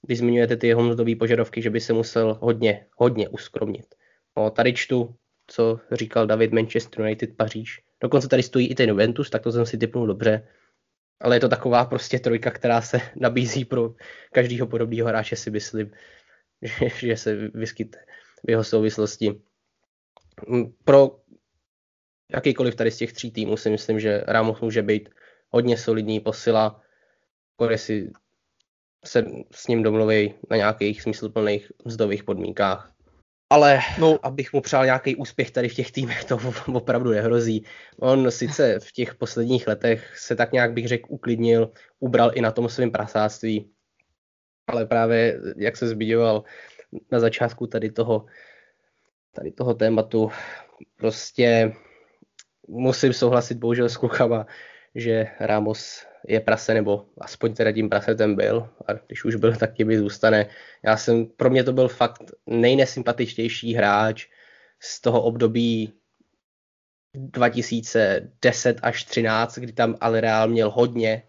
když 0.02 0.20
zmiňujete 0.20 0.58
ty 0.58 0.68
jeho 0.68 0.84
mzdové 0.84 1.16
požadavky, 1.16 1.62
že 1.62 1.70
by 1.70 1.80
se 1.80 1.94
musel 1.94 2.38
hodně, 2.42 2.86
hodně 2.98 3.30
uskromnit. 3.30 3.96
No, 4.38 4.50
tady 4.50 4.74
čtu, 4.74 5.16
co 5.48 5.80
říkal 5.92 6.28
David 6.28 6.54
Manchester 6.54 7.02
United 7.02 7.38
Paříž. 7.38 7.82
Dokonce 8.04 8.28
tady 8.28 8.44
stojí 8.44 8.68
i 8.68 8.76
ten 8.76 8.90
Juventus, 8.90 9.30
tak 9.30 9.44
to 9.44 9.52
jsem 9.52 9.66
si 9.66 9.78
typnul 9.78 10.08
dobře. 10.08 10.48
Ale 11.22 11.36
je 11.36 11.40
to 11.40 11.50
taková 11.50 11.86
prostě 11.86 12.20
trojka, 12.20 12.52
která 12.52 12.82
se 12.82 13.02
nabízí 13.16 13.66
pro 13.66 13.96
každého 14.32 14.68
podobného 14.68 15.08
hráče, 15.08 15.36
si 15.36 15.52
myslím, 15.52 15.92
že, 16.62 16.90
že 17.08 17.18
se 17.18 17.36
vyskytne 17.36 18.06
v 18.48 18.50
jeho 18.50 18.64
souvislosti. 18.64 19.42
Pro 20.84 21.20
jakýkoliv 22.32 22.76
tady 22.76 22.92
z 22.92 22.98
těch 22.98 23.14
tří 23.14 23.32
týmů 23.32 23.58
si 23.58 23.70
myslím, 23.70 24.00
že 24.00 24.24
Ramos 24.28 24.62
může 24.62 24.82
být 24.82 25.10
hodně 25.50 25.78
solidní 25.78 26.20
posila, 26.20 26.82
když 27.68 27.82
si 27.82 28.12
se 29.06 29.26
s 29.52 29.68
ním 29.68 29.84
domluví 29.84 30.34
na 30.50 30.58
nějakých 30.58 31.02
smysluplných 31.02 31.72
mzdových 31.86 32.24
podmínkách 32.24 32.93
ale 33.54 33.80
no. 34.00 34.20
abych 34.24 34.54
mu 34.54 34.62
přál 34.62 34.86
nějaký 34.86 35.16
úspěch 35.16 35.52
tady 35.52 35.70
v 35.70 35.74
těch 35.74 35.92
týmech, 35.92 36.24
to 36.26 36.38
opravdu 36.74 37.12
nehrozí. 37.12 37.66
On 38.00 38.32
sice 38.32 38.80
v 38.80 38.92
těch 38.92 39.16
posledních 39.16 39.68
letech 39.68 40.20
se 40.20 40.36
tak 40.36 40.52
nějak 40.52 40.74
bych 40.74 40.88
řekl 40.88 41.06
uklidnil, 41.10 41.72
ubral 42.00 42.32
i 42.34 42.42
na 42.42 42.52
tom 42.52 42.70
svém 42.70 42.92
prasáctví, 42.92 43.70
ale 44.68 44.86
právě, 44.86 45.40
jak 45.58 45.78
se 45.78 45.88
zmiňoval 45.88 46.44
na 47.12 47.20
začátku 47.20 47.68
tady 47.68 47.92
toho, 47.92 48.26
tady 49.32 49.52
toho 49.52 49.74
tématu, 49.74 50.32
prostě 50.96 51.74
musím 52.68 53.14
souhlasit 53.14 53.58
bohužel 53.58 53.90
s 53.90 53.98
klukama, 53.98 54.46
že 54.96 55.28
Ramos 55.40 56.06
je 56.28 56.40
prase, 56.40 56.74
nebo 56.74 57.06
aspoň 57.18 57.54
teda 57.54 57.72
tím 57.72 57.90
prasetem 57.90 58.36
byl, 58.36 58.70
a 58.88 58.94
když 58.94 59.26
už 59.26 59.36
byl, 59.36 59.56
tak 59.60 59.74
tím 59.74 59.98
zůstane. 59.98 60.50
Já 60.84 60.98
jsem, 60.98 61.26
pro 61.26 61.50
mě 61.50 61.64
to 61.64 61.74
byl 61.74 61.88
fakt 61.88 62.24
nejnesympatičtější 62.48 63.74
hráč 63.74 64.28
z 64.80 65.02
toho 65.02 65.22
období 65.22 65.94
2010 67.16 68.80
až 68.84 69.04
13, 69.04 69.58
kdy 69.58 69.74
tam 69.74 69.96
ale 70.02 70.22
Real 70.22 70.48
měl 70.48 70.70
hodně 70.70 71.24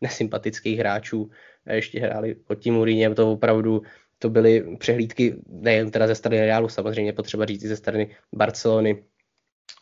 nesympatických 0.00 0.78
hráčů 0.78 1.30
a 1.66 1.72
ještě 1.72 2.00
hráli 2.00 2.34
pod 2.34 2.54
tím 2.54 2.74
Mourinhem, 2.74 3.14
to 3.14 3.32
opravdu 3.32 3.82
to 4.18 4.30
byly 4.30 4.76
přehlídky 4.76 5.36
nejen 5.46 5.90
teda 5.90 6.06
ze 6.06 6.14
strany 6.14 6.40
Realu, 6.40 6.68
samozřejmě 6.68 7.12
potřeba 7.12 7.44
říct 7.44 7.64
i 7.64 7.68
ze 7.68 7.76
strany 7.76 8.16
Barcelony, 8.32 9.04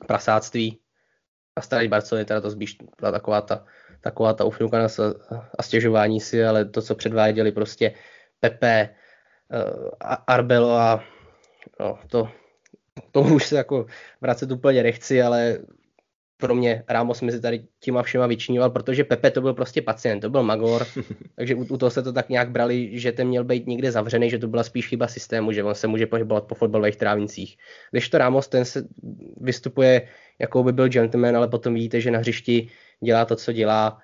prasáctví. 0.06 0.78
A 1.58 1.60
strany 1.60 1.88
Barcelony 1.88 2.24
teda 2.24 2.40
to 2.40 2.50
spíš 2.50 2.78
byla 3.00 3.12
taková 3.12 3.40
ta 3.40 3.64
taková 4.00 4.32
ta 4.32 4.44
ufňukanost 4.44 5.00
a 5.58 5.62
stěžování 5.62 6.20
si, 6.20 6.44
ale 6.44 6.64
to, 6.64 6.82
co 6.82 6.94
předváděli 6.94 7.52
prostě 7.52 7.94
Pepe, 8.40 8.88
uh, 9.50 9.90
Arbelo 10.26 10.72
a 10.72 11.04
no, 11.80 11.98
to, 12.06 12.28
to 13.12 13.20
už 13.20 13.46
se 13.46 13.56
jako 13.56 13.86
vracet 14.20 14.52
úplně 14.52 14.82
nechci, 14.82 15.22
ale 15.22 15.58
pro 16.40 16.54
mě 16.54 16.84
Ramos 16.88 17.20
mezi 17.20 17.40
tady 17.40 17.64
těma 17.80 18.02
všema 18.02 18.26
vyčníval, 18.26 18.70
protože 18.70 19.04
Pepe 19.04 19.30
to 19.30 19.40
byl 19.40 19.54
prostě 19.54 19.82
pacient, 19.82 20.20
to 20.20 20.30
byl 20.30 20.42
Magor, 20.42 20.86
takže 21.36 21.54
u, 21.54 21.64
u 21.64 21.76
toho 21.76 21.90
se 21.90 22.02
to 22.02 22.12
tak 22.12 22.28
nějak 22.28 22.50
brali, 22.50 22.98
že 22.98 23.12
ten 23.12 23.28
měl 23.28 23.44
být 23.44 23.66
někde 23.66 23.92
zavřený, 23.92 24.30
že 24.30 24.38
to 24.38 24.48
byla 24.48 24.62
spíš 24.62 24.88
chyba 24.88 25.08
systému, 25.08 25.52
že 25.52 25.64
on 25.64 25.74
se 25.74 25.86
může 25.86 26.06
pohybovat 26.06 26.44
po 26.44 26.54
fotbalových 26.54 26.96
trávnicích. 26.96 27.56
Když 27.90 28.08
to 28.08 28.18
Ramos, 28.18 28.48
ten 28.48 28.64
se 28.64 28.86
vystupuje, 29.40 30.08
jako 30.38 30.62
by 30.62 30.72
byl 30.72 30.88
gentleman, 30.88 31.36
ale 31.36 31.48
potom 31.48 31.74
vidíte, 31.74 32.00
že 32.00 32.10
na 32.10 32.18
hřišti 32.18 32.68
dělá 33.04 33.24
to, 33.24 33.36
co 33.36 33.52
dělá. 33.52 33.98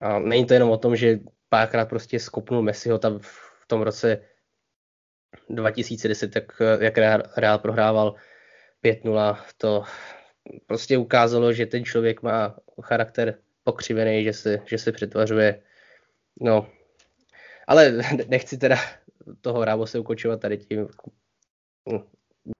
A 0.00 0.18
není 0.18 0.46
to 0.46 0.54
jenom 0.54 0.70
o 0.70 0.76
tom, 0.76 0.96
že 0.96 1.20
párkrát 1.48 1.88
prostě 1.88 2.20
skopnul 2.20 2.62
Messiho 2.62 2.98
tam 2.98 3.18
v 3.18 3.66
tom 3.66 3.82
roce 3.82 4.20
2010, 5.50 6.34
jak, 6.34 6.62
jak 6.80 6.98
Real 7.36 7.58
prohrával 7.58 8.14
5-0, 8.84 9.36
to 9.56 9.84
prostě 10.66 10.98
ukázalo, 10.98 11.52
že 11.52 11.66
ten 11.66 11.84
člověk 11.84 12.22
má 12.22 12.56
charakter 12.82 13.38
pokřivený, 13.64 14.24
že 14.24 14.32
se, 14.32 14.58
že 14.66 14.78
se 14.78 14.92
přetvařuje. 14.92 15.62
No, 16.40 16.68
ale 17.66 17.92
nechci 18.28 18.58
teda 18.58 18.76
toho 19.40 19.64
Rávose 19.64 19.98
ukočovat 19.98 20.40
tady 20.40 20.58
tím. 20.58 20.88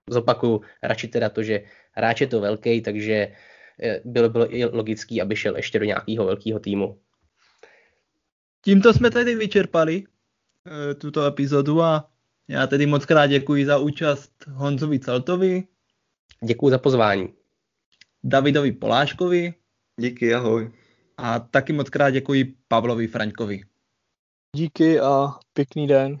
Zopakuju 0.09 0.61
radši 0.83 1.07
teda 1.07 1.29
to, 1.29 1.43
že 1.43 1.63
hráč 1.91 2.21
je 2.21 2.27
to 2.27 2.41
velký, 2.41 2.81
takže 2.81 3.35
eh, 3.81 4.01
bylo, 4.05 4.29
bylo 4.29 4.55
i 4.55 4.65
logický, 4.65 5.21
aby 5.21 5.35
šel 5.35 5.55
ještě 5.55 5.79
do 5.79 5.85
nějakého 5.85 6.25
velkého 6.25 6.59
týmu. 6.59 6.99
Tímto 8.67 8.93
jsme 8.93 9.11
tedy 9.11 9.35
vyčerpali 9.35 10.03
e, 10.03 10.93
tuto 10.95 11.25
epizodu 11.25 11.81
a 11.81 12.11
já 12.47 12.67
tedy 12.67 12.85
moc 12.85 13.05
krát 13.05 13.27
děkuji 13.27 13.65
za 13.65 13.77
účast 13.77 14.31
Honzovi 14.47 14.99
Celtovi. 14.99 15.63
Děkuji 16.43 16.69
za 16.69 16.77
pozvání. 16.77 17.33
Davidovi 18.27 18.71
Poláškovi. 18.71 19.53
Díky, 20.01 20.33
ahoj. 20.33 20.71
A 21.17 21.39
taky 21.39 21.73
moc 21.73 21.89
krát 21.89 22.09
děkuji 22.09 22.55
Pavlovi 22.67 23.07
Fraňkovi. 23.07 23.61
Díky 24.55 24.99
a 24.99 25.27
pěkný 25.53 25.87
den. 25.87 26.17